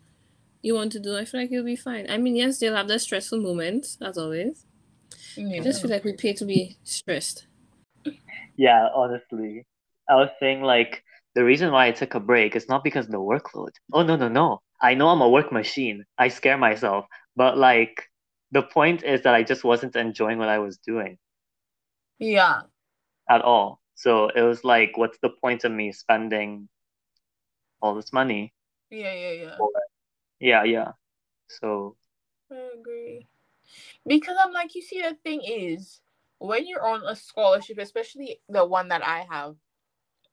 you 0.62 0.74
want 0.74 0.92
to 0.92 1.00
do. 1.00 1.16
I 1.16 1.24
feel 1.24 1.40
like 1.40 1.50
you'll 1.50 1.64
be 1.64 1.76
fine. 1.76 2.06
I 2.10 2.18
mean, 2.18 2.36
yes, 2.36 2.58
they'll 2.58 2.74
have 2.74 2.88
the 2.88 2.98
stressful 2.98 3.40
moments, 3.40 3.98
as 4.00 4.18
always. 4.18 4.64
Yeah. 5.36 5.60
I 5.60 5.64
just 5.64 5.82
feel 5.82 5.90
like 5.90 6.04
we 6.04 6.14
pay 6.14 6.32
to 6.34 6.44
be 6.44 6.76
stressed. 6.84 7.46
Yeah, 8.56 8.88
honestly, 8.94 9.66
I 10.08 10.14
was 10.14 10.30
saying 10.40 10.62
like 10.62 11.02
the 11.34 11.44
reason 11.44 11.72
why 11.72 11.86
I 11.86 11.92
took 11.92 12.14
a 12.14 12.20
break 12.20 12.56
is 12.56 12.68
not 12.68 12.82
because 12.82 13.06
of 13.06 13.12
the 13.12 13.18
workload. 13.18 13.72
Oh 13.92 14.02
no, 14.02 14.16
no, 14.16 14.28
no. 14.28 14.62
I 14.80 14.94
know 14.94 15.08
I'm 15.08 15.20
a 15.20 15.28
work 15.28 15.52
machine. 15.52 16.04
I 16.18 16.28
scare 16.28 16.56
myself, 16.56 17.06
but 17.34 17.58
like 17.58 18.02
the 18.52 18.62
point 18.62 19.02
is 19.04 19.22
that 19.22 19.34
I 19.34 19.42
just 19.42 19.64
wasn't 19.64 19.96
enjoying 19.96 20.38
what 20.38 20.48
I 20.48 20.58
was 20.58 20.78
doing 20.78 21.18
yeah. 22.18 22.62
at 23.28 23.42
all. 23.42 23.80
So 23.94 24.28
it 24.28 24.42
was 24.42 24.64
like, 24.64 24.96
what's 24.96 25.18
the 25.22 25.30
point 25.30 25.64
of 25.64 25.72
me 25.72 25.92
spending 25.92 26.68
all 27.80 27.94
this 27.94 28.12
money? 28.12 28.52
Yeah, 28.90 29.12
yeah, 29.12 29.32
yeah. 29.32 29.56
Yeah, 30.40 30.64
yeah. 30.64 30.92
So 31.48 31.96
I 32.50 32.70
agree. 32.78 33.28
Because 34.06 34.36
I'm 34.42 34.52
like, 34.52 34.74
you 34.74 34.82
see, 34.82 35.02
the 35.02 35.16
thing 35.24 35.42
is, 35.44 36.00
when 36.38 36.66
you're 36.66 36.86
on 36.86 37.02
a 37.06 37.16
scholarship, 37.16 37.78
especially 37.78 38.40
the 38.48 38.64
one 38.66 38.88
that 38.88 39.06
I 39.06 39.26
have, 39.30 39.56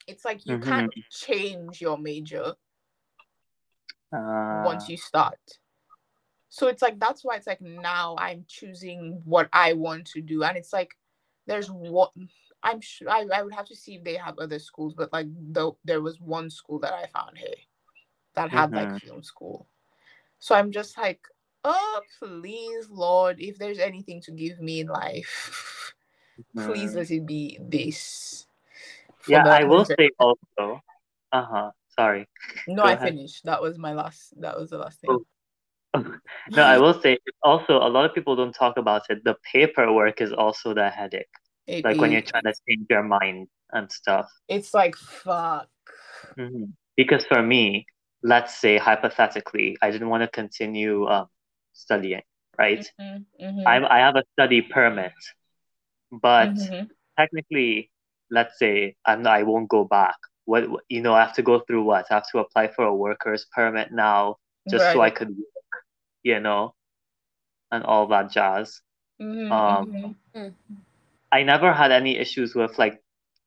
it's 0.08 0.26
like 0.26 0.46
you 0.46 0.60
can't 0.60 0.94
change 1.10 1.82
your 1.82 1.98
major 1.98 2.56
uh, 4.12 4.62
once 4.64 4.90
you 4.90 4.98
start. 4.98 5.40
So 6.50 6.68
it's 6.68 6.82
like 6.82 7.00
that's 7.00 7.24
why 7.24 7.36
it's 7.36 7.48
like 7.48 7.62
now 7.62 8.16
I'm 8.18 8.46
choosing 8.48 9.22
what 9.26 9.50
I 9.54 9.74
want 9.74 10.08
to 10.08 10.22
do, 10.22 10.44
and 10.44 10.56
it's 10.58 10.72
like 10.74 10.96
there's 11.48 11.70
what 11.72 12.12
I'm 12.62 12.80
sure 12.82 13.10
I, 13.10 13.26
I 13.34 13.42
would 13.44 13.54
have 13.56 13.68
to 13.68 13.76
see 13.76 13.96
if 13.96 14.04
they 14.04 14.16
have 14.16 14.38
other 14.40 14.60
schools, 14.60 14.94
but 14.94 15.12
like 15.12 15.28
though 15.32 15.78
there 15.84 16.02
was 16.02 16.20
one 16.22 16.50
school 16.50 16.80
that 16.80 16.94
I 16.94 17.08
found 17.08 17.38
here 17.38 17.56
that 18.36 18.52
had 18.52 18.72
Mhm. 18.72 18.76
like 18.76 18.94
film 18.94 19.24
school. 19.24 19.68
So 20.44 20.56
I'm 20.56 20.72
just 20.74 20.98
like, 20.98 21.22
oh 21.64 22.02
please, 22.20 22.90
Lord, 22.90 23.40
if 23.40 23.58
there's 23.58 23.80
anything 23.80 24.20
to 24.24 24.32
give 24.32 24.60
me 24.60 24.82
in 24.82 24.88
life, 24.88 25.94
please 26.58 26.92
mm. 26.92 26.96
let 26.96 27.12
it 27.12 27.26
be 27.26 27.58
this. 27.62 28.46
Yeah, 29.30 29.48
I 29.48 29.64
will 29.64 29.86
say 29.86 30.10
also. 30.20 30.82
Uh 31.32 31.46
huh. 31.50 31.72
Sorry. 31.98 32.28
No, 32.68 32.84
go 32.84 32.90
I 32.90 32.92
ahead. 32.92 33.16
finished. 33.16 33.46
That 33.46 33.62
was 33.62 33.78
my 33.78 33.94
last. 33.94 34.34
That 34.42 34.60
was 34.60 34.70
the 34.70 34.80
last 34.80 35.00
thing. 35.00 35.24
Oh. 35.94 36.04
No, 36.50 36.64
I 36.64 36.78
will 36.78 37.00
say 37.00 37.20
also 37.42 37.78
a 37.78 37.88
lot 37.88 38.04
of 38.04 38.14
people 38.14 38.36
don't 38.36 38.54
talk 38.54 38.76
about 38.76 39.04
it. 39.10 39.24
The 39.24 39.38
paperwork 39.50 40.20
is 40.20 40.34
also 40.34 40.74
the 40.74 40.90
headache. 40.90 41.32
It 41.68 41.86
Like 41.86 42.02
when 42.02 42.12
you're 42.12 42.22
trying 42.22 42.44
to 42.44 42.54
change 42.68 42.86
your 42.90 43.04
mind 43.04 43.48
and 43.72 43.90
stuff. 43.90 44.28
It's 44.50 44.74
like 44.74 44.98
fuck. 44.98 45.70
hmm 46.36 46.66
Because 46.98 47.26
for 47.28 47.42
me, 47.42 47.86
let's 48.24 48.56
say 48.56 48.78
hypothetically, 48.78 49.78
I 49.82 49.92
didn't 49.92 50.10
want 50.10 50.24
to 50.24 50.28
continue 50.30 51.08
um, 51.08 51.28
studying, 51.74 52.24
right? 52.58 52.86
Mhm, 53.00 53.26
mhm, 53.42 53.64
I'm 53.68 53.86
I 53.86 54.00
have 54.00 54.16
a 54.16 54.24
study 54.34 54.62
permit, 54.62 55.14
but 56.12 56.56
mhm. 56.56 56.90
technically, 57.18 57.92
let's 58.32 58.58
say 58.60 58.96
I'm 59.06 59.26
I 59.28 59.44
won't 59.44 59.70
go 59.70 59.84
back. 59.86 60.16
What 60.46 60.66
you 60.90 61.02
know, 61.02 61.14
I 61.14 61.22
have 61.22 61.34
to 61.36 61.44
go 61.44 61.60
through 61.62 61.84
what? 61.84 62.06
I 62.12 62.16
have 62.16 62.30
to 62.32 62.40
apply 62.40 62.70
for 62.70 62.86
a 62.86 62.96
worker's 62.96 63.46
permit 63.56 63.92
now, 63.92 64.38
just 64.70 64.84
right. 64.86 64.94
so 64.94 65.02
I 65.02 65.10
could 65.10 65.30
work, 65.30 65.74
you 66.24 66.40
know, 66.40 66.74
and 67.72 67.84
all 67.84 68.08
that 68.08 68.32
jazz. 68.32 68.82
Mm-hmm, 69.22 69.52
um, 69.52 69.86
mm-hmm. 69.88 70.40
Mm. 70.40 70.54
I 71.32 71.44
never 71.44 71.74
had 71.74 71.92
any 71.92 72.18
issues 72.18 72.56
with 72.56 72.78
like, 72.78 73.02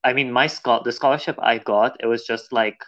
I 0.04 0.12
mean, 0.12 0.32
my 0.32 0.46
school 0.46 0.82
the 0.82 0.92
scholarship 0.92 1.36
I 1.40 1.58
got, 1.58 1.96
it 2.00 2.06
was 2.06 2.26
just 2.26 2.52
like, 2.52 2.78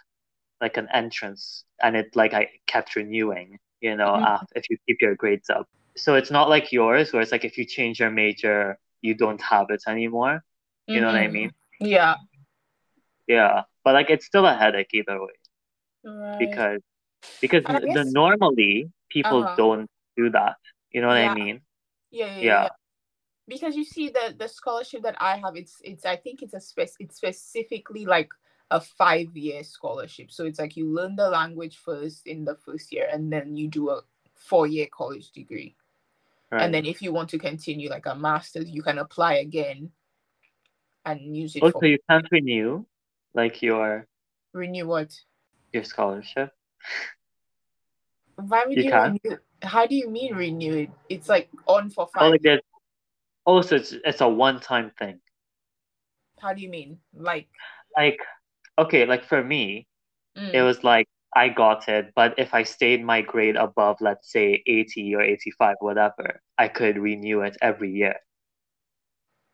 like 0.61 0.77
an 0.77 0.87
entrance, 0.93 1.65
and 1.81 1.95
it 1.95 2.15
like 2.15 2.33
I 2.33 2.49
kept 2.67 2.95
renewing, 2.95 3.59
you 3.81 3.95
know, 3.95 4.13
mm-hmm. 4.13 4.25
after, 4.25 4.47
if 4.55 4.69
you 4.69 4.77
keep 4.87 5.01
your 5.01 5.15
grades 5.15 5.49
up. 5.49 5.67
So 5.95 6.15
it's 6.15 6.31
not 6.31 6.49
like 6.49 6.71
yours, 6.71 7.11
where 7.11 7.21
it's 7.21 7.31
like 7.31 7.45
if 7.45 7.57
you 7.57 7.65
change 7.65 7.99
your 7.99 8.11
major, 8.11 8.77
you 9.01 9.15
don't 9.15 9.41
have 9.41 9.67
it 9.69 9.83
anymore. 9.87 10.43
You 10.87 10.95
mm-hmm. 10.95 11.01
know 11.01 11.07
what 11.07 11.15
I 11.15 11.25
mm-hmm. 11.25 11.33
mean? 11.33 11.51
Yeah. 11.79 12.15
Yeah, 13.27 13.63
but 13.83 13.93
like 13.93 14.09
it's 14.09 14.25
still 14.25 14.45
a 14.45 14.55
headache 14.55 14.89
either 14.93 15.19
way. 15.21 15.37
Right. 16.03 16.39
Because 16.39 16.81
because 17.41 17.63
guess... 17.63 17.81
the, 17.93 18.05
normally 18.05 18.89
people 19.09 19.43
uh-huh. 19.43 19.55
don't 19.55 19.89
do 20.17 20.31
that. 20.31 20.55
You 20.91 21.01
know 21.01 21.07
what 21.07 21.17
yeah. 21.17 21.31
I 21.31 21.35
mean? 21.35 21.47
Yeah 21.47 21.61
yeah, 22.11 22.35
yeah, 22.35 22.41
yeah, 22.41 22.67
Because 23.47 23.75
you 23.75 23.83
see 23.83 24.09
the 24.09 24.35
the 24.37 24.47
scholarship 24.47 25.03
that 25.03 25.15
I 25.19 25.37
have, 25.37 25.55
it's 25.55 25.77
it's 25.83 26.05
I 26.05 26.15
think 26.15 26.41
it's 26.41 26.53
a 26.53 26.59
spec 26.59 26.89
it's 26.99 27.17
specifically 27.17 28.05
like 28.05 28.29
a 28.71 28.79
five 28.79 29.35
year 29.35 29.63
scholarship. 29.63 30.31
So 30.31 30.45
it's 30.45 30.59
like 30.59 30.77
you 30.77 30.93
learn 30.93 31.15
the 31.15 31.29
language 31.29 31.77
first 31.77 32.27
in 32.27 32.45
the 32.45 32.55
first 32.55 32.91
year, 32.91 33.07
and 33.11 33.31
then 33.31 33.55
you 33.55 33.67
do 33.67 33.89
a 33.89 34.01
four 34.35 34.67
year 34.67 34.87
college 34.91 35.31
degree. 35.31 35.75
Right. 36.51 36.63
And 36.63 36.73
then 36.73 36.85
if 36.85 37.01
you 37.01 37.11
want 37.11 37.29
to 37.29 37.39
continue 37.39 37.89
like 37.89 38.05
a 38.05 38.15
master's, 38.15 38.69
you 38.69 38.81
can 38.81 38.97
apply 38.97 39.35
again 39.35 39.91
and 41.05 41.35
use 41.35 41.55
it. 41.55 41.63
Oh, 41.63 41.71
for- 41.71 41.79
so 41.81 41.85
you 41.85 41.99
can't 42.09 42.27
renew 42.31 42.85
like 43.33 43.61
your 43.61 44.07
renew 44.53 44.87
what? 44.87 45.15
Your 45.73 45.83
scholarship. 45.83 46.51
Why 48.35 48.65
would 48.65 48.77
you, 48.77 48.83
you 48.85 48.91
renew? 48.91 49.37
How 49.61 49.85
do 49.85 49.95
you 49.95 50.09
mean 50.09 50.33
renew 50.33 50.73
it? 50.73 50.89
It's 51.09 51.27
like 51.27 51.49
on 51.67 51.89
for 51.89 52.07
five. 52.07 52.23
Oh, 52.23 53.55
like 53.55 53.65
so 53.65 53.75
it's 53.75 53.93
it's 54.05 54.21
a 54.21 54.27
one 54.27 54.59
time 54.59 54.91
thing. 54.97 55.19
How 56.39 56.53
do 56.53 56.61
you 56.61 56.69
mean? 56.69 56.99
Like 57.13 57.49
like 57.97 58.19
okay, 58.79 59.05
like 59.05 59.25
for 59.25 59.43
me, 59.43 59.87
mm. 60.37 60.53
it 60.53 60.61
was 60.63 60.83
like 60.83 61.07
I 61.35 61.49
got 61.49 61.87
it, 61.87 62.11
but 62.15 62.33
if 62.37 62.53
I 62.53 62.63
stayed 62.63 63.03
my 63.03 63.21
grade 63.21 63.55
above, 63.55 63.97
let's 64.01 64.31
say 64.31 64.63
80 64.65 65.15
or 65.15 65.21
85, 65.21 65.75
whatever, 65.79 66.41
I 66.57 66.67
could 66.67 66.97
renew 66.97 67.41
it 67.41 67.55
every 67.61 67.91
year. 67.91 68.15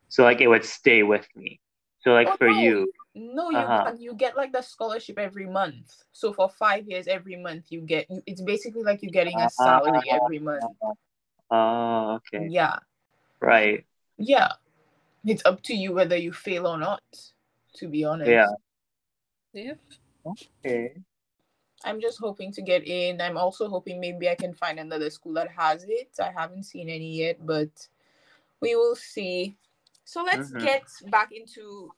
So 0.08 0.22
like 0.22 0.40
it 0.40 0.48
would 0.48 0.64
stay 0.64 1.02
with 1.02 1.26
me. 1.34 1.60
So 2.00 2.12
like 2.12 2.28
oh, 2.28 2.36
for 2.38 2.48
you. 2.48 2.90
No, 3.14 3.50
you 3.50 3.58
uh-huh. 3.58 3.94
you 3.98 4.14
get 4.14 4.36
like 4.36 4.52
the 4.52 4.62
scholarship 4.62 5.18
every 5.18 5.46
month. 5.46 5.92
So 6.12 6.32
for 6.32 6.48
five 6.48 6.86
years, 6.86 7.08
every 7.08 7.36
month 7.36 7.64
you 7.70 7.80
get 7.80 8.08
you, 8.08 8.22
it's 8.26 8.40
basically 8.40 8.82
like 8.82 9.02
you're 9.02 9.10
getting 9.10 9.38
a 9.40 9.50
salary 9.50 10.10
uh, 10.10 10.16
every 10.22 10.38
month. 10.38 10.62
Oh, 11.50 12.20
okay. 12.32 12.46
Yeah. 12.48 12.76
Right. 13.40 13.84
Yeah. 14.18 14.52
It's 15.24 15.42
up 15.44 15.62
to 15.64 15.74
you 15.74 15.92
whether 15.92 16.16
you 16.16 16.32
fail 16.32 16.66
or 16.66 16.78
not, 16.78 17.02
to 17.76 17.88
be 17.88 18.04
honest. 18.04 18.30
Yeah. 18.30 18.46
Yep. 19.56 19.78
Okay. 20.26 20.92
I'm 21.84 22.00
just 22.00 22.18
hoping 22.18 22.52
to 22.52 22.62
get 22.62 22.86
in. 22.86 23.20
I'm 23.20 23.38
also 23.38 23.68
hoping 23.68 24.00
maybe 24.00 24.28
I 24.28 24.34
can 24.34 24.52
find 24.52 24.78
another 24.78 25.08
school 25.08 25.32
that 25.34 25.48
has 25.56 25.84
it. 25.88 26.10
I 26.20 26.30
haven't 26.36 26.64
seen 26.64 26.90
any 26.90 27.16
yet, 27.16 27.38
but 27.44 27.70
we 28.60 28.76
will 28.76 28.96
see. 28.96 29.56
So 30.04 30.22
let's 30.22 30.50
mm-hmm. 30.50 30.64
get 30.64 30.82
back 31.10 31.30
into 31.32 31.90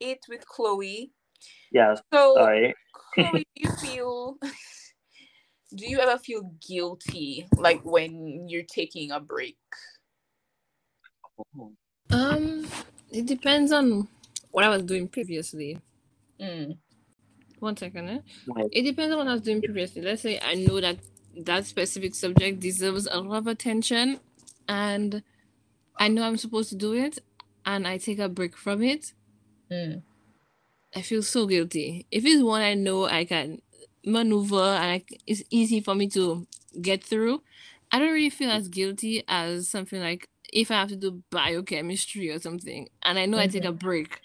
it 0.00 0.20
with 0.28 0.46
Chloe. 0.46 1.12
Yeah. 1.70 1.96
So, 2.12 2.34
sorry. 2.34 2.74
Chloe, 3.14 3.46
do 3.56 3.62
you 3.62 3.70
feel? 3.72 4.38
do 5.74 5.86
you 5.86 5.98
ever 5.98 6.18
feel 6.18 6.50
guilty, 6.66 7.46
like 7.56 7.84
when 7.84 8.48
you're 8.48 8.64
taking 8.64 9.10
a 9.10 9.20
break? 9.20 9.58
Um, 12.10 12.66
it 13.10 13.26
depends 13.26 13.72
on 13.72 14.08
what 14.50 14.64
I 14.64 14.68
was 14.68 14.82
doing 14.82 15.08
previously. 15.08 15.78
Mm. 16.40 16.76
One 17.62 17.76
second, 17.76 18.08
eh? 18.08 18.18
It 18.72 18.82
depends 18.82 19.12
on 19.12 19.18
what 19.18 19.28
I 19.28 19.34
was 19.34 19.42
doing 19.42 19.62
previously. 19.62 20.02
Let's 20.02 20.22
say 20.22 20.40
I 20.40 20.54
know 20.54 20.80
that 20.80 20.98
that 21.36 21.64
specific 21.64 22.16
subject 22.16 22.58
deserves 22.58 23.06
a 23.08 23.20
lot 23.20 23.38
of 23.38 23.46
attention, 23.46 24.18
and 24.68 25.22
I 25.96 26.08
know 26.08 26.24
I'm 26.24 26.38
supposed 26.38 26.70
to 26.70 26.74
do 26.74 26.92
it, 26.92 27.20
and 27.64 27.86
I 27.86 27.98
take 27.98 28.18
a 28.18 28.28
break 28.28 28.56
from 28.56 28.82
it, 28.82 29.12
mm. 29.70 30.02
I 30.92 31.02
feel 31.02 31.22
so 31.22 31.46
guilty. 31.46 32.04
If 32.10 32.24
it's 32.24 32.42
one 32.42 32.62
I 32.62 32.74
know 32.74 33.04
I 33.04 33.24
can 33.24 33.62
maneuver 34.04 34.56
and 34.56 34.90
I, 34.94 35.04
it's 35.28 35.44
easy 35.48 35.80
for 35.80 35.94
me 35.94 36.08
to 36.08 36.48
get 36.80 37.04
through, 37.04 37.42
I 37.92 38.00
don't 38.00 38.12
really 38.12 38.30
feel 38.30 38.50
as 38.50 38.66
guilty 38.66 39.22
as 39.28 39.68
something 39.68 40.00
like 40.00 40.28
if 40.52 40.72
I 40.72 40.74
have 40.74 40.88
to 40.88 40.96
do 40.96 41.22
biochemistry 41.30 42.28
or 42.28 42.40
something 42.40 42.88
and 43.04 43.20
I 43.20 43.26
know 43.26 43.36
mm-hmm. 43.36 43.44
I 43.44 43.46
take 43.46 43.64
a 43.64 43.68
mm-hmm. 43.68 43.76
break. 43.76 44.20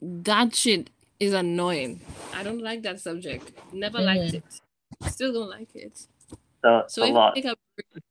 That 0.00 0.56
shit 0.56 0.90
is 1.22 1.32
annoying. 1.32 2.00
I 2.34 2.42
don't 2.42 2.60
like 2.60 2.82
that 2.82 3.00
subject. 3.00 3.52
Never 3.72 3.98
mm-hmm. 3.98 4.06
liked 4.06 4.34
it. 4.34 4.44
Still 5.08 5.32
don't 5.32 5.50
like 5.50 5.74
it. 5.74 6.06
Uh, 6.64 6.82
so 6.86 7.04
if 7.04 7.14
I 7.14 7.32
take 7.34 7.44
a 7.44 7.56
break, 7.76 8.04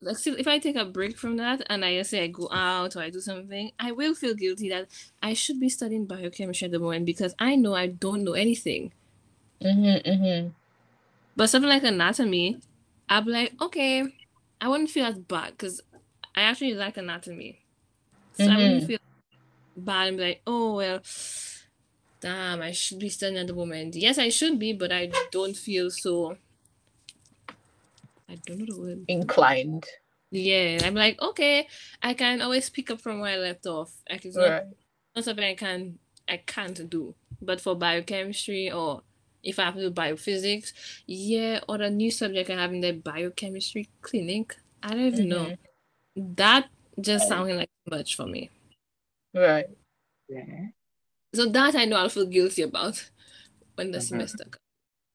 like 0.00 0.18
still, 0.18 0.36
if 0.38 0.46
I 0.46 0.58
take 0.58 0.76
a 0.76 0.84
break 0.84 1.18
from 1.18 1.36
that 1.38 1.62
and 1.68 1.84
I 1.84 2.02
say 2.02 2.24
I 2.24 2.26
go 2.28 2.48
out 2.52 2.96
or 2.96 3.00
I 3.00 3.10
do 3.10 3.20
something, 3.20 3.72
I 3.78 3.92
will 3.92 4.14
feel 4.14 4.34
guilty 4.34 4.68
that 4.70 4.88
I 5.22 5.34
should 5.34 5.58
be 5.58 5.68
studying 5.68 6.06
biochemistry 6.06 6.66
at 6.66 6.72
the 6.72 6.78
moment 6.78 7.06
because 7.06 7.34
I 7.38 7.56
know 7.56 7.74
I 7.74 7.88
don't 7.88 8.24
know 8.24 8.34
anything. 8.34 8.92
Mm-hmm, 9.60 10.08
mm-hmm. 10.08 10.48
But 11.34 11.50
something 11.50 11.68
like 11.68 11.82
anatomy, 11.82 12.60
I'll 13.08 13.22
be 13.22 13.30
like, 13.30 13.52
okay, 13.60 14.04
I 14.60 14.68
wouldn't 14.68 14.90
feel 14.90 15.06
as 15.06 15.18
bad 15.18 15.52
because 15.52 15.80
I 16.34 16.42
actually 16.42 16.74
like 16.74 16.96
anatomy. 16.96 17.60
So 18.34 18.44
mm-hmm. 18.44 18.52
I 18.52 18.56
wouldn't 18.56 18.78
mm-hmm. 18.78 18.86
feel 18.86 18.98
bad 19.76 20.08
and 20.08 20.16
be 20.16 20.24
like, 20.24 20.42
oh, 20.46 20.76
well, 20.76 21.00
damn, 22.26 22.60
I 22.60 22.72
should 22.72 22.98
be 22.98 23.08
studying 23.08 23.38
at 23.38 23.46
the 23.46 23.54
moment. 23.54 23.94
Yes, 23.94 24.18
I 24.18 24.30
should 24.30 24.58
be, 24.58 24.72
but 24.72 24.90
I 24.90 25.12
don't 25.30 25.56
feel 25.56 25.90
so 25.90 26.36
I 28.28 28.34
don't 28.44 28.58
know 28.58 28.66
the 28.66 28.80
word. 28.80 29.04
Inclined. 29.06 29.86
Yeah, 30.32 30.80
I'm 30.82 30.94
like, 30.94 31.22
okay, 31.22 31.68
I 32.02 32.14
can 32.14 32.42
always 32.42 32.68
pick 32.68 32.90
up 32.90 33.00
from 33.00 33.20
where 33.20 33.34
I 33.34 33.36
left 33.38 33.64
off. 33.66 33.92
Like 34.10 34.24
it's 34.24 34.36
not, 34.36 34.50
right. 34.50 34.64
not 35.14 35.24
something 35.24 35.44
I 35.44 35.54
can 35.54 36.00
I 36.28 36.38
can't 36.38 36.90
do. 36.90 37.14
But 37.40 37.60
for 37.60 37.76
biochemistry 37.76 38.72
or 38.72 39.02
if 39.44 39.60
I 39.60 39.66
have 39.66 39.74
to 39.74 39.82
do 39.82 39.90
biophysics, 39.92 40.72
yeah, 41.06 41.60
or 41.68 41.76
a 41.80 41.90
new 41.90 42.10
subject 42.10 42.50
I 42.50 42.54
have 42.54 42.72
in 42.72 42.80
the 42.80 42.90
biochemistry 42.90 43.88
clinic, 44.02 44.56
I 44.82 44.90
don't 44.90 45.00
even 45.06 45.26
mm-hmm. 45.26 45.28
know. 45.28 45.56
That 46.16 46.66
just 47.00 47.22
right. 47.22 47.28
sounding 47.28 47.56
like 47.56 47.70
much 47.88 48.16
for 48.16 48.26
me. 48.26 48.50
Right. 49.32 49.66
Yeah. 50.28 50.74
So 51.36 51.44
that 51.50 51.74
I 51.74 51.84
know 51.84 51.96
I'll 51.96 52.08
feel 52.08 52.24
guilty 52.24 52.62
about 52.62 53.10
when 53.74 53.90
the 53.90 53.98
mm-hmm. 53.98 54.06
semester 54.06 54.44
comes. 54.44 54.56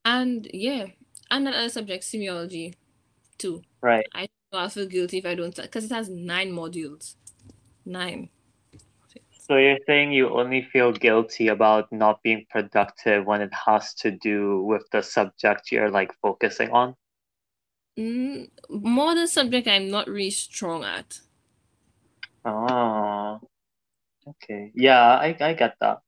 And 0.06 0.48
yeah, 0.54 0.86
and 1.32 1.48
another 1.48 1.70
subject, 1.70 2.04
semiology 2.04 2.76
too. 3.40 3.64
Right. 3.82 4.06
I 4.14 4.28
know 4.54 4.60
I'll 4.60 4.70
feel 4.70 4.86
guilty 4.86 5.18
if 5.18 5.26
I 5.26 5.34
don't 5.34 5.56
because 5.56 5.86
it 5.86 5.92
has 5.92 6.10
nine 6.10 6.52
modules. 6.52 7.16
Nine. 7.86 8.30
So 9.48 9.58
you're 9.58 9.80
saying 9.88 10.14
you 10.14 10.30
only 10.30 10.62
feel 10.62 10.92
guilty 10.92 11.48
about 11.48 11.92
not 11.92 12.22
being 12.22 12.46
productive 12.52 13.26
when 13.26 13.42
it 13.42 13.54
has 13.54 13.96
to 13.96 14.12
do 14.12 14.62
with 14.62 14.84
the 14.92 15.02
subject 15.02 15.72
you're 15.72 15.90
like 15.90 16.14
focusing 16.22 16.70
on? 16.70 16.96
Mm, 17.98 18.50
more 18.70 19.16
the 19.16 19.28
subject 19.28 19.68
I'm 19.68 19.90
not 19.90 20.08
really 20.08 20.30
strong 20.30 20.84
at. 20.84 21.20
Oh, 22.46 23.42
okay. 24.28 24.72
Yeah, 24.76 25.02
I, 25.02 25.36
I 25.42 25.54
get 25.54 25.76
that. 25.82 26.02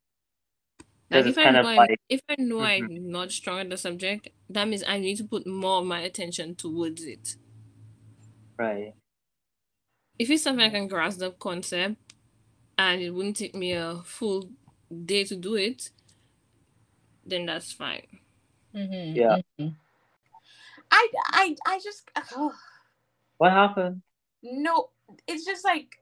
Like 1.09 1.25
if 1.27 1.37
I 1.37 1.51
know 1.51 1.61
like... 1.61 2.01
if 2.09 2.21
I 2.27 2.35
know 2.39 2.57
mm-hmm. 2.57 2.85
I'm 2.85 3.11
not 3.11 3.31
strong 3.31 3.59
at 3.59 3.69
the 3.69 3.77
subject, 3.77 4.29
that 4.49 4.67
means 4.67 4.83
I 4.87 4.99
need 4.99 5.17
to 5.17 5.23
put 5.23 5.45
more 5.45 5.79
of 5.79 5.85
my 5.85 5.99
attention 5.99 6.55
towards 6.55 7.03
it. 7.03 7.35
Right. 8.57 8.93
If 10.17 10.29
it's 10.29 10.43
something 10.43 10.65
I 10.65 10.69
can 10.69 10.87
grasp 10.87 11.19
the 11.19 11.31
concept 11.31 11.97
and 12.77 13.01
it 13.01 13.11
wouldn't 13.11 13.37
take 13.37 13.55
me 13.55 13.73
a 13.73 14.01
full 14.03 14.49
day 15.05 15.23
to 15.25 15.35
do 15.35 15.55
it, 15.55 15.89
then 17.25 17.45
that's 17.45 17.71
fine. 17.71 18.07
Mm-hmm. 18.75 19.15
Yeah. 19.15 19.37
Mm-hmm. 19.59 19.75
I, 20.91 21.07
I, 21.31 21.55
I 21.67 21.79
just. 21.83 22.09
Oh. 22.35 22.53
What 23.37 23.51
happened? 23.51 24.01
No, 24.43 24.89
it's 25.27 25.45
just 25.45 25.65
like 25.65 25.97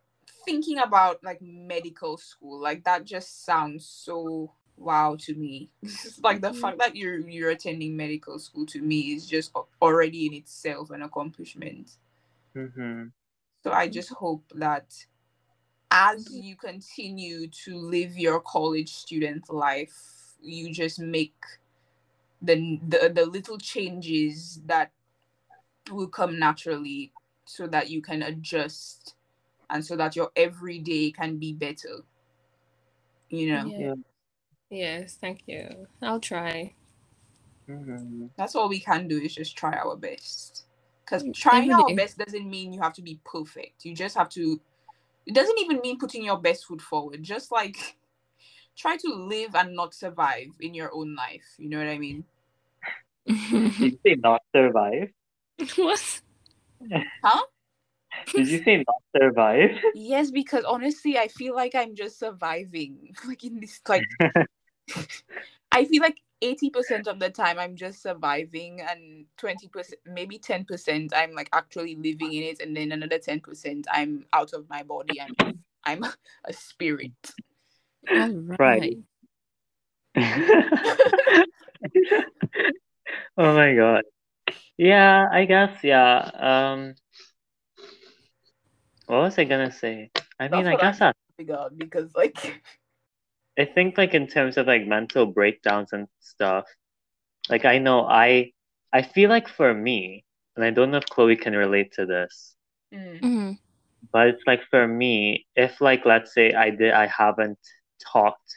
thinking 0.46 0.80
about 0.80 1.24
like 1.24 1.40
medical 1.42 2.18
school. 2.18 2.60
Like 2.62 2.84
that 2.84 3.06
just 3.06 3.46
sounds 3.46 3.86
so 3.86 4.52
wow 4.82 5.16
to 5.22 5.36
me. 5.36 5.70
like 6.24 6.42
the 6.42 6.50
mm-hmm. 6.50 6.62
fact 6.62 6.80
that 6.80 6.96
you're 6.96 7.20
you're 7.20 7.52
attending 7.52 7.96
medical 7.96 8.40
school 8.40 8.66
to 8.68 8.82
me 8.82 9.14
is 9.14 9.28
just 9.28 9.52
already 9.82 10.26
in 10.26 10.34
itself 10.34 10.92
an 10.92 11.02
accomplishment. 11.02 11.98
Mm-hmm. 12.56 13.08
So 13.64 13.72
I 13.72 13.88
just 13.88 14.10
hope 14.10 14.44
that 14.56 14.94
as 15.92 16.32
you 16.32 16.56
continue 16.56 17.48
to 17.48 17.78
live 17.78 18.18
your 18.18 18.40
college 18.40 18.94
student 18.94 19.52
life, 19.52 19.94
you 20.42 20.74
just 20.74 21.00
make 21.00 21.36
the 22.42 22.80
the, 22.88 23.12
the 23.14 23.26
little 23.26 23.58
changes 23.58 24.62
that 24.66 24.92
will 25.92 26.08
come 26.08 26.40
naturally 26.40 27.12
so 27.46 27.68
that 27.68 27.90
you 27.90 28.02
can 28.02 28.24
adjust 28.24 29.16
and 29.70 29.84
so 29.86 29.96
that 29.96 30.16
your 30.16 30.32
everyday 30.36 31.12
can 31.12 31.38
be 31.38 31.54
better. 31.54 32.04
You 33.30 33.54
know? 33.54 33.66
Yeah. 33.66 33.94
Yes, 34.72 35.18
thank 35.20 35.42
you. 35.48 35.88
I'll 36.02 36.22
try. 36.22 36.74
Mm-hmm. 37.70 38.28
That's 38.38 38.56
all 38.56 38.70
we 38.70 38.80
can 38.80 39.08
do 39.08 39.20
is 39.20 39.36
just 39.36 39.58
try 39.58 39.74
our 39.74 39.96
best. 39.96 40.66
Because 41.04 41.26
trying 41.36 41.74
our 41.74 41.94
best 41.94 42.18
doesn't 42.18 42.50
mean 42.50 42.72
you 42.72 42.82
have 42.82 42.94
to 42.94 43.02
be 43.02 43.20
perfect. 43.26 43.84
You 43.84 43.94
just 43.94 44.16
have 44.16 44.30
to 44.30 44.60
it 45.26 45.36
doesn't 45.36 45.60
even 45.60 45.80
mean 45.82 46.00
putting 46.00 46.24
your 46.24 46.40
best 46.40 46.66
foot 46.66 46.82
forward. 46.82 47.22
Just 47.22 47.52
like 47.52 47.98
try 48.78 48.98
to 48.98 49.14
live 49.14 49.56
and 49.56 49.76
not 49.76 49.94
survive 49.94 50.48
in 50.60 50.74
your 50.74 50.90
own 50.94 51.16
life. 51.16 51.46
You 51.58 51.70
know 51.70 51.78
what 51.78 51.88
I 51.88 51.98
mean? 51.98 52.24
Did 53.28 53.80
you 53.80 54.00
say 54.06 54.16
not 54.16 54.42
survive? 54.56 55.10
what? 55.76 56.22
Huh? 57.24 57.42
Did 58.34 58.48
you 58.48 58.64
say 58.64 58.78
not 58.78 59.02
survive? 59.16 59.72
Yes, 59.94 60.32
because 60.32 60.64
honestly, 60.64 61.18
I 61.18 61.28
feel 61.28 61.56
like 61.56 61.76
I'm 61.76 61.96
just 61.96 62.20
surviving. 62.20 63.14
Like 63.28 63.44
in 63.44 63.60
this, 63.60 63.80
like, 63.88 64.08
I 65.72 65.86
feel 65.86 66.02
like 66.02 66.18
80% 66.42 67.08
of 67.08 67.20
the 67.20 67.30
time 67.30 67.60
I'm 67.60 67.76
just 67.76 68.02
surviving, 68.02 68.82
and 68.82 69.26
20%, 69.40 69.94
maybe 70.06 70.40
10%, 70.40 71.12
I'm 71.16 71.34
like 71.34 71.50
actually 71.54 71.96
living 71.96 72.34
in 72.34 72.44
it, 72.44 72.62
and 72.62 72.76
then 72.76 72.92
another 72.92 73.20
10%, 73.20 73.86
I'm 73.92 74.26
out 74.34 74.54
of 74.54 74.70
my 74.70 74.84
body. 74.84 75.22
I'm, 75.22 75.64
I'm 75.84 76.04
a 76.46 76.54
spirit. 76.54 77.12
All 78.10 78.30
Right. 78.60 78.98
oh 80.18 80.26
my 83.38 83.76
god. 83.76 84.04
Yeah, 84.78 85.28
I 85.32 85.46
guess 85.46 85.84
yeah. 85.84 86.18
Um 86.34 86.96
what 89.06 89.22
was 89.22 89.38
I 89.38 89.46
gonna 89.46 89.72
say? 89.72 90.12
I 90.40 90.50
mean 90.50 90.66
That's 90.66 90.68
I 90.68 90.82
guess 90.82 91.02
I'm 91.02 91.14
Figure 91.38 91.56
out 91.56 91.78
because 91.78 92.14
like, 92.14 92.62
I 93.60 93.66
think 93.66 93.98
like 93.98 94.14
in 94.14 94.28
terms 94.28 94.58
of 94.58 94.68
like 94.68 94.86
mental 94.86 95.26
breakdowns 95.26 95.94
and 95.94 96.08
stuff, 96.20 96.66
like 97.50 97.66
I 97.66 97.78
know 97.80 98.06
I 98.08 98.52
I 98.94 99.02
feel 99.02 99.30
like 99.30 99.48
for 99.48 99.74
me, 99.74 100.26
and 100.56 100.66
I 100.66 100.72
don't 100.72 100.92
know 100.92 100.98
if 100.98 101.10
Chloe 101.10 101.36
can 101.36 101.56
relate 101.56 101.92
to 101.94 102.06
this, 102.06 102.56
mm, 102.92 103.22
Mhm. 103.22 103.58
but 104.12 104.28
it's 104.28 104.44
like 104.48 104.62
for 104.70 104.88
me, 104.88 105.46
if 105.56 105.80
like 105.82 106.06
let's 106.06 106.34
say 106.34 106.54
I 106.54 106.70
did 106.72 106.94
I 106.94 107.08
haven't 107.08 107.60
talked 108.12 108.54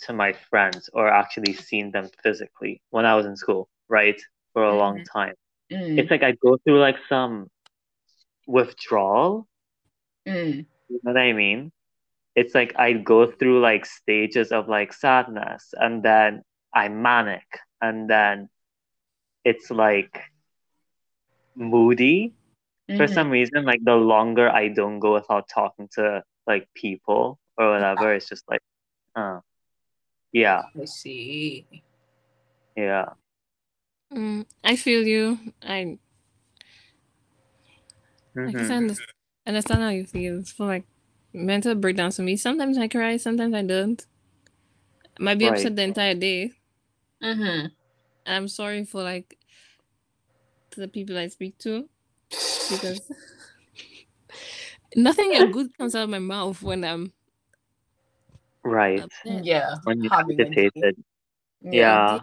to 0.00 0.12
my 0.12 0.32
friends 0.50 0.88
or 0.92 1.08
actually 1.08 1.52
seen 1.52 1.90
them 1.92 2.08
physically 2.22 2.80
when 2.90 3.04
I 3.06 3.14
was 3.14 3.26
in 3.26 3.36
school, 3.36 3.68
right? 3.88 4.20
For 4.52 4.64
a 4.64 4.76
long 4.76 5.02
time. 5.12 5.34
mm, 5.70 5.96
It's 5.96 6.10
like 6.10 6.22
I 6.22 6.32
go 6.32 6.56
through 6.64 6.80
like 6.80 6.96
some 7.08 7.50
withdrawal. 8.46 9.46
mm, 10.26 10.66
You 10.88 11.00
know 11.02 11.12
what 11.12 11.20
I 11.20 11.32
mean? 11.32 11.72
It's 12.36 12.54
like 12.54 12.74
I 12.78 12.92
go 12.94 13.26
through 13.30 13.60
like 13.60 13.86
stages 13.86 14.52
of 14.52 14.68
like 14.68 14.92
sadness 14.92 15.74
and 15.74 16.02
then 16.02 16.42
I'm 16.74 17.02
manic 17.02 17.46
and 17.82 18.08
then 18.10 18.50
it's 19.44 19.70
like 19.70 20.20
moody 21.56 22.34
for 22.96 23.06
mhm. 23.06 23.14
some 23.14 23.30
reason 23.30 23.64
like 23.64 23.82
the 23.84 23.94
longer 23.96 24.48
I 24.50 24.68
don't 24.68 25.00
go 25.00 25.14
without 25.14 25.48
talking 25.48 25.88
to 25.94 26.22
like 26.46 26.68
people 26.74 27.38
or 27.58 27.70
whatever 27.72 28.14
it's 28.14 28.28
just 28.28 28.44
like 28.50 28.60
uh 29.16 29.40
yeah 30.32 30.62
I 30.80 30.84
see. 30.84 31.66
yeah 32.76 33.06
Mm, 34.12 34.46
I 34.64 34.76
feel 34.76 35.06
you. 35.06 35.38
I 35.62 35.98
I 38.46 38.52
guess 38.52 38.70
I 38.70 38.76
understand, 38.76 39.14
understand 39.46 39.82
how 39.82 39.88
you 39.90 40.06
feel. 40.06 40.38
It's 40.38 40.52
for 40.52 40.66
like 40.66 40.84
mental 41.36 41.74
breakdowns 41.74 42.16
for 42.16 42.22
me. 42.22 42.36
Sometimes 42.36 42.78
I 42.78 42.88
cry, 42.88 43.16
sometimes 43.18 43.54
I 43.54 43.62
don't. 43.62 44.04
I 45.18 45.22
might 45.22 45.38
be 45.38 45.44
Right. 45.46 45.54
upset 45.58 45.76
the 45.76 45.82
entire 45.82 46.14
day. 46.14 46.52
Mm-hmm. 47.22 47.66
And 48.26 48.34
I'm 48.36 48.48
sorry 48.48 48.84
for 48.84 49.02
like 49.02 49.38
to 50.72 50.80
the 50.80 50.88
people 50.88 51.16
I 51.16 51.28
speak 51.28 51.58
to 51.58 51.88
because 52.70 53.00
nothing 54.96 55.30
good 55.52 55.76
comes 55.78 55.94
out 55.94 56.04
of 56.04 56.10
my 56.10 56.18
mouth 56.18 56.60
when 56.62 56.84
I'm 56.84 57.12
right 58.64 59.00
upset. 59.00 59.44
Yeah. 59.44 59.76
when 59.84 60.02
you 60.02 60.10
having 60.10 60.40
a 60.40 60.44
day. 60.44 60.66
agitated 60.66 60.96
yeah 61.62 62.20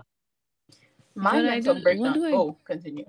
My 1.16 1.32
But 1.32 1.46
I 1.46 1.50
mental 1.56 1.74
don't- 1.76 1.84
breakdown. 1.84 2.14
do 2.14 2.26
I- 2.26 2.32
Oh, 2.34 2.58
continue. 2.66 3.06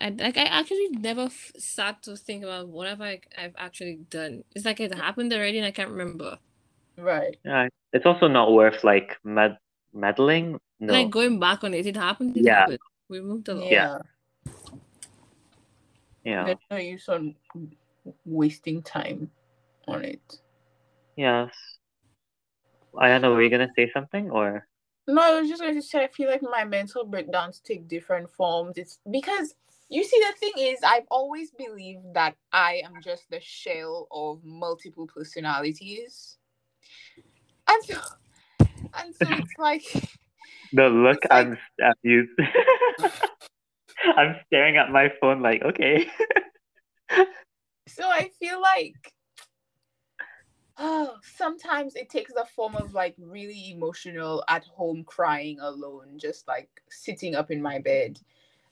I 0.00 0.08
like 0.10 0.36
I 0.38 0.44
actually 0.44 0.88
never 0.90 1.22
f- 1.22 1.52
sat 1.58 2.02
to 2.04 2.16
think 2.16 2.42
about 2.44 2.68
whatever 2.68 3.04
I, 3.04 3.20
I've 3.36 3.54
actually 3.58 4.00
done. 4.08 4.44
It's 4.54 4.64
like 4.64 4.80
it 4.80 4.94
happened 4.94 5.32
already 5.32 5.58
and 5.58 5.66
I 5.66 5.70
can't 5.72 5.90
remember. 5.90 6.38
Right. 6.96 7.36
yeah 7.44 7.68
it's 7.92 8.06
also 8.06 8.28
not 8.28 8.52
worth 8.52 8.84
like 8.84 9.16
med- 9.24 9.58
meddling 9.94 10.60
no 10.80 10.92
Like 10.92 11.10
going 11.10 11.40
back 11.40 11.64
on 11.64 11.74
it, 11.74 11.86
it 11.86 11.96
happened. 11.96 12.36
It 12.36 12.44
Yeah. 12.44 12.60
happened. 12.60 12.78
We 13.08 13.20
moved 13.20 13.48
along. 13.48 13.68
Yeah. 13.70 13.98
yeah 16.24 16.44
There's 16.44 16.58
no 16.70 16.76
use 16.76 17.08
on 17.08 17.34
wasting 18.24 18.82
time 18.82 19.30
on 19.88 20.04
it. 20.04 20.40
yes 21.16 21.50
I 22.98 23.08
don't 23.08 23.22
know 23.22 23.32
were 23.32 23.42
you 23.42 23.50
gonna 23.50 23.72
say 23.76 23.90
something 23.92 24.30
or 24.30 24.66
No, 25.06 25.22
I 25.22 25.40
was 25.40 25.48
just 25.48 25.62
going 25.62 25.74
to 25.74 25.82
say 25.82 26.04
I 26.04 26.08
feel 26.08 26.28
like 26.30 26.42
my 26.42 26.64
mental 26.64 27.04
breakdowns 27.04 27.58
take 27.60 27.88
different 27.88 28.30
forms. 28.30 28.78
It's 28.78 28.98
because 29.10 29.54
you 29.90 30.04
see 30.04 30.20
the 30.20 30.38
thing 30.38 30.52
is 30.56 30.78
I've 30.84 31.06
always 31.10 31.50
believed 31.50 32.14
that 32.14 32.36
I 32.52 32.82
am 32.84 33.02
just 33.02 33.28
the 33.28 33.40
shell 33.40 34.06
of 34.10 34.42
multiple 34.44 35.06
personalities. 35.06 36.38
And 37.68 37.84
so 37.84 37.94
and 38.94 39.14
so 39.14 39.26
it's 39.28 39.52
like 39.58 39.82
the 40.72 40.88
look 40.88 41.18
like- 41.30 41.46
I'm 41.46 41.58
at 41.82 41.98
you 42.02 42.26
I'm 44.16 44.36
staring 44.46 44.76
at 44.76 44.90
my 44.90 45.12
phone 45.20 45.42
like 45.42 45.62
okay 45.62 46.06
so 47.86 48.08
I 48.08 48.30
feel 48.38 48.60
like 48.62 49.12
oh, 50.80 51.16
sometimes 51.22 51.94
it 51.94 52.08
takes 52.08 52.32
the 52.32 52.46
form 52.56 52.74
of 52.74 52.94
like 52.94 53.14
really 53.18 53.70
emotional 53.70 54.42
at 54.48 54.64
home 54.64 55.04
crying 55.04 55.60
alone, 55.60 56.14
just 56.16 56.48
like 56.48 56.70
sitting 56.88 57.34
up 57.34 57.50
in 57.50 57.60
my 57.60 57.78
bed. 57.78 58.18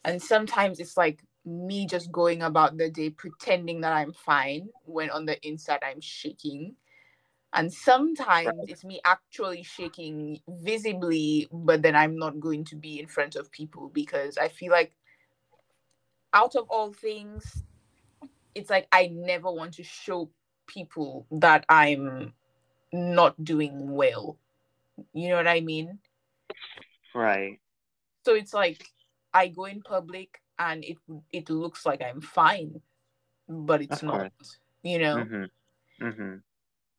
And 0.09 0.23
sometimes 0.23 0.81
it's 0.81 0.97
like 0.97 1.23
me 1.45 1.87
just 1.87 2.11
going 2.11 2.41
about 2.41 2.79
the 2.79 2.89
day 2.89 3.11
pretending 3.11 3.83
that 3.83 3.93
I'm 3.93 4.15
fine 4.15 4.71
when 4.87 5.11
on 5.11 5.27
the 5.27 5.39
inside 5.47 5.81
I'm 5.83 6.01
shaking. 6.01 6.77
And 7.53 7.71
sometimes 7.71 8.55
it's 8.69 8.85
me 8.85 9.03
actually 9.05 9.63
shaking 9.63 10.41
visibly, 10.49 11.47
but 11.53 11.83
then 11.83 11.95
I'm 11.95 12.17
not 12.17 12.41
going 12.41 12.65
to 12.65 12.77
be 12.77 12.99
in 12.99 13.07
front 13.07 13.37
of 13.37 13.53
people 13.53 13.91
because 13.93 14.39
I 14.39 14.49
feel 14.49 14.73
like 14.73 14.97
out 16.33 16.57
of 16.57 16.71
all 16.71 16.95
things, 16.95 17.65
it's 18.55 18.71
like 18.71 18.89
I 18.91 19.11
never 19.13 19.53
want 19.53 19.75
to 19.75 19.83
show 19.83 20.31
people 20.67 21.27
that 21.33 21.67
I'm 21.69 22.33
not 22.95 23.45
doing 23.45 23.91
well. 23.91 24.39
You 25.13 25.29
know 25.29 25.37
what 25.37 25.49
I 25.49 25.61
mean? 25.61 25.99
right 27.15 27.61
So 28.25 28.35
it's 28.35 28.55
like 28.55 28.83
I 29.33 29.49
go 29.49 29.65
in 29.65 29.83
public 29.83 30.41
and 30.59 30.85
it 30.85 30.97
it 31.33 31.51
looks 31.51 31.87
like 31.87 32.03
I'm 32.03 32.21
fine, 32.21 32.81
but 33.49 33.83
it's 33.83 34.03
not. 34.03 34.33
You 34.83 34.99
know? 34.99 35.17
mm-hmm 35.17 36.05
mm-hmm 36.05 36.37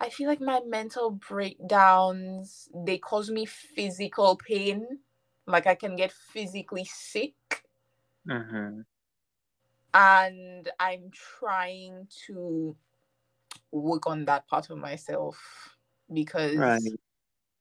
I 0.02 0.10
feel 0.10 0.30
like 0.30 0.40
my 0.40 0.62
mental 0.66 1.12
breakdowns 1.12 2.70
they 2.74 2.98
cause 2.98 3.30
me 3.30 3.46
physical 3.46 4.38
pain. 4.38 5.00
Like 5.46 5.68
I 5.68 5.76
can 5.76 5.96
get 5.96 6.12
physically 6.12 6.86
sick 6.86 7.34
mm-hmm 8.28 8.82
and 9.94 10.70
I'm 10.80 11.10
trying 11.40 12.08
to 12.28 12.76
work 13.72 14.06
on 14.06 14.26
that 14.26 14.48
part 14.48 14.70
of 14.70 14.78
myself 14.78 15.76
because 16.14 16.56
right 16.56 16.82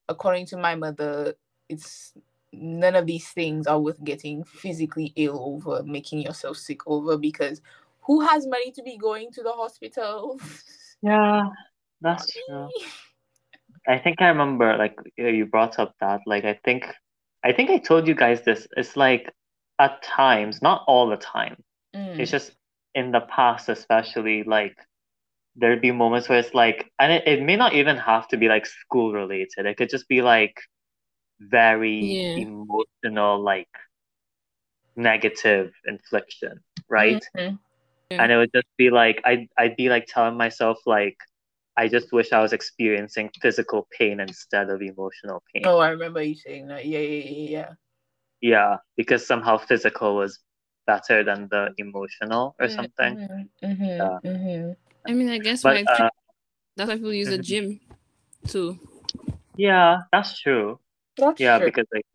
according 0.09 0.47
to 0.47 0.57
my 0.57 0.75
mother, 0.75 1.35
it's 1.69 2.15
none 2.53 2.95
of 2.95 3.07
these 3.07 3.29
things 3.29 3.67
are 3.67 3.81
worth 3.81 4.03
getting 4.05 4.45
physically 4.45 5.13
ill 5.17 5.41
over, 5.41 5.83
making 5.83 6.21
yourself 6.21 6.57
sick 6.57 6.81
over 6.87 7.17
because 7.17 7.61
who 8.01 8.21
has 8.21 8.47
money 8.47 8.71
to 8.73 8.83
be 8.83 8.97
going 8.97 9.31
to 9.33 9.43
the 9.43 9.53
hospital? 9.53 10.41
yeah 11.03 11.49
that's 12.01 12.33
true 12.33 12.69
I 13.87 13.99
think 13.99 14.21
I 14.21 14.29
remember 14.29 14.77
like 14.77 14.99
you 15.17 15.47
brought 15.47 15.79
up 15.79 15.95
that 16.01 16.21
like 16.27 16.45
I 16.45 16.59
think 16.65 16.87
I 17.45 17.53
think 17.53 17.71
I 17.71 17.79
told 17.79 18.09
you 18.09 18.15
guys 18.15 18.43
this 18.43 18.67
it's 18.77 18.97
like 18.97 19.33
at 19.79 20.03
times 20.03 20.61
not 20.63 20.85
all 20.87 21.09
the 21.09 21.17
time 21.17 21.63
Mm, 21.95 22.21
it's 22.21 22.31
just 22.31 22.53
in 22.95 23.13
the 23.13 23.21
past 23.21 23.71
especially 23.71 24.43
like 24.45 24.77
there'd 25.59 25.81
be 25.81 25.91
moments 25.91 26.29
where 26.29 26.39
it's 26.39 26.55
like, 26.55 26.91
and 26.99 27.13
it, 27.13 27.27
it 27.27 27.43
may 27.43 27.57
not 27.57 27.75
even 27.75 27.97
have 27.97 28.29
to 28.29 28.37
be 28.37 28.49
like 28.49 28.65
school 28.67 29.13
related. 29.13 29.67
It 29.67 29.77
could 29.77 29.91
just 29.91 30.09
be 30.09 30.23
like 30.23 30.55
very 31.41 32.01
Yeah. 32.01 32.37
emotional, 32.37 33.41
like 33.41 33.69
negative 34.97 35.73
infliction, 35.87 36.61
right? 36.89 37.23
Mhm. 37.37 37.59
Yeah. 38.11 38.23
And 38.23 38.33
it 38.33 38.37
would 38.37 38.51
just 38.55 38.67
be 38.77 38.91
like 38.91 39.21
I'd 39.25 39.49
I'd 39.59 39.77
be 39.77 39.89
like 39.89 40.07
telling 40.09 40.37
myself 40.37 40.79
like 40.87 41.17
I 41.77 41.89
just 41.89 42.13
wish 42.13 42.33
I 42.33 42.41
was 42.43 42.53
experiencing 42.53 43.31
physical 43.41 43.87
pain 43.97 44.21
instead 44.21 44.71
of 44.71 44.83
emotional 44.83 45.43
pain. 45.55 45.63
Oh, 45.67 45.79
I 45.79 45.91
remember 45.91 46.23
you 46.23 46.35
saying 46.35 46.67
that. 46.69 46.85
Yeah, 46.87 46.99
yeah, 46.99 47.25
yeah, 47.31 47.49
yeah. 47.51 47.71
Yeah, 48.41 48.77
because 48.97 49.27
somehow 49.27 49.59
physical 49.59 50.17
was 50.17 50.39
better 50.87 51.23
than 51.25 51.49
the 51.51 51.73
emotional 51.79 52.57
or 52.59 52.69
something. 52.69 53.15
Mm-hmm, 53.19 53.85
Yeah. 53.85 54.19
mm-hmm. 54.25 54.73
I 55.07 55.13
mean, 55.15 55.29
I 55.29 55.39
guess 55.39 55.63
But 55.63 55.77
why 55.77 55.85
uh, 56.05 56.09
that's 56.77 56.89
why 56.89 56.97
people 56.97 57.13
use 57.13 57.29
a 57.29 57.39
Mhm. 57.39 57.43
gym 57.45 57.81
too. 58.47 58.79
yeah, 59.57 59.99
that's 60.13 60.41
true. 60.41 60.79
That's 61.19 61.41
Yeah, 61.41 61.59
true. 61.59 61.67
because 61.67 61.87
like 61.93 62.07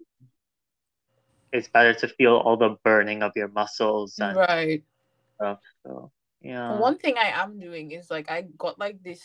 it's 1.52 1.68
better 1.68 1.94
to 1.94 2.08
feel 2.08 2.36
all 2.38 2.58
the 2.58 2.78
burning 2.84 3.22
of 3.22 3.32
your 3.36 3.50
muscles 3.50 4.18
and 4.20 4.36
right. 4.36 4.84
stuff. 5.36 5.60
So 5.86 6.12
yeah. 6.42 6.80
One 6.80 6.98
thing 6.98 7.16
I 7.18 7.30
am 7.42 7.60
doing 7.60 7.92
is 7.92 8.10
like 8.10 8.32
I 8.32 8.48
got 8.58 8.80
like 8.80 9.04
this 9.04 9.22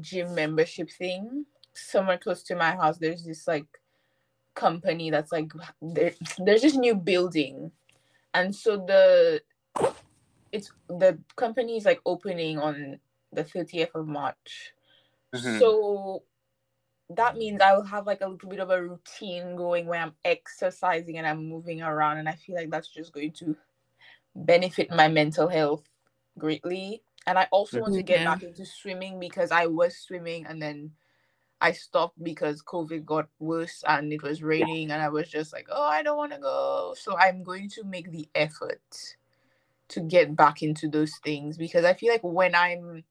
gym 0.00 0.34
membership 0.34 0.90
thing 0.90 1.46
somewhere 1.72 2.18
close 2.18 2.42
to 2.44 2.54
my 2.54 2.72
house. 2.72 2.98
There's 2.98 3.24
this 3.24 3.48
like 3.48 3.66
company 4.54 5.10
that's 5.10 5.32
like 5.32 5.52
there, 5.82 6.12
there's 6.38 6.62
this 6.62 6.76
new 6.76 6.94
building, 6.94 7.72
and 8.32 8.54
so 8.54 8.76
the 8.76 9.42
it's 10.52 10.70
the 10.88 11.18
company 11.34 11.76
is 11.76 11.84
like 11.84 12.00
opening 12.06 12.58
on 12.58 13.00
the 13.32 13.42
30th 13.42 13.90
of 13.94 14.06
March. 14.06 14.74
Mhm. 15.34 15.58
So 15.58 16.22
that 17.10 17.36
means 17.36 17.60
I 17.60 17.74
will 17.74 17.84
have 17.84 18.06
like 18.06 18.20
a 18.22 18.28
little 18.28 18.48
bit 18.48 18.60
of 18.60 18.70
a 18.70 18.82
routine 18.82 19.56
going 19.56 19.86
where 19.86 20.00
I'm 20.00 20.14
exercising 20.24 21.18
and 21.18 21.26
I'm 21.26 21.48
moving 21.48 21.82
around, 21.82 22.18
and 22.18 22.28
I 22.28 22.32
feel 22.34 22.56
like 22.56 22.70
that's 22.70 22.88
just 22.88 23.12
going 23.12 23.32
to 23.32 23.56
benefit 24.34 24.90
my 24.90 25.08
mental 25.08 25.48
health 25.48 25.84
greatly. 26.38 27.02
And 27.26 27.38
I 27.38 27.48
also 27.50 27.80
want 27.80 27.94
to 27.94 28.02
get 28.02 28.24
back 28.24 28.42
into 28.42 28.66
swimming 28.66 29.18
because 29.18 29.50
I 29.50 29.66
was 29.66 29.96
swimming 29.96 30.44
and 30.46 30.60
then 30.60 30.90
I 31.60 31.72
stopped 31.72 32.22
because 32.22 32.62
COVID 32.62 33.06
got 33.06 33.28
worse 33.38 33.82
and 33.86 34.12
it 34.12 34.22
was 34.22 34.42
raining, 34.42 34.90
and 34.90 35.00
I 35.00 35.08
was 35.08 35.30
just 35.30 35.52
like, 35.52 35.66
oh, 35.70 35.84
I 35.84 36.02
don't 36.02 36.16
want 36.18 36.32
to 36.32 36.38
go. 36.38 36.94
So 36.98 37.16
I'm 37.16 37.42
going 37.42 37.68
to 37.70 37.84
make 37.84 38.10
the 38.10 38.28
effort 38.34 38.82
to 39.88 40.00
get 40.00 40.34
back 40.34 40.62
into 40.62 40.88
those 40.88 41.18
things 41.22 41.56
because 41.56 41.84
I 41.84 41.94
feel 41.94 42.12
like 42.12 42.22
when 42.22 42.54
I'm 42.54 43.04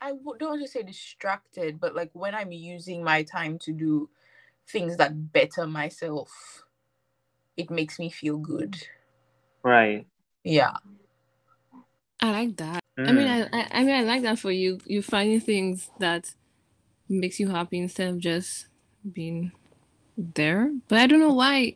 I 0.00 0.10
w- 0.10 0.36
don't 0.38 0.50
want 0.50 0.62
to 0.62 0.68
say 0.68 0.82
distracted, 0.82 1.80
but 1.80 1.94
like 1.94 2.10
when 2.12 2.34
I'm 2.34 2.52
using 2.52 3.02
my 3.02 3.22
time 3.22 3.58
to 3.60 3.72
do 3.72 4.10
things 4.68 4.96
that 4.96 5.32
better 5.32 5.66
myself, 5.66 6.64
it 7.56 7.70
makes 7.70 7.98
me 7.98 8.10
feel 8.10 8.38
good. 8.38 8.76
Right. 9.62 10.06
Yeah. 10.44 10.74
I 12.20 12.30
like 12.32 12.56
that. 12.56 12.80
I 12.98 13.12
mean, 13.12 13.26
Mm. 13.26 13.48
I, 13.52 13.58
I 13.60 13.68
I 13.80 13.84
mean, 13.84 13.94
I 13.94 14.02
like 14.02 14.22
that 14.22 14.38
for 14.38 14.50
you. 14.50 14.78
You 14.86 15.02
finding 15.02 15.40
things 15.40 15.90
that 15.98 16.34
makes 17.08 17.38
you 17.40 17.48
happy 17.50 17.78
instead 17.78 18.08
of 18.10 18.18
just 18.18 18.66
being 19.12 19.52
there. 20.16 20.72
But 20.88 20.98
I 21.00 21.06
don't 21.06 21.20
know 21.20 21.34
why. 21.34 21.74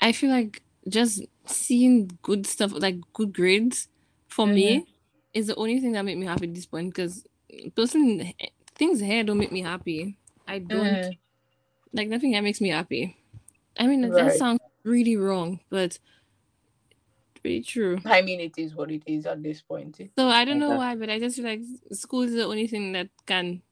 I 0.00 0.12
feel 0.12 0.30
like 0.30 0.62
just 0.88 1.22
seeing 1.46 2.18
good 2.22 2.46
stuff, 2.46 2.72
like 2.72 2.96
good 3.12 3.32
grades, 3.34 3.88
for 4.28 4.46
me, 4.46 4.86
is 5.34 5.48
the 5.48 5.56
only 5.56 5.80
thing 5.80 5.92
that 5.92 6.04
make 6.04 6.18
me 6.18 6.26
happy 6.26 6.48
at 6.48 6.54
this 6.54 6.66
point. 6.66 6.90
Because 6.94 7.26
personally, 7.74 8.36
things 8.74 9.00
here 9.00 9.24
don't 9.24 9.38
make 9.38 9.52
me 9.52 9.62
happy. 9.62 10.16
I 10.46 10.58
don't 10.58 10.98
Mhm. 10.98 11.18
like 11.92 12.08
nothing 12.08 12.32
that 12.32 12.42
makes 12.42 12.60
me 12.60 12.70
happy. 12.70 13.16
I 13.78 13.86
mean, 13.86 14.02
that 14.02 14.32
sounds 14.32 14.60
really 14.84 15.16
wrong, 15.16 15.60
but 15.70 15.98
pretty 17.40 17.62
true. 17.62 17.98
I 18.04 18.22
mean, 18.22 18.40
it 18.40 18.56
is 18.56 18.74
what 18.74 18.90
it 18.90 19.02
is 19.06 19.26
at 19.26 19.42
this 19.42 19.62
point. 19.62 20.00
So 20.16 20.28
I 20.28 20.44
don't 20.44 20.58
know 20.60 20.68
Okay. 20.68 20.76
why, 20.78 20.94
but 20.96 21.10
I 21.10 21.18
just 21.18 21.36
feel 21.36 21.44
like 21.44 21.60
school 21.92 22.22
is 22.22 22.34
the 22.34 22.44
only 22.44 22.66
thing 22.66 22.92
that 22.92 23.08
can 23.26 23.62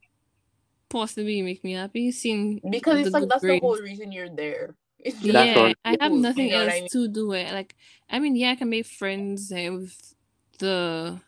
possibly 0.89 1.43
make 1.43 1.65
me 1.65 1.73
happy. 1.73 2.13
Seeing 2.13 2.61
Because 2.71 2.99
it's 3.01 3.15
like 3.15 3.23
good 3.23 3.31
that's 3.31 3.43
the 3.43 3.59
whole 3.59 3.79
reason 3.79 4.13
you're 4.13 4.29
there. 4.29 4.75
It's 4.99 5.19
Yeah, 5.23 5.73
I 5.85 5.97
have 6.01 6.13
nothing 6.13 6.47
you 6.49 6.53
know 6.53 6.63
else 6.63 6.75
I 6.75 6.81
mean? 6.81 6.89
to 6.91 7.09
do. 7.09 7.33
It 7.33 7.53
like 7.53 7.75
I 8.11 8.19
mean, 8.19 8.37
yeah, 8.37 8.51
I 8.53 8.57
can 8.57 8.71
make 8.71 8.87
friends 8.87 9.51
with 9.51 10.15
the 10.59 11.21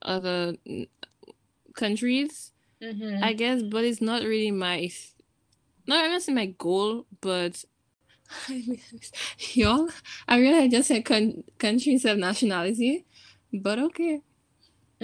other 0.00 0.54
mm, 0.66 0.88
countries, 1.74 2.52
Mhm. 2.82 3.22
I 3.22 3.32
guess, 3.32 3.62
but 3.62 3.84
it's 3.84 4.00
not 4.02 4.22
really 4.22 4.50
my 4.50 4.90
not 5.86 6.22
saying 6.22 6.36
my 6.36 6.46
goal, 6.46 7.06
but 7.20 7.64
y'all, 9.54 9.88
I 10.28 10.38
really 10.38 10.68
just 10.68 10.88
said 10.88 11.04
con- 11.04 11.44
country 11.58 11.92
instead 11.92 12.12
of 12.14 12.18
nationality, 12.18 13.04
but 13.52 13.78
okay. 13.78 14.20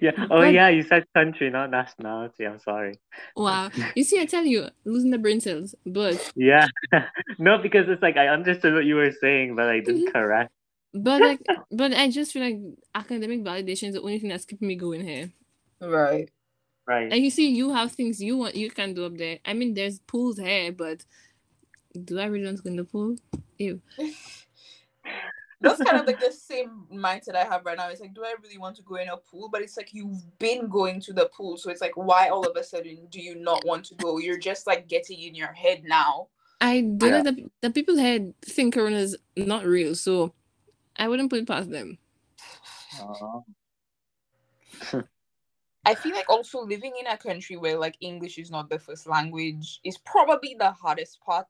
yeah. 0.00 0.12
Oh 0.30 0.38
But- 0.40 0.52
yeah, 0.52 0.68
you 0.68 0.82
said 0.82 1.04
country, 1.14 1.50
not 1.50 1.70
nationality. 1.70 2.44
I'm 2.46 2.58
sorry. 2.58 2.94
Wow, 3.36 3.70
you 3.96 4.04
see, 4.04 4.20
I 4.20 4.26
tell 4.26 4.44
you, 4.44 4.68
losing 4.84 5.10
the 5.10 5.18
brain 5.18 5.40
cells, 5.40 5.74
but 5.84 6.32
Yeah. 6.36 6.68
no, 7.38 7.58
because 7.58 7.88
it's 7.88 8.02
like 8.02 8.16
I 8.16 8.28
understood 8.28 8.74
what 8.74 8.84
you 8.84 8.94
were 8.96 9.12
saying, 9.12 9.56
but 9.56 9.68
I 9.68 9.80
didn't 9.80 10.12
correct. 10.12 10.52
But 10.94 11.22
like, 11.22 11.40
but 11.70 11.92
I 11.92 12.10
just 12.10 12.32
feel 12.32 12.42
like 12.42 12.58
academic 12.94 13.42
validation 13.44 13.88
is 13.88 13.94
the 13.94 14.00
only 14.00 14.18
thing 14.18 14.30
that's 14.30 14.44
keeping 14.44 14.68
me 14.68 14.76
going 14.76 15.06
here. 15.06 15.30
right. 15.80 16.30
Right. 16.86 17.10
And 17.12 17.24
you 17.24 17.30
see, 17.30 17.48
you 17.50 17.72
have 17.72 17.92
things 17.92 18.20
you 18.22 18.36
want, 18.36 18.56
you 18.56 18.70
can 18.70 18.94
do 18.94 19.06
up 19.06 19.16
there. 19.16 19.38
I 19.44 19.54
mean, 19.54 19.74
there's 19.74 20.00
pools 20.00 20.38
here, 20.38 20.70
but 20.72 21.04
do 22.04 22.18
I 22.18 22.26
really 22.26 22.44
want 22.44 22.58
to 22.58 22.62
go 22.62 22.68
in 22.70 22.76
the 22.76 22.84
pool? 22.84 23.16
Ew. 23.58 23.80
That's 25.60 25.80
kind 25.80 25.98
of 25.98 26.06
like 26.06 26.20
the 26.20 26.30
same 26.30 26.86
mindset 26.92 27.36
I 27.36 27.44
have 27.44 27.64
right 27.64 27.78
now. 27.78 27.88
It's 27.88 28.00
like, 28.02 28.12
do 28.12 28.22
I 28.22 28.34
really 28.42 28.58
want 28.58 28.76
to 28.76 28.82
go 28.82 28.96
in 28.96 29.08
a 29.08 29.16
pool? 29.16 29.48
But 29.50 29.62
it's 29.62 29.78
like 29.78 29.94
you've 29.94 30.38
been 30.38 30.68
going 30.68 31.00
to 31.02 31.14
the 31.14 31.30
pool, 31.34 31.56
so 31.56 31.70
it's 31.70 31.80
like, 31.80 31.96
why 31.96 32.28
all 32.28 32.46
of 32.46 32.54
a 32.54 32.62
sudden 32.62 33.06
do 33.08 33.18
you 33.18 33.34
not 33.36 33.64
want 33.64 33.86
to 33.86 33.94
go? 33.94 34.18
You're 34.18 34.38
just 34.38 34.66
like 34.66 34.88
getting 34.88 35.18
in 35.20 35.34
your 35.34 35.52
head 35.54 35.82
now. 35.84 36.28
I 36.60 36.82
don't 36.82 37.00
Yeah. 37.00 37.22
know 37.22 37.30
the, 37.32 37.50
the 37.62 37.70
people 37.70 37.96
here 37.96 38.32
think 38.44 38.74
Corona 38.74 38.96
is 38.96 39.16
not 39.38 39.64
real, 39.64 39.94
so 39.94 40.34
I 40.96 41.08
wouldn't 41.08 41.30
put 41.30 41.40
it 41.40 41.48
past 41.48 41.70
them. 41.70 41.98
Aw. 43.00 43.40
I 45.86 45.94
feel 45.94 46.14
like 46.14 46.30
also 46.30 46.60
living 46.62 46.94
in 46.98 47.06
a 47.06 47.18
country 47.18 47.56
where 47.56 47.78
like 47.78 47.96
English 48.00 48.38
is 48.38 48.50
not 48.50 48.70
the 48.70 48.78
first 48.78 49.06
language 49.06 49.80
is 49.84 49.98
probably 49.98 50.56
the 50.58 50.70
hardest 50.70 51.20
part. 51.20 51.46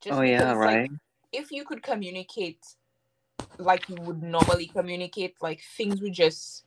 Just 0.00 0.18
oh 0.18 0.22
yeah, 0.22 0.38
because, 0.38 0.58
like, 0.58 0.58
right. 0.58 0.90
if 1.32 1.52
you 1.52 1.64
could 1.64 1.82
communicate 1.82 2.58
like 3.58 3.88
you 3.88 3.96
would 4.00 4.22
normally 4.22 4.66
communicate, 4.66 5.36
like 5.40 5.60
things 5.76 6.00
would 6.00 6.12
just 6.12 6.64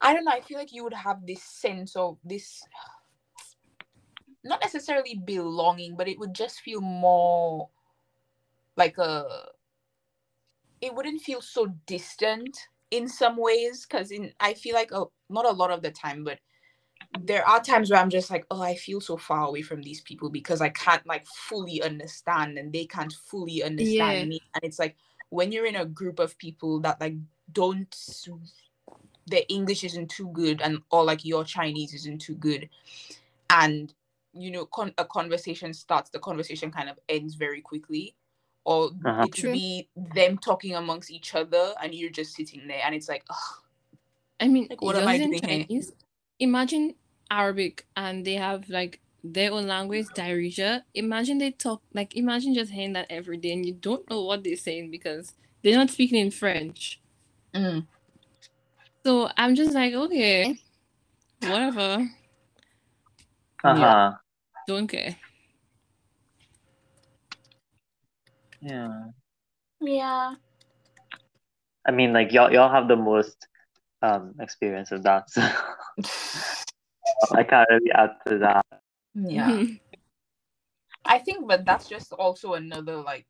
I 0.00 0.14
don't 0.14 0.24
know, 0.24 0.32
I 0.32 0.40
feel 0.40 0.58
like 0.58 0.72
you 0.72 0.84
would 0.84 0.94
have 0.94 1.26
this 1.26 1.42
sense 1.42 1.96
of 1.96 2.18
this 2.24 2.62
not 4.44 4.60
necessarily 4.62 5.14
belonging, 5.14 5.96
but 5.96 6.08
it 6.08 6.18
would 6.18 6.32
just 6.32 6.60
feel 6.60 6.80
more 6.80 7.68
like 8.76 8.96
a 8.98 9.48
it 10.80 10.94
wouldn't 10.94 11.22
feel 11.22 11.40
so 11.40 11.66
distant 11.86 12.56
in 12.90 13.08
some 13.08 13.36
ways 13.36 13.86
because 13.86 14.10
in 14.10 14.32
I 14.40 14.54
feel 14.54 14.74
like 14.74 14.92
oh, 14.92 15.12
not 15.28 15.44
a 15.46 15.50
lot 15.50 15.70
of 15.70 15.82
the 15.82 15.90
time, 15.90 16.24
but 16.24 16.38
there 17.20 17.46
are 17.48 17.62
times 17.62 17.90
where 17.90 18.00
I'm 18.00 18.10
just 18.10 18.30
like, 18.30 18.44
oh, 18.50 18.62
I 18.62 18.74
feel 18.74 19.00
so 19.00 19.16
far 19.16 19.46
away 19.46 19.62
from 19.62 19.82
these 19.82 20.00
people 20.02 20.30
because 20.30 20.60
I 20.60 20.68
can't 20.70 21.06
like 21.06 21.26
fully 21.26 21.82
understand 21.82 22.58
and 22.58 22.72
they 22.72 22.86
can't 22.86 23.12
fully 23.12 23.62
understand 23.62 24.18
Yeah. 24.18 24.26
me. 24.26 24.40
And 24.54 24.64
it's 24.64 24.78
like 24.78 24.96
when 25.30 25.52
you're 25.52 25.66
in 25.66 25.76
a 25.76 25.84
group 25.86 26.18
of 26.18 26.38
people 26.38 26.80
that 26.80 27.00
like 27.00 27.14
don't 27.52 27.94
their 29.26 29.42
English 29.48 29.84
isn't 29.84 30.10
too 30.10 30.30
good 30.32 30.60
and 30.62 30.80
or 30.90 31.04
like 31.04 31.24
your 31.24 31.44
Chinese 31.44 31.94
isn't 31.94 32.20
too 32.20 32.34
good, 32.36 32.68
and 33.50 33.94
you 34.32 34.50
know 34.50 34.66
con- 34.66 34.94
a 34.98 35.04
conversation 35.04 35.72
starts, 35.74 36.10
the 36.10 36.18
conversation 36.18 36.70
kind 36.70 36.88
of 36.88 36.98
ends 37.08 37.34
very 37.34 37.60
quickly, 37.60 38.16
or 38.68 38.92
Uh-huh. 39.06 39.22
it 39.22 39.34
could 39.34 39.52
be 39.52 39.88
them 39.96 40.38
talking 40.38 40.76
amongst 40.76 41.10
each 41.10 41.34
other 41.34 41.74
and 41.82 41.94
you're 41.94 42.10
just 42.10 42.34
sitting 42.36 42.68
there 42.68 42.82
and 42.84 42.94
it's 42.94 43.08
like, 43.08 43.24
ugh, 43.30 43.58
I 44.40 44.48
mean, 44.48 44.70
Like, 44.70 44.82
what 44.82 44.96
am 44.96 45.08
I 45.08 45.18
yours 45.18 45.20
in 45.20 45.30
doing 45.30 45.42
here? 45.44 45.66
Chinese, 45.68 45.92
imagine 46.40 46.96
Arabic 47.30 47.86
and 47.96 48.26
they 48.26 48.34
have 48.36 48.68
like 48.70 49.00
their 49.24 49.52
own 49.52 49.68
language, 49.68 50.06
Darija. 50.14 50.82
Imagine 50.94 51.38
they 51.38 51.52
talk 51.52 51.82
like 51.94 52.16
imagine 52.16 52.54
just 52.54 52.72
hearing 52.72 52.94
that 52.94 53.06
every 53.10 53.38
day 53.38 53.52
and 53.52 53.66
you 53.66 53.74
don't 53.74 54.08
know 54.10 54.22
what 54.24 54.44
they're 54.44 54.56
saying 54.56 54.90
because 54.92 55.34
they're 55.64 55.76
not 55.76 55.90
speaking 55.90 56.20
in 56.20 56.32
French. 56.32 57.00
mm, 57.54 57.86
So 59.04 59.30
I'm 59.38 59.56
just 59.56 59.74
like, 59.74 59.94
okay, 59.94 60.58
whatever. 61.42 62.08
Uh-huh. 63.64 64.12
Don't 64.66 64.88
care. 64.88 65.16
Yeah. 68.60 69.04
yeah. 69.80 70.34
I 71.86 71.90
mean, 71.90 72.12
like 72.12 72.32
y'all 72.32 72.52
y'all 72.52 72.70
have 72.70 72.88
the 72.88 72.96
most 72.96 73.46
um 74.02 74.34
experience 74.40 74.92
of 74.92 75.02
that, 75.04 75.30
so 75.30 75.42
I 77.32 77.42
can't 77.44 77.68
really 77.70 77.92
add 77.92 78.10
to 78.28 78.38
that. 78.38 78.66
Yeah. 79.14 79.64
I 81.04 81.18
think, 81.18 81.48
but 81.48 81.64
that's 81.64 81.88
just 81.88 82.12
also 82.12 82.52
another 82.54 82.96
like, 82.96 83.26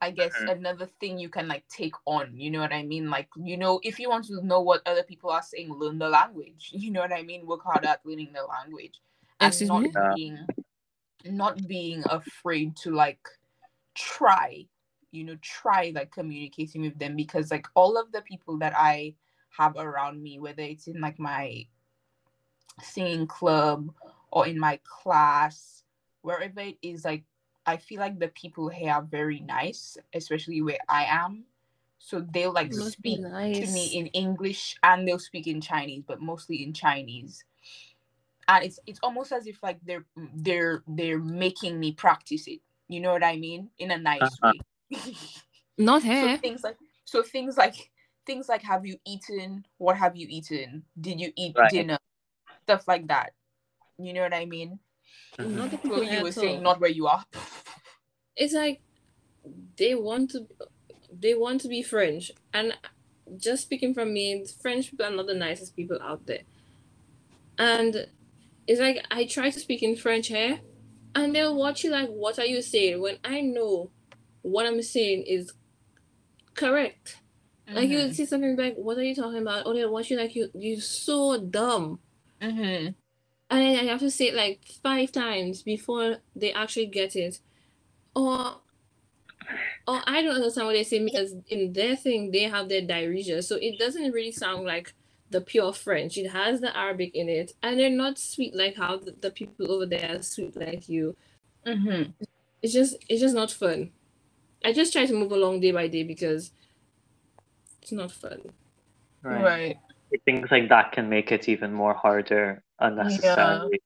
I 0.00 0.10
guess 0.12 0.32
Mhm. 0.34 0.58
another 0.58 0.86
thing 1.00 1.18
you 1.18 1.28
can 1.28 1.48
like 1.48 1.66
take 1.68 1.94
on. 2.06 2.36
You 2.38 2.50
know 2.50 2.60
what 2.60 2.72
I 2.72 2.84
mean? 2.84 3.10
Like, 3.10 3.28
you 3.36 3.56
know, 3.56 3.80
if 3.82 3.98
you 3.98 4.08
want 4.08 4.26
to 4.26 4.40
know 4.46 4.60
what 4.60 4.86
other 4.86 5.02
people 5.02 5.30
are 5.30 5.42
saying, 5.42 5.72
learn 5.72 5.98
the 5.98 6.08
language. 6.08 6.70
You 6.76 6.92
know 6.92 7.00
what 7.00 7.12
I 7.12 7.22
mean? 7.22 7.46
Work 7.46 7.64
hard 7.64 7.84
at 7.84 8.04
learning 8.06 8.32
the 8.32 8.44
language 8.44 9.00
and 9.40 9.48
Excuse 9.48 9.70
not 9.70 9.82
me? 9.82 9.90
Yeah. 9.92 10.46
Not 11.26 11.66
being 11.66 12.02
afraid 12.08 12.76
to 12.76 12.90
like 12.90 13.26
try. 13.94 14.66
You 15.10 15.24
know, 15.24 15.36
try 15.42 15.92
like 15.94 16.10
communicating 16.10 16.82
with 16.82 16.98
them 16.98 17.16
because 17.16 17.50
like 17.50 17.66
all 17.74 17.98
of 17.98 18.12
the 18.12 18.22
people 18.22 18.58
that 18.58 18.72
I 18.76 19.14
have 19.56 19.76
around 19.76 20.22
me, 20.22 20.38
whether 20.38 20.62
it's 20.62 20.86
in 20.86 21.00
like 21.00 21.18
my 21.18 21.66
singing 22.82 23.26
club 23.26 23.92
or 24.30 24.46
in 24.46 24.58
my 24.58 24.80
class, 24.84 25.84
wherever 26.22 26.60
it 26.60 26.78
is, 26.80 27.04
like 27.04 27.24
I 27.66 27.76
feel 27.76 28.00
like 28.00 28.18
the 28.18 28.28
people 28.28 28.68
here 28.68 28.92
are 28.92 29.02
very 29.02 29.40
nice, 29.40 29.96
especially 30.14 30.62
where 30.62 30.78
I 30.88 31.04
am. 31.04 31.44
So 31.98 32.26
they'll 32.32 32.52
like 32.52 32.72
speak 32.72 33.20
to 33.20 33.66
me 33.66 33.86
in 33.94 34.06
English 34.08 34.76
and 34.82 35.06
they'll 35.06 35.18
speak 35.18 35.46
in 35.46 35.60
Chinese, 35.60 36.02
but 36.06 36.20
mostly 36.20 36.64
in 36.64 36.72
Chinese. 36.72 37.44
And 38.48 38.64
it's 38.64 38.78
it's 38.86 39.00
almost 39.02 39.32
as 39.32 39.46
if 39.46 39.62
like 39.62 39.78
they're 39.84 40.04
they're 40.34 40.82
they're 40.86 41.18
making 41.18 41.78
me 41.78 41.92
practice 41.92 42.46
it. 42.46 42.60
You 42.88 43.00
know 43.00 43.12
what 43.12 43.24
I 43.24 43.36
mean? 43.36 43.70
In 43.78 43.90
a 43.90 43.98
nice 43.98 44.20
Uh-huh. 44.20 44.52
way. 44.90 45.16
Not 45.78 46.02
so 46.02 46.08
here. 46.08 46.36
things 46.38 46.62
like 46.62 46.76
so 47.04 47.22
things 47.22 47.56
like 47.56 47.74
things 48.26 48.48
like 48.48 48.62
have 48.62 48.84
you 48.86 48.96
eaten? 49.06 49.64
What 49.78 49.96
have 49.96 50.16
you 50.16 50.26
eaten? 50.28 50.84
Did 51.00 51.20
you 51.20 51.32
eat 51.36 51.54
Right. 51.56 51.70
dinner? 51.70 51.98
Stuff 52.64 52.86
like 52.86 53.06
that. 53.08 53.32
You 53.98 54.12
know 54.12 54.22
what 54.22 54.34
I 54.34 54.44
mean? 54.44 54.78
Not 55.38 55.70
the 55.70 55.76
So 55.76 55.82
people 55.82 56.04
you 56.04 56.22
were 56.22 56.32
saying 56.32 56.56
all. 56.58 56.62
not 56.62 56.80
where 56.80 56.90
you 56.90 57.06
are. 57.06 57.24
It's 58.36 58.54
like 58.54 58.80
they 59.76 59.94
want 59.94 60.30
to 60.30 60.46
they 61.12 61.34
want 61.34 61.60
to 61.62 61.68
be 61.68 61.82
French. 61.82 62.32
And 62.52 62.74
just 63.36 63.62
speaking 63.64 63.94
from 63.94 64.12
me, 64.12 64.44
French 64.60 64.90
people 64.90 65.06
are 65.06 65.10
not 65.10 65.26
the 65.26 65.34
nicest 65.34 65.76
people 65.76 65.98
out 66.02 66.26
there. 66.26 66.42
And 67.58 68.06
it's 68.66 68.80
like 68.80 69.04
I 69.10 69.24
try 69.26 69.50
to 69.50 69.60
speak 69.60 69.82
in 69.82 69.96
French 69.96 70.28
here 70.28 70.60
and 71.14 71.34
they'll 71.34 71.56
watch 71.56 71.84
you 71.84 71.90
like 71.90 72.08
what 72.08 72.38
are 72.38 72.46
you 72.46 72.62
saying 72.62 73.00
when 73.00 73.18
I 73.24 73.40
know 73.40 73.90
what 74.42 74.66
I'm 74.66 74.82
saying 74.82 75.24
is 75.26 75.52
correct. 76.54 77.18
Like 77.74 77.88
you 77.88 77.98
Mhm. 77.98 78.02
would 78.06 78.14
see 78.16 78.26
something 78.26 78.56
like, 78.56 78.76
"What 78.76 78.98
are 78.98 79.02
you 79.02 79.14
talking 79.14 79.40
about?" 79.40 79.66
Or 79.66 79.74
they'll 79.74 79.92
watch 79.92 80.10
you 80.10 80.16
like 80.18 80.34
you 80.36 80.50
you're 80.54 80.80
so 80.80 81.38
dumb, 81.38 82.00
Mhm. 82.40 82.94
and 83.50 83.60
then 83.60 83.76
I 83.78 83.84
have 83.84 84.00
to 84.00 84.10
say 84.10 84.28
it 84.28 84.34
like 84.34 84.60
five 84.82 85.12
times 85.12 85.62
before 85.62 86.18
they 86.36 86.52
actually 86.52 86.86
get 86.86 87.16
it, 87.16 87.40
or 88.14 88.60
or 89.86 90.00
I 90.06 90.22
don't 90.22 90.36
understand 90.36 90.66
what 90.66 90.74
they 90.74 90.84
say 90.84 91.02
because 91.04 91.34
in 91.48 91.72
their 91.72 91.96
thing 91.96 92.30
they 92.30 92.42
have 92.42 92.68
their 92.68 92.82
Darija, 92.82 93.42
so 93.42 93.56
it 93.56 93.78
doesn't 93.78 94.12
really 94.12 94.32
sound 94.32 94.64
like 94.64 94.94
the 95.32 95.40
pure 95.40 95.72
French. 95.72 96.16
It 96.16 96.30
has 96.30 96.60
the 96.60 96.76
Arabic 96.76 97.14
in 97.14 97.28
it, 97.28 97.52
and 97.62 97.78
they're 97.78 97.90
not 97.90 98.18
sweet 98.18 98.54
like 98.54 98.76
how 98.76 98.98
the, 98.98 99.12
the 99.20 99.30
people 99.30 99.72
over 99.72 99.86
there 99.86 100.16
are 100.16 100.22
sweet 100.22 100.56
like 100.56 100.88
you. 100.88 101.16
Mhm. 101.66 102.12
It's 102.62 102.72
just 102.72 102.96
it's 103.08 103.20
just 103.20 103.34
not 103.34 103.50
fun. 103.50 103.90
I 104.64 104.72
just 104.72 104.92
try 104.92 105.06
to 105.06 105.14
move 105.14 105.32
along 105.32 105.60
day 105.60 105.72
by 105.72 105.88
day 105.88 106.04
because 106.04 106.52
it's 107.80 107.92
not 107.92 108.12
fun. 108.12 108.52
Right. 109.22 109.42
Right. 109.42 109.76
Things 110.24 110.50
like 110.50 110.68
that 110.68 110.92
can 110.92 111.08
make 111.08 111.32
it 111.32 111.48
even 111.48 111.72
more 111.72 111.94
harder 111.94 112.62
unnecessarily. 112.78 113.80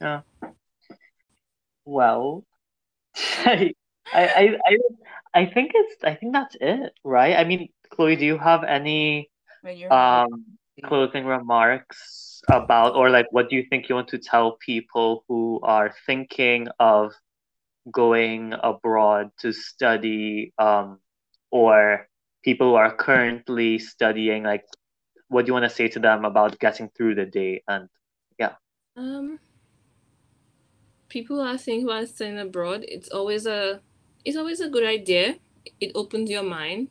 Yeah. 0.00 0.20
Well, 1.84 2.44
I, 3.16 3.74
I, 4.12 4.56
I, 4.64 4.78
I 5.34 5.46
think 5.46 5.72
it's. 5.74 6.04
I 6.04 6.14
think 6.14 6.32
that's 6.32 6.56
it, 6.60 6.92
right? 7.02 7.36
I 7.36 7.44
mean, 7.44 7.68
Chloe, 7.90 8.16
do 8.16 8.24
you 8.24 8.38
have 8.38 8.62
any 8.64 9.28
When 9.62 9.76
you're 9.76 9.92
um 9.92 10.44
closing 10.84 11.26
remarks 11.26 12.40
about, 12.48 12.94
or 12.94 13.10
like, 13.10 13.26
what 13.30 13.50
do 13.50 13.56
you 13.56 13.64
think 13.68 13.88
you 13.88 13.94
want 13.94 14.08
to 14.08 14.18
tell 14.18 14.56
people 14.64 15.24
who 15.28 15.60
are 15.62 15.94
thinking 16.06 16.68
of 16.78 17.12
going 17.90 18.54
abroad 18.62 19.30
to 19.40 19.52
study, 19.52 20.52
um, 20.58 20.98
or 21.50 22.08
people 22.42 22.70
who 22.70 22.74
are 22.76 22.94
currently 22.94 23.78
studying? 23.78 24.44
Like, 24.44 24.64
what 25.28 25.44
do 25.44 25.50
you 25.50 25.52
want 25.52 25.64
to 25.64 25.70
say 25.70 25.88
to 25.88 25.98
them 25.98 26.24
about 26.24 26.58
getting 26.58 26.88
through 26.96 27.16
the 27.16 27.26
day? 27.26 27.62
And 27.68 27.88
yeah. 28.38 28.54
Um, 28.96 29.38
people 31.08 31.40
are 31.40 31.58
thinking 31.58 31.84
about 31.84 32.08
studying 32.08 32.38
abroad. 32.38 32.84
It's 32.88 33.10
always 33.10 33.46
a, 33.46 33.80
it's 34.24 34.36
always 34.36 34.60
a 34.60 34.68
good 34.70 34.84
idea. 34.84 35.36
It 35.80 35.92
opens 35.94 36.30
your 36.30 36.42
mind. 36.42 36.88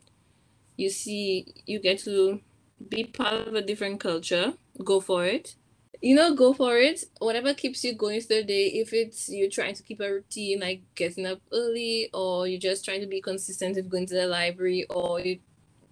You 0.76 0.90
see, 0.90 1.46
you 1.66 1.80
get 1.80 1.98
to 2.04 2.40
be 2.88 3.04
part 3.04 3.46
of 3.48 3.54
a 3.54 3.62
different 3.62 4.00
culture. 4.00 4.54
Go 4.84 5.00
for 5.00 5.26
it. 5.26 5.54
You 6.02 6.14
know, 6.14 6.34
go 6.34 6.54
for 6.54 6.78
it. 6.78 7.04
Whatever 7.18 7.52
keeps 7.52 7.84
you 7.84 7.94
going 7.94 8.20
through 8.22 8.38
the 8.38 8.44
day. 8.44 8.66
If 8.68 8.92
it's 8.92 9.28
you're 9.28 9.50
trying 9.50 9.74
to 9.74 9.82
keep 9.82 10.00
a 10.00 10.10
routine, 10.10 10.60
like 10.60 10.82
getting 10.94 11.26
up 11.26 11.40
early, 11.52 12.08
or 12.14 12.46
you're 12.46 12.60
just 12.60 12.84
trying 12.84 13.02
to 13.02 13.06
be 13.06 13.20
consistent 13.20 13.76
with 13.76 13.90
going 13.90 14.06
to 14.06 14.14
the 14.14 14.26
library, 14.26 14.86
or 14.88 15.20
you 15.20 15.40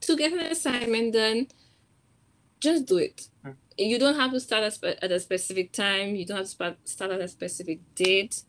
to 0.03 0.17
get 0.17 0.33
an 0.33 0.41
assignment 0.41 1.13
done, 1.13 1.49
just 2.61 2.87
do 2.87 2.99
it 2.99 3.29
Mm. 3.45 3.57
you 3.79 3.99
don't 3.99 4.17
have 4.17 4.33
to 4.33 4.41
start 4.41 4.65
at, 4.65 4.73
spe- 4.75 4.99
at 5.01 5.13
a 5.13 5.21
specific 5.21 5.73
time 5.73 6.17
you 6.17 6.27
don't 6.27 6.39
have 6.39 6.47
to 6.47 6.77
start 6.85 7.11
at 7.11 7.21
a 7.21 7.29
specific 7.29 7.81
date 7.95 8.43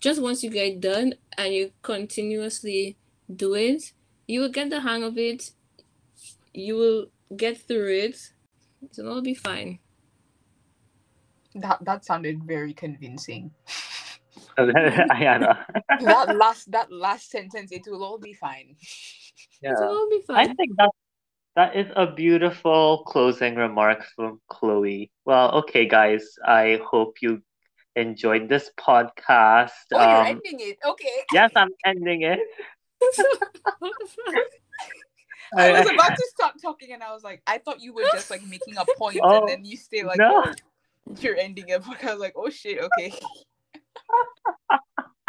just 0.00 0.22
once 0.22 0.42
you 0.42 0.50
get 0.50 0.80
done 0.80 1.14
and 1.36 1.52
you 1.54 1.72
continuously 1.82 2.96
do 3.34 3.54
it 3.54 3.92
you 4.28 4.40
will 4.40 4.48
get 4.50 4.70
the 4.70 4.80
hang 4.80 5.02
of 5.02 5.18
it 5.18 5.50
you 6.54 6.76
will 6.76 7.06
get 7.36 7.58
through 7.58 7.88
it 7.90 8.16
it'll 8.98 9.12
all 9.12 9.22
be 9.22 9.34
fine 9.34 9.78
that 11.54 11.78
that 11.84 12.04
sounded 12.04 12.42
very 12.44 12.72
convincing. 12.72 13.50
Aiyanna. 14.58 15.64
that 16.00 16.36
last 16.36 16.70
that 16.70 16.92
last 16.92 17.30
sentence, 17.30 17.72
it 17.72 17.82
will 17.86 18.04
all 18.04 18.18
be 18.18 18.34
fine. 18.34 18.76
Yeah. 19.62 19.72
it'll 19.72 19.88
all 19.88 20.08
be 20.10 20.20
fine. 20.26 20.50
I 20.50 20.54
think 20.54 20.76
that 20.76 20.90
that 21.56 21.76
is 21.76 21.86
a 21.96 22.06
beautiful 22.06 23.02
closing 23.06 23.56
remark 23.56 24.04
from 24.14 24.40
Chloe. 24.48 25.10
Well, 25.24 25.50
okay, 25.66 25.86
guys, 25.86 26.24
I 26.46 26.78
hope 26.86 27.16
you 27.20 27.42
enjoyed 27.96 28.48
this 28.48 28.70
podcast. 28.78 29.70
Oh, 29.92 29.98
you're 29.98 30.20
Um, 30.22 30.26
ending 30.26 30.60
it. 30.60 30.78
Okay. 30.86 31.18
yes, 31.32 31.50
I'm 31.56 31.70
ending 31.84 32.22
it. 32.22 32.38
I 35.56 35.70
was 35.72 35.90
about 35.94 36.16
to 36.16 36.26
stop 36.34 36.54
talking 36.60 36.92
and 36.92 37.02
I 37.02 37.12
was 37.12 37.22
like, 37.24 37.42
I 37.46 37.58
thought 37.58 37.80
you 37.80 37.92
were 37.92 38.04
just 38.12 38.30
like 38.30 38.42
making 38.44 38.76
a 38.76 38.84
point 38.98 39.18
Oh, 39.22 39.40
and 39.40 39.48
then 39.48 39.64
you 39.64 39.76
stay 39.76 40.02
like, 40.02 40.18
no. 40.18 40.42
oh, 40.46 40.52
you're 41.20 41.36
ending 41.36 41.68
it. 41.68 41.82
But 41.86 42.02
I 42.04 42.12
was 42.12 42.20
like, 42.20 42.34
oh 42.36 42.50
shit, 42.50 42.78
okay. 42.80 43.12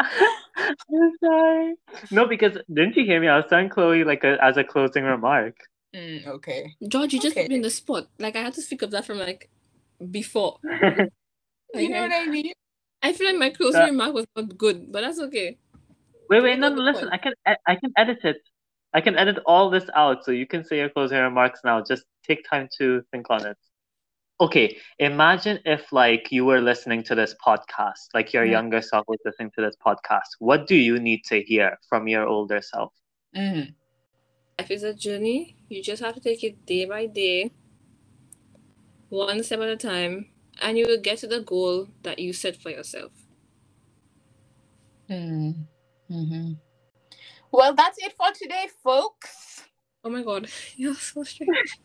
I'm 0.00 1.12
sorry. 1.22 1.74
No, 2.10 2.26
because 2.26 2.56
didn't 2.72 2.96
you 2.96 3.04
hear 3.04 3.20
me? 3.20 3.28
I 3.28 3.36
was 3.36 3.46
telling 3.48 3.68
Chloe 3.68 4.04
like 4.04 4.24
a, 4.24 4.36
as 4.42 4.56
a 4.56 4.64
closing 4.64 5.04
remark. 5.04 5.56
Mm, 5.94 6.26
okay. 6.26 6.74
george 6.88 7.12
you 7.12 7.20
just 7.20 7.36
Okay. 7.36 7.42
put 7.44 7.50
me 7.50 7.56
in 7.56 7.60
the 7.60 7.68
spot 7.68 8.08
like 8.18 8.34
i 8.34 8.40
had 8.40 8.54
to 8.54 8.62
speak 8.62 8.80
of 8.80 8.90
that 8.92 9.04
from 9.04 9.18
like 9.18 9.50
before 10.10 10.56
You 11.74 11.88
know 11.90 12.00
what 12.00 12.12
I 12.14 12.26
mean? 12.28 12.50
i 13.02 13.12
feel 13.12 13.26
like 13.28 13.36
my 13.36 13.50
closing 13.50 13.82
Uh, 13.82 13.86
remark 13.88 14.14
was 14.14 14.24
not 14.34 14.56
good 14.56 14.90
but 14.90 15.02
that's 15.02 15.20
okay 15.20 15.58
Wait, 16.30 16.42
wait, 16.42 16.58
no, 16.58 16.70
no, 16.70 16.80
listen. 16.80 17.10
point. 17.10 17.12
I 17.12 17.18
can, 17.18 17.32
I 17.66 17.74
can 17.76 17.92
edit 17.94 18.20
it. 18.24 18.38
I 18.94 19.00
can 19.00 19.16
edit 19.16 19.38
all 19.46 19.70
this 19.70 19.88
out, 19.94 20.24
so 20.24 20.30
you 20.32 20.46
can 20.46 20.64
say 20.64 20.78
your 20.78 20.88
closing 20.90 21.18
remarks 21.18 21.60
now. 21.64 21.82
Just 21.82 22.04
take 22.26 22.44
time 22.48 22.68
to 22.78 23.02
think 23.10 23.26
on 23.30 23.46
it. 23.46 23.56
Okay, 24.40 24.76
imagine 24.98 25.60
if 25.64 25.92
like 25.92 26.32
you 26.32 26.44
were 26.44 26.60
listening 26.60 27.02
to 27.04 27.14
this 27.14 27.34
podcast, 27.46 28.08
like 28.14 28.32
your 28.32 28.44
Mm. 28.44 28.50
younger 28.50 28.82
self 28.82 29.06
was 29.08 29.18
listening 29.24 29.50
to 29.56 29.62
this 29.62 29.76
podcast. 29.84 30.30
What 30.40 30.66
do 30.66 30.74
you 30.76 30.98
need 30.98 31.24
to 31.26 31.42
hear 31.42 31.78
from 31.88 32.08
your 32.08 32.26
older 32.26 32.60
self? 32.60 32.92
Mm. 33.36 33.74
life 34.58 34.70
is 34.70 34.82
a 34.82 34.94
journey. 34.94 35.56
You 35.68 35.82
just 35.82 36.02
have 36.02 36.14
to 36.14 36.20
take 36.20 36.42
it 36.44 36.66
day 36.66 36.84
by 36.84 37.06
day, 37.06 37.52
one 39.08 39.42
step 39.42 39.60
at 39.60 39.68
a 39.68 39.76
time, 39.76 40.28
and 40.60 40.78
you 40.78 40.86
will 40.86 41.00
get 41.00 41.18
to 41.18 41.26
the 41.26 41.40
goal 41.40 41.88
that 42.02 42.18
you 42.18 42.32
set 42.32 42.56
for 42.56 42.70
yourself. 42.70 43.12
Mm. 45.08 45.66
hmm 46.08 46.52
Well, 47.52 47.74
that's 47.74 47.98
it 47.98 48.14
for 48.16 48.32
today, 48.32 48.68
folks. 48.82 49.62
Oh 50.02 50.10
my 50.10 50.22
god, 50.22 50.48
you're 50.76 50.94
so 50.94 51.22
strange. 51.22 51.78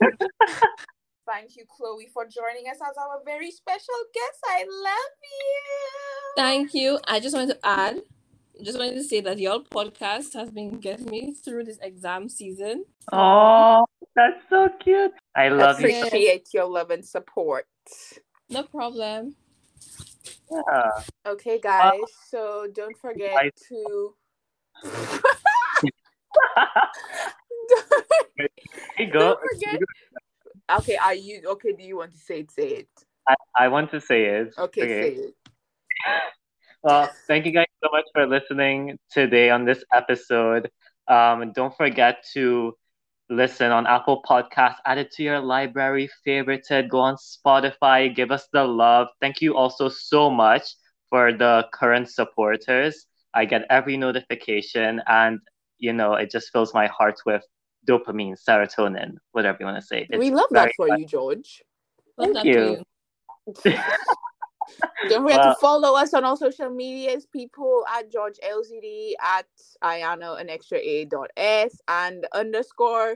Thank 1.30 1.58
you, 1.58 1.66
Chloe, 1.68 2.08
for 2.14 2.24
joining 2.24 2.72
us 2.72 2.78
as 2.78 2.96
our 2.98 3.22
very 3.26 3.52
special 3.52 3.96
guest. 4.14 4.40
I 4.46 4.64
love 4.64 5.14
you. 5.24 6.34
Thank 6.38 6.74
you. 6.74 7.00
I 7.06 7.20
just 7.20 7.36
wanted 7.36 7.56
to 7.56 7.60
add, 7.66 8.00
just 8.64 8.78
wanted 8.78 8.94
to 8.94 9.04
say 9.04 9.20
that 9.20 9.40
your 9.40 9.60
podcast 9.60 10.34
has 10.36 10.50
been 10.52 10.80
getting 10.80 11.08
me 11.08 11.34
through 11.34 11.66
this 11.66 11.80
exam 11.82 12.30
season. 12.30 12.86
Oh, 13.12 13.86
that's 14.16 14.40
so 14.50 14.70
cute. 14.82 15.12
I 15.36 15.50
love 15.50 15.82
you. 15.82 15.88
Appreciate 16.02 16.48
your 16.54 16.66
love 16.66 16.92
and 16.92 17.06
support. 17.06 17.66
No 18.50 18.64
problem. 18.64 19.36
Yeah. 20.50 20.92
Okay, 21.26 21.60
guys. 21.60 22.00
Uh, 22.02 22.08
so 22.30 22.68
don't 22.74 22.98
forget 22.98 23.36
I... 23.36 23.52
to. 23.68 25.24
Don't, 28.98 29.12
go. 29.12 29.20
Don't 29.20 29.40
forget... 29.54 29.80
Okay, 30.80 30.98
are 30.98 31.16
you 31.16 31.42
okay? 31.48 31.74
Do 31.74 31.84
you 31.84 31.98
want 31.98 32.12
to 32.12 32.18
say 32.18 32.40
it? 32.42 32.52
Say 32.52 32.68
it. 32.70 32.90
I, 33.28 33.36
I 33.58 33.68
want 33.68 33.92
to 33.92 34.02
say 34.02 34.26
it. 34.26 34.54
Okay, 34.58 34.82
okay. 34.82 35.16
say 35.16 35.22
it. 35.22 35.34
Well, 36.84 37.10
thank 37.28 37.46
you 37.46 37.52
guys 37.52 37.66
so 37.84 37.90
much 37.92 38.06
for 38.14 38.28
listening 38.28 38.98
today 39.12 39.50
on 39.50 39.66
this 39.66 39.84
episode. 39.94 40.70
Um, 41.08 41.52
don't 41.52 41.76
forget 41.76 42.24
to 42.34 42.78
listen 43.30 43.72
on 43.72 43.88
Apple 43.88 44.22
Podcasts, 44.24 44.78
add 44.86 44.98
it 44.98 45.12
to 45.14 45.24
your 45.24 45.40
library, 45.40 46.10
favorite 46.24 46.66
it, 46.70 46.90
go 46.90 47.00
on 47.00 47.16
Spotify, 47.16 48.16
give 48.16 48.32
us 48.32 48.48
the 48.54 48.64
love. 48.64 49.08
Thank 49.20 49.42
you 49.42 49.56
also 49.58 49.90
so 49.90 50.30
much 50.30 50.76
for 51.10 51.34
the 51.34 51.68
current 51.74 52.10
supporters. 52.10 53.06
I 53.34 53.46
get 53.46 53.66
every 53.70 53.98
notification 53.98 55.02
and 55.08 55.40
you 55.80 55.94
know 55.94 56.14
it 56.14 56.32
just 56.32 56.52
fills 56.52 56.74
my 56.74 56.88
heart 56.88 57.20
with 57.26 57.44
dopamine, 57.88 58.36
serotonin, 58.38 59.16
whatever 59.32 59.58
you 59.60 59.66
want 59.66 59.80
to 59.80 59.86
say. 59.86 60.08
It's 60.10 60.20
we 60.20 60.32
love 60.32 60.50
that 60.52 60.72
for 60.76 60.88
fun. 60.88 61.00
you, 61.00 61.08
George. 61.08 61.64
Thank 62.20 62.44
you. 62.44 62.84
Don't 65.08 65.24
forget 65.24 65.38
well, 65.38 65.54
to 65.54 65.60
follow 65.62 65.96
us 65.96 66.14
on 66.14 66.26
all 66.26 66.36
social 66.36 66.70
medias, 66.70 67.26
people 67.26 67.86
at 67.96 68.12
George 68.12 68.36
LZD 68.44 69.14
at 69.24 69.46
Ayana 69.82 70.42
an 70.42 70.50
extra 70.50 70.78
A 70.80 71.06
dot 71.06 71.32
S 71.38 71.80
and 71.88 72.28
underscore 72.34 73.16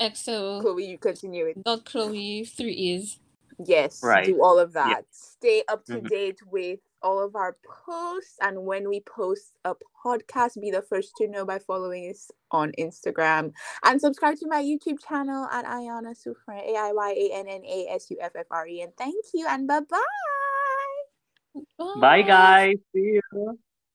XO 0.00 0.60
Chloe, 0.60 0.86
you 0.86 0.98
continue 0.98 1.46
it. 1.46 1.62
Dot 1.64 1.84
Chloe 1.84 2.44
three 2.44 2.94
is. 2.94 3.18
Yes, 3.64 4.00
right. 4.02 4.24
do 4.24 4.42
all 4.42 4.58
of 4.58 4.72
that. 4.72 4.88
Yeah. 4.88 5.00
Stay 5.10 5.62
up 5.68 5.84
to 5.86 5.94
mm-hmm. 5.94 6.06
date 6.06 6.38
with 6.50 6.80
all 7.02 7.22
of 7.22 7.36
our 7.36 7.56
posts 7.86 8.36
and 8.40 8.64
when 8.64 8.88
we 8.88 9.00
post 9.00 9.52
a 9.64 9.74
podcast 10.04 10.60
be 10.60 10.70
the 10.70 10.82
first 10.82 11.12
to 11.16 11.28
know 11.28 11.44
by 11.44 11.58
following 11.58 12.10
us 12.10 12.30
on 12.50 12.72
instagram. 12.78 13.52
And 13.84 14.00
subscribe 14.00 14.38
to 14.38 14.48
my 14.48 14.62
youtube 14.62 14.98
channel 15.06 15.46
at 15.52 15.64
aiyanna 15.64 16.16
suffre 16.16 16.54
a-i-y-a-n-n-a-s-u-f-f-r-e 16.54 18.82
and 18.82 18.96
thank 18.96 19.24
you 19.34 19.46
and 19.48 19.66
bye-bye. 19.66 19.98
Bye, 21.78 22.00
bye 22.00 22.22
guys. 22.22 22.76
See 22.94 23.20
you 23.34 23.58